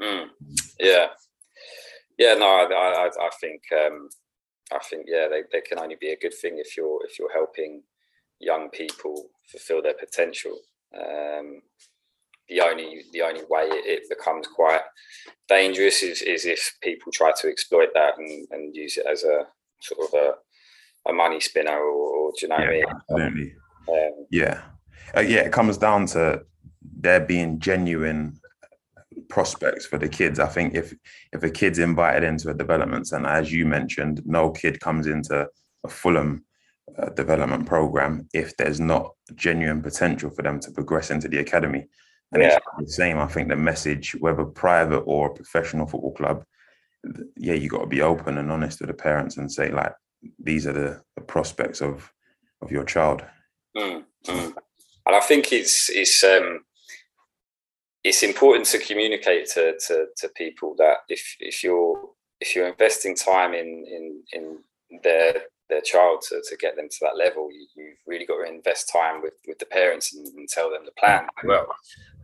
Mm. 0.00 0.28
Yeah, 0.78 1.06
yeah. 2.16 2.34
No, 2.34 2.46
I 2.46 2.66
I, 2.72 3.08
I 3.08 3.30
think 3.40 3.62
um, 3.72 4.08
I 4.72 4.78
think 4.78 5.06
yeah, 5.08 5.26
they, 5.28 5.42
they 5.52 5.60
can 5.62 5.78
only 5.80 5.96
be 6.00 6.10
a 6.10 6.18
good 6.18 6.34
thing 6.34 6.58
if 6.58 6.76
you're 6.76 7.04
if 7.04 7.18
you're 7.18 7.32
helping 7.32 7.82
young 8.40 8.70
people 8.70 9.30
fulfill 9.50 9.82
their 9.82 9.94
potential. 9.94 10.58
Um, 10.94 11.62
the 12.48 12.60
only 12.62 13.02
the 13.12 13.22
only 13.22 13.42
way 13.50 13.64
it, 13.64 14.02
it, 14.02 14.08
becomes 14.08 14.46
quite 14.46 14.80
dangerous 15.48 16.02
is, 16.02 16.22
is 16.22 16.46
if 16.46 16.72
people 16.82 17.12
try 17.12 17.30
to 17.40 17.48
exploit 17.48 17.90
that 17.94 18.16
and, 18.16 18.46
and 18.50 18.74
use 18.74 18.96
it 18.96 19.06
as 19.06 19.22
a 19.22 19.44
sort 19.82 20.08
of 20.08 20.14
a, 20.14 21.10
a 21.10 21.12
money 21.12 21.40
spinner 21.40 21.78
or, 21.78 21.90
or 21.90 22.32
do 22.32 22.46
you 22.46 22.48
know 22.48 22.58
yeah, 22.58 22.64
I 22.64 22.70
mean? 22.70 22.84
Absolutely. 22.90 23.54
Um, 23.88 24.26
yeah. 24.30 24.62
Uh, 25.16 25.20
yeah, 25.20 25.40
it 25.40 25.52
comes 25.52 25.76
down 25.76 26.06
to 26.06 26.42
there 26.82 27.20
being 27.20 27.58
genuine 27.58 28.38
prospects 29.28 29.86
for 29.86 29.98
the 29.98 30.08
kids. 30.08 30.38
I 30.38 30.46
think 30.46 30.74
if 30.74 30.94
if 31.32 31.42
a 31.42 31.50
kid's 31.50 31.78
invited 31.78 32.24
into 32.24 32.50
a 32.50 32.54
development 32.54 33.08
center, 33.08 33.28
as 33.28 33.52
you 33.52 33.66
mentioned, 33.66 34.22
no 34.24 34.50
kid 34.50 34.80
comes 34.80 35.06
into 35.06 35.46
a 35.84 35.88
Fulham 35.88 36.44
uh, 36.98 37.10
development 37.10 37.66
program 37.66 38.28
if 38.32 38.56
there's 38.56 38.80
not 38.80 39.14
genuine 39.34 39.82
potential 39.82 40.30
for 40.30 40.42
them 40.42 40.60
to 40.60 40.70
progress 40.70 41.10
into 41.10 41.28
the 41.28 41.38
academy. 41.38 41.86
And 42.32 42.42
yeah. 42.42 42.58
it's 42.78 42.88
the 42.88 42.92
same. 42.92 43.18
I 43.18 43.26
think 43.26 43.48
the 43.48 43.56
message, 43.56 44.14
whether 44.20 44.44
private 44.44 45.00
or 45.00 45.30
professional 45.30 45.86
football 45.86 46.14
club, 46.14 46.44
yeah, 47.36 47.54
you 47.54 47.68
got 47.68 47.80
to 47.80 47.86
be 47.86 48.02
open 48.02 48.38
and 48.38 48.50
honest 48.50 48.80
with 48.80 48.88
the 48.88 48.94
parents 48.94 49.36
and 49.36 49.50
say 49.50 49.70
like, 49.70 49.94
these 50.38 50.66
are 50.66 50.72
the, 50.72 51.02
the 51.16 51.22
prospects 51.22 51.80
of 51.80 52.12
of 52.60 52.72
your 52.72 52.84
child. 52.84 53.22
Mm, 53.76 54.04
mm. 54.26 54.54
And 55.06 55.16
I 55.16 55.20
think 55.20 55.52
it's 55.52 55.88
it's 55.90 56.22
um, 56.24 56.64
it's 58.04 58.22
important 58.22 58.66
to 58.66 58.78
communicate 58.78 59.48
to, 59.50 59.78
to 59.86 60.06
to 60.16 60.28
people 60.30 60.74
that 60.78 60.98
if 61.08 61.36
if 61.40 61.62
you're 61.62 62.10
if 62.40 62.54
you're 62.54 62.68
investing 62.68 63.14
time 63.14 63.54
in 63.54 63.84
in 63.86 64.22
in 64.32 64.58
their 65.02 65.42
their 65.68 65.80
child 65.80 66.22
to, 66.28 66.42
to 66.48 66.56
get 66.56 66.76
them 66.76 66.88
to 66.88 66.96
that 67.02 67.16
level, 67.16 67.50
you, 67.52 67.66
have 67.88 67.96
really 68.06 68.26
got 68.26 68.44
to 68.44 68.52
invest 68.52 68.90
time 68.90 69.22
with, 69.22 69.34
with 69.46 69.58
the 69.58 69.66
parents 69.66 70.14
and, 70.14 70.26
and 70.26 70.48
tell 70.48 70.70
them 70.70 70.82
the 70.84 70.92
plan 70.92 71.26
well. 71.44 71.66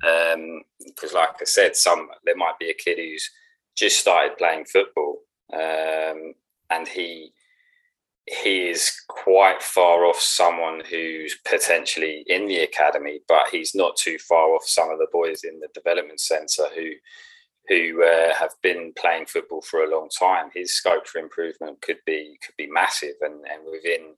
Because, 0.01 1.13
um, 1.13 1.21
like 1.21 1.37
I 1.41 1.45
said, 1.45 1.77
some 1.77 2.09
there 2.25 2.37
might 2.37 2.59
be 2.59 2.71
a 2.71 2.75
kid 2.75 2.99
who's 2.99 3.31
just 3.77 3.99
started 4.01 4.39
playing 4.39 4.65
football, 4.67 5.19
um, 5.53 6.35
and 6.71 6.89
he 6.89 7.33
he 8.27 8.69
is 8.69 8.91
quite 9.09 9.63
far 9.63 10.07
off 10.07 10.19
someone 10.19 10.81
who's 10.89 11.37
potentially 11.45 12.25
in 12.27 12.47
the 12.47 12.61
academy, 12.61 13.21
but 13.29 13.49
he's 13.53 13.75
not 13.75 13.97
too 13.97 14.19
far 14.19 14.55
off 14.55 14.65
some 14.65 14.91
of 14.91 14.99
the 14.99 15.09
boys 15.13 15.45
in 15.45 15.61
the 15.61 15.69
development 15.75 16.21
centre 16.21 16.69
who 16.75 16.91
who 17.69 18.05
uh, 18.05 18.35
have 18.35 18.53
been 18.63 18.93
playing 18.99 19.27
football 19.27 19.63
for 19.63 19.85
a 19.85 19.91
long 19.91 20.09
time, 20.11 20.51
his 20.55 20.77
scope 20.77 21.07
for 21.07 21.19
improvement 21.19 21.81
could 21.83 21.99
be 22.05 22.39
could 22.45 22.57
be 22.57 22.67
massive, 22.67 23.15
and, 23.21 23.35
and 23.51 23.65
within 23.71 24.15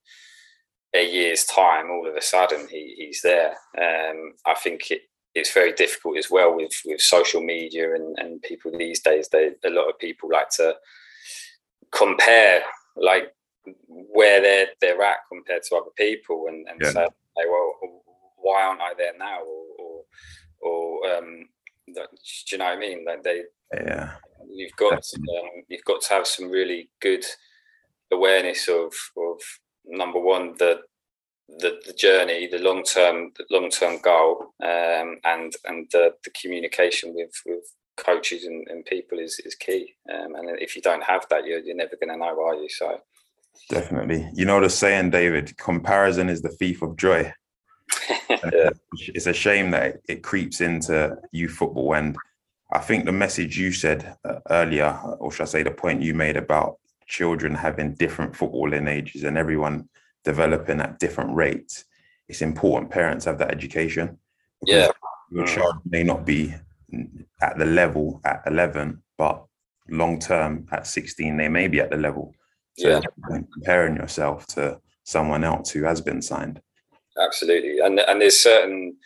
a 0.94 1.08
year's 1.08 1.44
time, 1.44 1.90
all 1.90 2.08
of 2.08 2.16
a 2.16 2.22
sudden 2.22 2.66
he, 2.68 2.94
he's 2.96 3.20
there. 3.22 3.50
Um, 3.78 4.32
I 4.46 4.54
think 4.54 4.90
it, 4.90 5.02
it's 5.34 5.52
very 5.52 5.72
difficult 5.72 6.16
as 6.18 6.30
well 6.30 6.56
with 6.56 6.72
with 6.84 7.00
social 7.00 7.42
media 7.42 7.94
and, 7.94 8.18
and 8.18 8.42
people 8.42 8.76
these 8.76 9.00
days. 9.00 9.28
They 9.28 9.50
a 9.64 9.70
lot 9.70 9.88
of 9.88 9.98
people 9.98 10.30
like 10.32 10.50
to 10.56 10.74
compare 11.92 12.62
like 12.96 13.32
where 13.86 14.40
they're 14.40 14.68
they're 14.80 15.02
at 15.02 15.18
compared 15.30 15.62
to 15.64 15.76
other 15.76 15.90
people, 15.96 16.46
and, 16.48 16.66
and 16.68 16.80
yeah. 16.80 16.90
say, 16.90 17.06
well, 17.48 17.74
why 18.36 18.62
aren't 18.62 18.80
I 18.80 18.94
there 18.96 19.16
now? 19.18 19.40
Or 19.40 19.64
or, 19.78 20.04
or 20.70 21.16
um, 21.16 21.48
do 21.94 22.02
you 22.52 22.58
know 22.58 22.64
what 22.64 22.76
I 22.76 22.78
mean? 22.78 23.04
Like 23.04 23.22
they, 23.22 23.42
yeah, 23.74 24.12
you've 24.48 24.76
got 24.76 24.94
um, 24.94 25.50
you've 25.68 25.84
got 25.84 26.02
to 26.02 26.14
have 26.14 26.26
some 26.26 26.50
really 26.50 26.90
good 27.00 27.24
awareness 28.12 28.68
of 28.68 28.92
of 29.16 29.40
number 29.84 30.20
one 30.20 30.54
the 30.58 30.80
the, 31.48 31.80
the 31.86 31.92
journey, 31.92 32.48
the 32.48 32.58
long 32.58 32.82
term 32.82 33.32
long 33.50 33.70
term 33.70 34.00
goal, 34.00 34.52
um, 34.62 35.18
and 35.24 35.52
and 35.64 35.86
the, 35.92 36.14
the 36.24 36.30
communication 36.30 37.14
with 37.14 37.32
with 37.46 37.72
coaches 37.96 38.44
and, 38.44 38.66
and 38.68 38.84
people 38.84 39.18
is 39.18 39.38
is 39.44 39.54
key. 39.54 39.94
Um, 40.12 40.34
and 40.34 40.58
if 40.60 40.76
you 40.76 40.82
don't 40.82 41.04
have 41.04 41.26
that, 41.30 41.46
you're 41.46 41.60
you're 41.60 41.76
never 41.76 41.96
going 41.96 42.12
to 42.12 42.16
know, 42.16 42.40
are 42.44 42.54
you? 42.54 42.68
So. 42.68 43.00
Definitely. 43.70 44.28
You 44.34 44.44
know 44.44 44.60
the 44.60 44.68
saying, 44.68 45.10
David, 45.10 45.56
comparison 45.56 46.28
is 46.28 46.42
the 46.42 46.50
thief 46.50 46.82
of 46.82 46.96
joy 46.96 47.32
yeah. 48.18 48.70
It's 48.98 49.26
a 49.26 49.32
shame 49.32 49.70
that 49.70 50.00
it 50.08 50.22
creeps 50.22 50.60
into 50.60 51.16
youth 51.32 51.52
football. 51.52 51.94
And 51.94 52.16
I 52.72 52.78
think 52.78 53.04
the 53.04 53.12
message 53.12 53.58
you 53.58 53.72
said 53.72 54.16
uh, 54.24 54.40
earlier, 54.50 54.98
or 55.18 55.32
should 55.32 55.44
I 55.44 55.46
say 55.46 55.62
the 55.62 55.70
point 55.70 56.02
you 56.02 56.14
made 56.14 56.36
about 56.36 56.78
children 57.06 57.54
having 57.54 57.94
different 57.94 58.32
footballing 58.32 58.88
ages 58.88 59.24
and 59.24 59.38
everyone 59.38 59.88
developing 60.24 60.80
at 60.80 60.98
different 60.98 61.34
rates, 61.34 61.84
it's 62.28 62.42
important 62.42 62.90
parents 62.90 63.24
have 63.24 63.38
that 63.38 63.52
education. 63.52 64.18
Yeah. 64.64 64.88
Your 65.30 65.44
mm. 65.44 65.54
child 65.54 65.76
may 65.84 66.02
not 66.02 66.24
be 66.24 66.54
at 67.40 67.58
the 67.58 67.66
level 67.66 68.20
at 68.24 68.42
11, 68.46 69.02
but 69.18 69.44
long 69.88 70.18
term 70.18 70.66
at 70.72 70.86
16, 70.86 71.36
they 71.36 71.48
may 71.48 71.68
be 71.68 71.80
at 71.80 71.90
the 71.90 71.96
level. 71.96 72.34
So 72.78 72.88
yeah. 72.88 73.00
comparing 73.54 73.96
yourself 73.96 74.46
to 74.48 74.80
someone 75.04 75.44
else 75.44 75.70
who 75.70 75.84
has 75.84 76.00
been 76.00 76.20
signed 76.20 76.60
absolutely. 77.18 77.80
And 77.80 78.00
and 78.00 78.20
there's 78.20 78.38
certain 78.38 78.96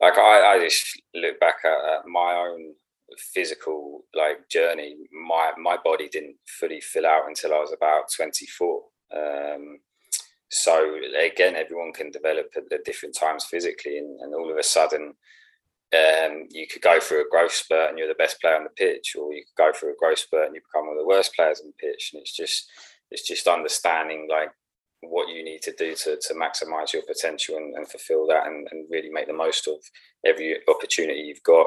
like 0.00 0.18
I, 0.18 0.54
I 0.54 0.64
just 0.64 1.00
look 1.14 1.40
back 1.40 1.56
at, 1.64 1.70
at 1.70 2.06
my 2.06 2.34
own 2.34 2.74
physical 3.18 4.04
like 4.14 4.48
journey. 4.48 4.96
My 5.12 5.52
my 5.58 5.76
body 5.82 6.08
didn't 6.08 6.36
fully 6.46 6.80
fill 6.80 7.06
out 7.06 7.28
until 7.28 7.54
I 7.54 7.58
was 7.58 7.72
about 7.72 8.12
24. 8.14 8.82
Um, 9.14 9.78
so 10.48 10.96
again, 11.18 11.56
everyone 11.56 11.92
can 11.92 12.10
develop 12.10 12.52
at, 12.56 12.84
different 12.84 13.16
times 13.16 13.44
physically, 13.44 13.98
and, 13.98 14.20
and, 14.20 14.34
all 14.34 14.50
of 14.50 14.56
a 14.56 14.62
sudden, 14.62 15.14
um, 15.94 16.46
you 16.50 16.66
could 16.66 16.82
go 16.82 17.00
through 17.00 17.22
a 17.22 17.30
growth 17.30 17.52
spurt 17.52 17.90
and 17.90 17.98
you're 17.98 18.08
the 18.08 18.14
best 18.14 18.40
player 18.40 18.56
on 18.56 18.64
the 18.64 18.70
pitch, 18.70 19.16
or 19.18 19.32
you 19.32 19.44
could 19.44 19.62
go 19.62 19.72
through 19.72 19.92
a 19.92 19.96
growth 19.98 20.20
spurt 20.20 20.46
and 20.46 20.54
you 20.54 20.60
become 20.60 20.86
one 20.86 20.96
of 20.96 21.02
the 21.02 21.06
worst 21.06 21.34
players 21.34 21.60
on 21.60 21.66
the 21.66 21.72
pitch. 21.88 22.10
And 22.12 22.20
it's 22.20 22.34
just 22.34 22.70
it's 23.10 23.26
just 23.26 23.46
understanding 23.46 24.28
like 24.30 24.50
what 25.10 25.28
you 25.28 25.44
need 25.44 25.62
to 25.62 25.72
do 25.72 25.94
to, 25.94 26.16
to 26.16 26.34
maximize 26.34 26.92
your 26.92 27.02
potential 27.02 27.56
and, 27.56 27.74
and 27.74 27.88
fulfill 27.88 28.26
that 28.26 28.46
and, 28.46 28.68
and, 28.70 28.86
really 28.90 29.10
make 29.10 29.26
the 29.26 29.32
most 29.32 29.66
of 29.66 29.76
every 30.24 30.58
opportunity 30.68 31.20
you've 31.20 31.42
got 31.42 31.66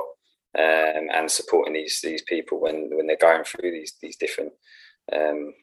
um, 0.57 1.07
and 1.13 1.29
supporting 1.29 1.73
these 1.73 1.99
these 2.01 2.23
people 2.23 2.59
when 2.59 2.89
when 2.93 3.07
they're 3.07 3.17
going 3.17 3.43
through 3.43 3.71
these 3.71 3.95
these 4.01 4.17
different 4.17 4.51
um, 5.13 5.53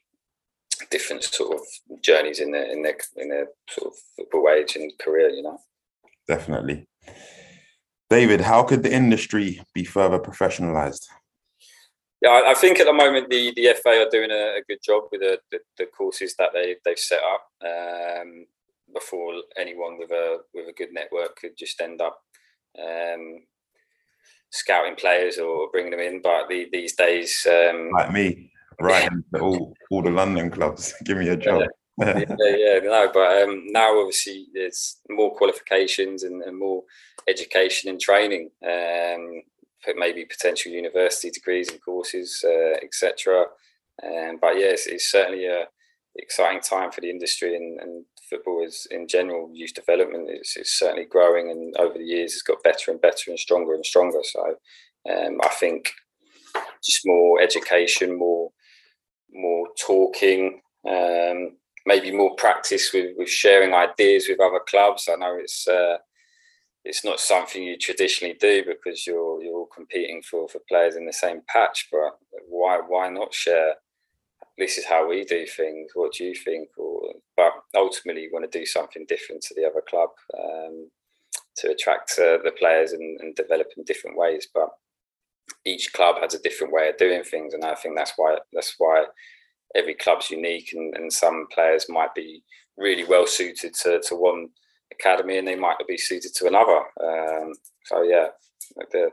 different 0.91 1.25
sort 1.25 1.55
of 1.55 2.03
journeys 2.03 2.41
in 2.41 2.53
their 2.53 2.71
in 2.71 2.83
their 2.83 2.97
in 3.17 3.29
their 3.29 3.49
sort 3.69 3.93
of 3.93 3.99
football 4.17 4.49
and 4.49 4.93
career 5.01 5.31
you 5.31 5.43
know? 5.43 5.59
Definitely. 6.29 6.87
David 8.11 8.41
how 8.41 8.63
could 8.63 8.83
the 8.83 8.93
industry 8.93 9.61
be 9.75 9.85
further 9.85 10.19
professionalized 10.19 11.07
yeah, 12.23 12.43
I 12.47 12.55
think 12.55 12.81
at 12.81 12.87
the 12.87 12.93
moment 12.93 13.31
the, 13.31 13.53
the 13.57 13.75
FA 13.83 14.03
are 14.03 14.11
doing 14.11 14.31
a, 14.31 14.59
a 14.59 14.63
good 14.69 14.79
job 14.83 15.05
with 15.13 15.21
the, 15.21 15.39
the, 15.51 15.59
the, 15.79 15.87
courses 15.87 16.35
that 16.39 16.51
they 16.55 16.77
they've 16.85 16.99
set 16.99 17.21
up. 17.23 17.49
Um, 17.63 18.47
before 18.95 19.35
anyone 19.59 19.99
with 19.99 20.11
a 20.11 20.39
with 20.55 20.69
a 20.69 20.73
good 20.73 20.93
network 20.93 21.37
could 21.37 21.57
just 21.57 21.81
end 21.81 22.01
up 22.01 22.19
um, 22.79 23.43
scouting 24.51 24.97
players 24.97 25.39
or 25.39 25.71
bringing 25.71 25.91
them 25.91 26.01
in. 26.01 26.23
But 26.23 26.49
the, 26.49 26.69
these 26.73 26.95
days, 26.95 27.47
um, 27.49 27.91
like 27.93 28.13
me, 28.13 28.51
right? 28.81 29.09
all 29.41 29.75
all 29.91 30.03
the 30.03 30.11
London 30.11 30.51
clubs, 30.51 30.95
give 31.05 31.19
me 31.19 31.29
a 31.29 31.37
job. 31.37 31.63
yeah, 31.99 32.25
yeah, 32.39 32.79
no, 32.83 33.11
but 33.13 33.43
um, 33.43 33.65
now 33.69 33.99
obviously 33.99 34.49
there's 34.53 34.99
more 35.09 35.35
qualifications 35.35 36.25
and, 36.25 36.43
and 36.43 36.59
more 36.59 36.83
education 37.27 37.89
and 37.89 37.99
training, 37.99 38.51
um, 38.63 39.41
maybe 39.97 40.25
potential 40.25 40.73
university 40.73 41.31
degrees 41.31 41.71
and 41.71 41.83
courses, 41.83 42.45
uh, 42.45 42.77
etc. 42.83 43.45
Um, 44.03 44.39
but 44.41 44.59
yes, 44.59 44.87
it's 44.87 45.11
certainly 45.11 45.47
a 45.47 45.67
exciting 46.19 46.61
time 46.61 46.91
for 46.91 47.01
the 47.01 47.11
industry 47.11 47.57
and, 47.57 47.81
and 47.81 48.05
football 48.29 48.65
is 48.65 48.87
in 48.91 49.07
general 49.07 49.51
youth 49.53 49.75
development 49.75 50.29
is 50.31 50.57
certainly 50.65 51.05
growing 51.05 51.51
and 51.51 51.77
over 51.79 51.99
the 51.99 52.05
years 52.05 52.33
it's 52.33 52.43
got 52.43 52.63
better 52.63 52.91
and 52.91 53.01
better 53.01 53.29
and 53.31 53.39
stronger 53.39 53.75
and 53.75 53.85
stronger 53.85 54.21
so 54.23 54.55
um, 55.11 55.39
I 55.45 55.49
think 55.49 55.93
just 56.85 57.03
more 57.05 57.41
education 57.41 58.19
more 58.19 58.51
more 59.33 59.69
talking 59.79 60.61
um, 60.89 61.57
maybe 61.85 62.11
more 62.11 62.35
practice 62.37 62.93
with, 62.93 63.17
with 63.17 63.29
sharing 63.29 63.75
ideas 63.75 64.27
with 64.29 64.41
other 64.41 64.61
clubs 64.69 65.09
I 65.13 65.17
know 65.17 65.37
it's 65.39 65.69
uh, 65.69 65.99
it's 66.87 67.05
not 67.05 67.21
something 67.21 67.63
you 67.63 67.77
traditionally 67.77 68.37
do 68.41 68.65
because 68.65 69.07
you're 69.07 69.43
you're 69.43 69.55
all 69.55 69.69
competing 69.75 70.23
for 70.23 70.49
for 70.49 70.61
players 70.69 70.97
in 70.97 71.05
the 71.07 71.13
same 71.13 71.41
patch 71.49 71.89
but 71.91 72.19
why 72.49 72.81
why 72.87 73.09
not 73.09 73.35
share 73.35 73.75
this 74.59 74.79
is 74.79 74.87
how 74.87 75.07
we 75.07 75.25
do 75.25 75.47
things. 75.47 75.91
What 75.95 76.15
do 76.15 76.25
you 76.25 76.35
think? 76.35 76.71
Or, 76.79 77.13
but 77.37 77.53
ultimately, 77.75 78.23
you 78.23 78.31
want 78.33 78.51
to 78.51 78.59
do 78.59 78.65
something 78.65 79.05
different 79.09 79.43
to 79.43 79.55
the 79.55 79.67
other 79.67 79.83
club 79.89 80.11
um, 80.39 80.91
to 81.57 81.71
attract 81.71 82.13
uh, 82.19 82.39
the 82.43 82.53
players 82.59 82.93
and, 82.93 83.21
and, 83.21 83.35
develop 83.35 83.69
in 83.77 83.85
different 83.85 84.17
ways. 84.17 84.49
But 84.53 84.69
each 85.65 85.93
club 85.93 86.17
has 86.21 86.35
a 86.35 86.41
different 86.41 86.73
way 86.73 86.89
of 86.89 86.97
doing 86.97 87.23
things, 87.23 87.55
and 87.55 87.65
I 87.65 87.75
think 87.75 87.97
that's 87.97 88.13
why 88.17 88.39
that's 88.53 88.75
why 88.79 89.05
every 89.75 89.95
club's 89.95 90.31
unique, 90.31 90.71
and, 90.73 90.95
and 90.97 91.13
some 91.13 91.47
players 91.53 91.87
might 91.89 92.15
be 92.15 92.43
really 92.79 93.05
well 93.05 93.27
suited 93.27 93.75
to, 93.75 94.01
to 94.01 94.15
one 94.15 94.49
academy, 94.93 95.39
and 95.39 95.47
they 95.47 95.57
might 95.57 95.77
be 95.87 95.99
suited 95.99 96.35
to 96.35 96.47
another. 96.47 96.79
Um, 97.03 97.53
so 97.85 98.03
yeah, 98.03 98.29
they're, 98.93 99.11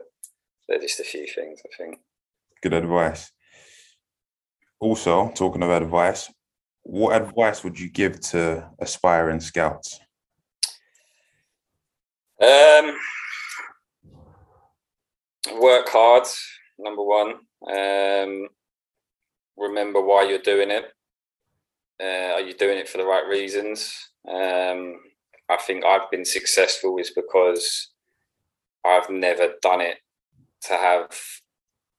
they're 0.68 0.80
just 0.80 1.00
a 1.00 1.04
few 1.04 1.26
things 1.26 1.60
I 1.64 1.76
think. 1.76 1.98
Good 2.62 2.74
advice. 2.74 3.30
Also 4.80 5.30
talking 5.34 5.62
of 5.62 5.70
advice 5.70 6.30
what 6.84 7.20
advice 7.20 7.64
would 7.64 7.80
you 7.80 7.88
give 7.88 8.20
to 8.20 8.70
aspiring 8.78 9.40
scouts? 9.40 9.98
Um, 12.40 12.94
work 15.60 15.88
hard 15.88 16.24
number 16.78 17.02
one. 17.02 17.34
Um, 17.66 18.48
remember 19.56 20.02
why 20.02 20.24
you're 20.24 20.38
doing 20.40 20.70
it. 20.70 20.84
Uh, 22.02 22.34
are 22.34 22.40
you 22.40 22.52
doing 22.52 22.76
it 22.76 22.88
for 22.88 22.98
the 22.98 23.06
right 23.06 23.26
reasons? 23.26 24.10
Um, 24.28 25.00
i 25.54 25.62
think 25.62 25.84
i've 25.84 26.10
been 26.10 26.24
successful 26.24 26.98
is 26.98 27.10
because 27.10 27.90
i've 28.84 29.10
never 29.10 29.54
done 29.62 29.80
it 29.80 29.98
to 30.62 30.72
have 30.74 31.10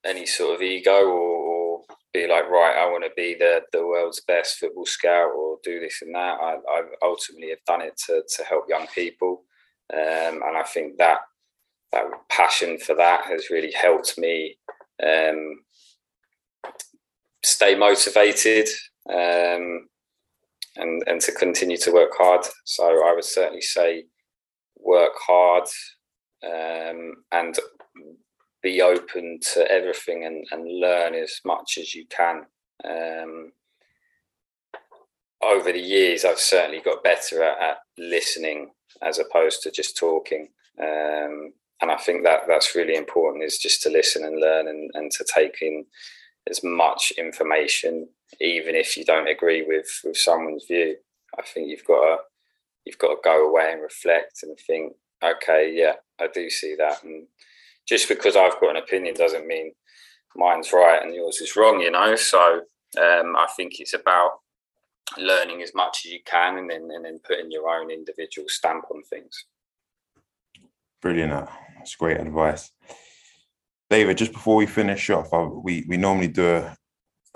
any 0.04 0.26
sort 0.26 0.54
of 0.54 0.62
ego 0.62 1.08
or 1.08 1.56
be 2.16 2.26
like, 2.26 2.48
right, 2.48 2.76
I 2.76 2.90
want 2.90 3.04
to 3.04 3.10
be 3.16 3.36
the 3.38 3.62
the 3.72 3.86
world's 3.86 4.22
best 4.22 4.58
football 4.58 4.86
scout 4.86 5.30
or 5.36 5.58
do 5.62 5.80
this 5.80 6.00
and 6.02 6.14
that. 6.14 6.38
I, 6.40 6.56
I 6.68 6.82
ultimately 7.02 7.50
have 7.50 7.64
done 7.66 7.82
it 7.82 7.96
to 8.06 8.22
to 8.36 8.44
help 8.44 8.64
young 8.68 8.86
people, 8.94 9.44
um, 9.92 10.42
and 10.46 10.56
I 10.56 10.62
think 10.62 10.96
that 10.98 11.18
that 11.92 12.04
passion 12.28 12.78
for 12.78 12.94
that 12.94 13.26
has 13.26 13.50
really 13.50 13.72
helped 13.72 14.18
me 14.18 14.56
um, 15.02 15.60
stay 17.44 17.74
motivated 17.74 18.68
um, 19.08 19.88
and 20.76 21.02
and 21.06 21.20
to 21.22 21.32
continue 21.32 21.76
to 21.78 21.92
work 21.92 22.12
hard. 22.16 22.46
So 22.64 22.84
I 22.84 23.14
would 23.14 23.24
certainly 23.24 23.62
say 23.62 24.04
work 24.78 25.12
hard 25.16 25.68
um, 26.44 27.14
and 27.32 27.58
be 28.62 28.82
open 28.82 29.38
to 29.52 29.70
everything 29.70 30.24
and, 30.24 30.44
and 30.50 30.80
learn 30.80 31.14
as 31.14 31.40
much 31.44 31.78
as 31.80 31.94
you 31.94 32.04
can. 32.08 32.46
Um, 32.84 33.52
over 35.42 35.70
the 35.70 35.78
years, 35.78 36.24
I've 36.24 36.38
certainly 36.38 36.80
got 36.80 37.04
better 37.04 37.42
at, 37.42 37.60
at 37.60 37.78
listening 37.98 38.70
as 39.02 39.18
opposed 39.18 39.62
to 39.62 39.70
just 39.70 39.96
talking. 39.96 40.48
Um, 40.80 41.52
and 41.80 41.90
I 41.90 41.96
think 41.96 42.24
that 42.24 42.42
that's 42.48 42.74
really 42.74 42.96
important 42.96 43.44
is 43.44 43.58
just 43.58 43.82
to 43.82 43.90
listen 43.90 44.24
and 44.24 44.40
learn 44.40 44.68
and, 44.68 44.90
and 44.94 45.10
to 45.12 45.24
take 45.32 45.58
in 45.60 45.84
as 46.48 46.62
much 46.64 47.12
information, 47.18 48.08
even 48.40 48.74
if 48.74 48.96
you 48.96 49.04
don't 49.04 49.28
agree 49.28 49.64
with, 49.66 49.86
with 50.04 50.16
someone's 50.16 50.66
view. 50.66 50.96
I 51.38 51.42
think 51.42 51.68
you've 51.68 51.84
got 51.84 52.00
to 52.00 52.16
you've 52.84 52.98
got 52.98 53.08
to 53.08 53.16
go 53.22 53.48
away 53.48 53.72
and 53.72 53.82
reflect 53.82 54.42
and 54.42 54.56
think, 54.58 54.92
okay, 55.22 55.72
yeah, 55.74 55.94
I 56.20 56.28
do 56.32 56.48
see 56.48 56.76
that, 56.76 57.02
and 57.02 57.26
just 57.86 58.08
because 58.08 58.36
I've 58.36 58.60
got 58.60 58.70
an 58.70 58.82
opinion 58.82 59.14
doesn't 59.14 59.46
mean 59.46 59.72
mine's 60.36 60.72
right 60.72 61.02
and 61.02 61.14
yours 61.14 61.40
is 61.40 61.56
wrong, 61.56 61.80
you 61.80 61.90
know. 61.90 62.14
So 62.16 62.62
um, 62.98 63.36
I 63.36 63.46
think 63.56 63.80
it's 63.80 63.94
about 63.94 64.40
learning 65.18 65.62
as 65.62 65.72
much 65.74 66.02
as 66.04 66.12
you 66.12 66.18
can 66.24 66.58
and 66.58 66.68
then 66.68 66.88
and 66.92 67.04
then 67.04 67.20
putting 67.26 67.50
your 67.50 67.68
own 67.68 67.90
individual 67.90 68.48
stamp 68.48 68.84
on 68.92 69.02
things. 69.04 69.44
Brilliant. 71.00 71.48
That's 71.76 71.94
great 71.94 72.18
advice. 72.18 72.72
David, 73.88 74.18
just 74.18 74.32
before 74.32 74.56
we 74.56 74.66
finish 74.66 75.08
off, 75.10 75.28
we 75.62 75.84
we 75.88 75.96
normally 75.96 76.28
do 76.28 76.46
a, 76.56 76.76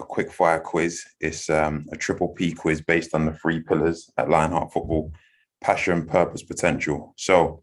a 0.01 0.05
quick 0.05 0.33
fire 0.33 0.61
quiz. 0.61 1.05
It's 1.21 1.49
um, 1.51 1.87
a 1.93 1.97
triple 1.97 2.29
P 2.29 2.53
quiz 2.53 2.81
based 2.81 3.15
on 3.15 3.27
the 3.27 3.33
three 3.35 3.61
pillars 3.61 4.11
at 4.17 4.29
Lionheart 4.29 4.73
Football: 4.73 5.13
passion, 5.61 6.07
purpose, 6.07 6.43
potential. 6.43 7.15
So 7.17 7.63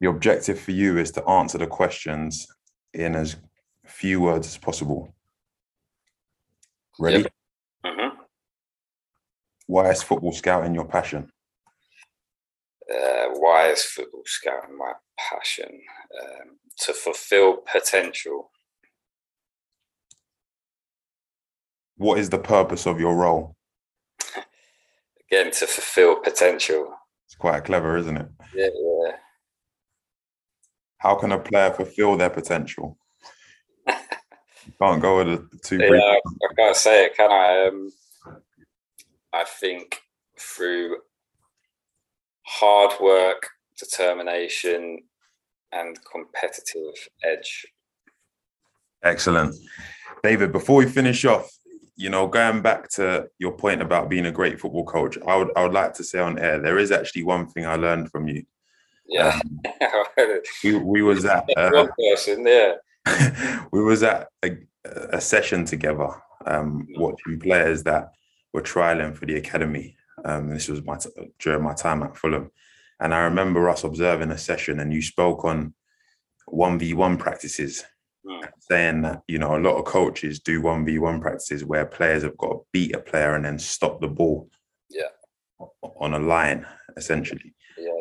the 0.00 0.08
objective 0.08 0.58
for 0.58 0.70
you 0.70 0.98
is 0.98 1.10
to 1.12 1.24
answer 1.28 1.58
the 1.58 1.66
questions 1.66 2.46
in 2.94 3.14
as 3.14 3.36
few 3.86 4.20
words 4.20 4.46
as 4.46 4.56
possible. 4.56 5.14
Ready? 6.98 7.22
Yep. 7.22 7.32
Mm-hmm. 7.86 8.16
Why 9.66 9.90
is 9.90 10.02
football 10.02 10.32
scouting 10.32 10.74
your 10.74 10.86
passion? 10.86 11.30
Uh, 12.92 13.28
why 13.38 13.68
is 13.68 13.84
football 13.84 14.22
scouting 14.24 14.76
my 14.76 14.92
passion? 15.18 15.80
Um, 16.22 16.58
to 16.78 16.92
fulfill 16.92 17.58
potential. 17.58 18.50
What 22.00 22.18
is 22.18 22.30
the 22.30 22.38
purpose 22.38 22.86
of 22.86 22.98
your 22.98 23.14
role? 23.14 23.54
Again, 25.30 25.50
to 25.52 25.66
fulfill 25.66 26.16
potential. 26.16 26.94
It's 27.26 27.34
quite 27.34 27.66
clever, 27.66 27.98
isn't 27.98 28.16
it? 28.16 28.26
Yeah, 28.54 28.68
yeah. 28.74 29.16
How 30.96 31.16
can 31.16 31.32
a 31.32 31.38
player 31.38 31.70
fulfill 31.70 32.16
their 32.16 32.30
potential? 32.30 32.96
can't 33.86 35.02
go 35.02 35.18
with 35.18 35.50
the 35.50 35.58
two. 35.58 35.76
Yeah, 35.76 36.14
I 36.16 36.54
can't 36.56 36.74
say 36.74 37.04
it, 37.04 37.16
can 37.18 37.30
I? 37.30 37.68
Um, 37.68 37.92
I 39.34 39.44
think 39.44 40.00
through 40.38 40.96
hard 42.46 42.92
work, 42.98 43.46
determination, 43.78 45.00
and 45.72 45.98
competitive 46.10 46.94
edge. 47.22 47.66
Excellent, 49.02 49.54
David. 50.22 50.50
Before 50.50 50.76
we 50.76 50.86
finish 50.86 51.26
off, 51.26 51.59
you 52.00 52.08
know, 52.08 52.26
going 52.26 52.62
back 52.62 52.88
to 52.90 53.28
your 53.38 53.52
point 53.52 53.82
about 53.82 54.08
being 54.08 54.26
a 54.26 54.32
great 54.32 54.58
football 54.60 54.84
coach, 54.84 55.18
I 55.26 55.36
would 55.36 55.50
I 55.56 55.62
would 55.62 55.74
like 55.74 55.94
to 55.94 56.04
say 56.04 56.18
on 56.18 56.38
air 56.38 56.58
there 56.58 56.78
is 56.78 56.90
actually 56.90 57.24
one 57.24 57.46
thing 57.46 57.66
I 57.66 57.76
learned 57.76 58.10
from 58.10 58.28
you 58.28 58.44
yeah. 59.10 59.40
Um, 60.18 60.40
we, 60.64 60.76
we 60.76 61.02
was 61.02 61.24
at 61.24 61.44
uh, 61.56 61.88
person, 61.98 62.46
yeah. 62.46 62.74
we 63.72 63.82
was 63.82 64.02
at 64.02 64.28
a, 64.44 64.56
a 64.84 65.20
session 65.20 65.64
together, 65.64 66.08
um, 66.46 66.86
watching 66.96 67.40
players 67.40 67.82
that 67.84 68.12
were 68.52 68.62
trialing 68.62 69.14
for 69.14 69.26
the 69.26 69.36
academy. 69.36 69.96
Um, 70.24 70.48
this 70.48 70.68
was 70.68 70.84
my 70.84 70.96
t- 70.96 71.10
during 71.38 71.62
my 71.62 71.74
time 71.74 72.02
at 72.02 72.16
Fulham, 72.16 72.50
and 73.00 73.12
I 73.12 73.20
remember 73.20 73.68
us 73.68 73.84
observing 73.84 74.30
a 74.30 74.38
session, 74.38 74.80
and 74.80 74.92
you 74.92 75.02
spoke 75.02 75.44
on 75.44 75.74
one 76.46 76.78
v 76.78 76.94
one 76.94 77.16
practices, 77.16 77.84
mm. 78.26 78.48
saying 78.58 79.02
that 79.02 79.22
you 79.28 79.38
know 79.38 79.56
a 79.56 79.60
lot 79.60 79.76
of 79.76 79.84
coaches 79.84 80.40
do 80.40 80.60
one 80.60 80.84
v 80.84 80.98
one 80.98 81.20
practices 81.20 81.64
where 81.64 81.86
players 81.86 82.22
have 82.22 82.36
got 82.36 82.48
to 82.48 82.60
beat 82.72 82.94
a 82.94 83.00
player 83.00 83.34
and 83.34 83.44
then 83.44 83.58
stop 83.58 84.00
the 84.00 84.08
ball, 84.08 84.48
yeah, 84.88 85.08
on 85.82 86.14
a 86.14 86.18
line 86.18 86.66
essentially. 86.96 87.54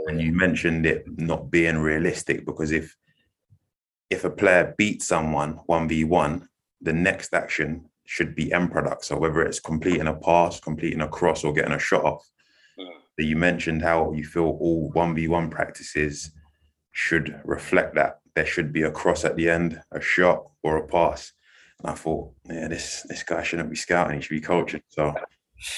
And 0.07 0.21
you 0.21 0.31
mentioned 0.31 0.85
it 0.85 1.05
not 1.19 1.51
being 1.51 1.77
realistic 1.77 2.45
because 2.45 2.71
if 2.71 2.95
if 4.09 4.23
a 4.23 4.29
player 4.29 4.73
beats 4.77 5.05
someone 5.05 5.59
1v1 5.69 6.47
the 6.81 6.93
next 6.93 7.33
action 7.33 7.85
should 8.05 8.33
be 8.33 8.51
end 8.51 8.71
product. 8.71 9.05
So 9.05 9.17
whether 9.17 9.41
it's 9.41 9.59
completing 9.59 10.07
a 10.07 10.15
pass 10.15 10.59
completing 10.59 11.01
a 11.01 11.07
cross 11.07 11.43
or 11.43 11.53
getting 11.53 11.73
a 11.73 11.79
shot 11.79 12.03
off. 12.03 12.27
Mm. 12.79 13.25
you 13.25 13.35
mentioned 13.35 13.81
how 13.81 14.11
you 14.13 14.25
feel 14.25 14.57
all 14.59 14.91
1v1 14.93 15.51
practices 15.51 16.31
should 16.91 17.39
reflect 17.45 17.95
that 17.95 18.19
there 18.39 18.45
should 18.45 18.71
be 18.71 18.83
a 18.83 18.91
cross 18.91 19.25
at 19.25 19.35
the 19.35 19.49
end 19.49 19.81
a 19.91 20.01
shot 20.01 20.49
or 20.63 20.77
a 20.77 20.87
pass 20.87 21.33
and 21.79 21.91
i 21.91 21.93
thought 21.93 22.31
yeah 22.49 22.67
this 22.69 23.05
this 23.09 23.23
guy 23.23 23.43
shouldn't 23.43 23.69
be 23.69 23.75
scouting 23.75 24.15
he 24.15 24.21
should 24.21 24.41
be 24.41 24.41
coaching 24.41 24.81
so 24.87 25.13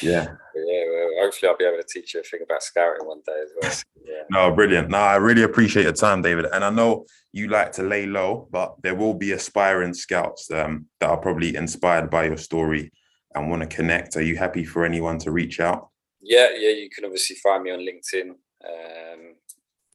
yeah 0.01 0.28
yeah 0.55 0.84
well, 0.91 1.01
hopefully 1.22 1.49
I'll 1.49 1.57
be 1.57 1.66
able 1.66 1.82
to 1.82 1.88
teach 1.88 2.14
you 2.14 2.20
a 2.20 2.24
thing 2.24 2.41
about 2.43 2.64
scouting 2.64 3.07
one 3.07 3.22
day 3.26 3.41
as 3.43 3.51
well. 3.62 3.72
Yeah. 4.03 4.24
No, 4.32 4.51
brilliant. 4.51 4.89
No, 4.89 4.97
I 4.97 5.18
really 5.18 5.43
appreciate 5.43 5.84
your 5.84 5.93
time, 5.93 6.24
David. 6.24 6.45
And 6.51 6.66
I 6.66 6.72
know 6.72 7.05
you 7.34 7.47
like 7.47 7.72
to 7.74 7.84
lay 7.84 8.07
low, 8.07 8.47
but 8.51 8.76
there 8.82 8.95
will 8.95 9.14
be 9.14 9.32
aspiring 9.34 9.93
scouts 9.93 10.49
um, 10.49 10.88
that 10.99 11.12
are 11.12 11.18
probably 11.18 11.55
inspired 11.55 12.09
by 12.09 12.26
your 12.26 12.38
story 12.38 12.91
and 13.36 13.49
want 13.49 13.62
to 13.62 13.68
connect. 13.68 14.18
Are 14.18 14.24
you 14.24 14.38
happy 14.38 14.66
for 14.66 14.84
anyone 14.84 15.20
to 15.20 15.32
reach 15.32 15.59
out? 15.59 15.89
Yeah, 16.20 16.49
yeah. 16.57 16.72
You 16.72 16.89
can 16.89 17.05
obviously 17.05 17.36
find 17.38 17.64
me 17.64 17.72
on 17.72 17.80
LinkedIn. 17.80 18.32
Um, 18.32 19.36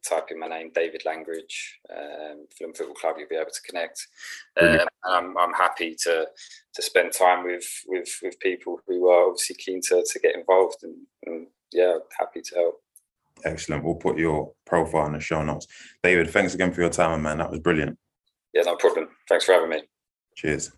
type 0.08 0.28
in 0.30 0.38
my 0.38 0.48
name, 0.48 0.70
David 0.74 1.02
Langridge, 1.04 1.78
um, 1.90 2.46
Fulham 2.56 2.74
Football 2.74 2.94
Club. 2.94 3.16
You'll 3.18 3.28
be 3.28 3.36
able 3.36 3.50
to 3.50 3.62
connect. 3.62 4.06
Um, 4.60 4.86
I'm, 5.04 5.38
I'm 5.38 5.52
happy 5.52 5.94
to 6.04 6.26
to 6.74 6.82
spend 6.82 7.12
time 7.12 7.44
with 7.44 7.66
with 7.86 8.08
with 8.22 8.38
people 8.40 8.80
who 8.86 9.08
are 9.08 9.28
obviously 9.28 9.56
keen 9.56 9.80
to 9.88 10.04
to 10.10 10.18
get 10.20 10.36
involved, 10.36 10.82
and, 10.82 10.96
and 11.26 11.46
yeah, 11.72 11.98
happy 12.18 12.40
to 12.42 12.54
help. 12.54 12.80
Excellent. 13.44 13.84
We'll 13.84 13.96
put 13.96 14.18
your 14.18 14.52
profile 14.64 15.06
in 15.06 15.12
the 15.12 15.20
show 15.20 15.42
notes. 15.42 15.66
David, 16.02 16.30
thanks 16.30 16.54
again 16.54 16.72
for 16.72 16.80
your 16.80 16.90
time, 16.90 17.22
man. 17.22 17.38
That 17.38 17.50
was 17.50 17.60
brilliant. 17.60 17.98
Yeah, 18.54 18.62
no 18.62 18.76
problem. 18.76 19.08
Thanks 19.28 19.44
for 19.44 19.52
having 19.52 19.68
me. 19.68 19.82
Cheers. 20.34 20.72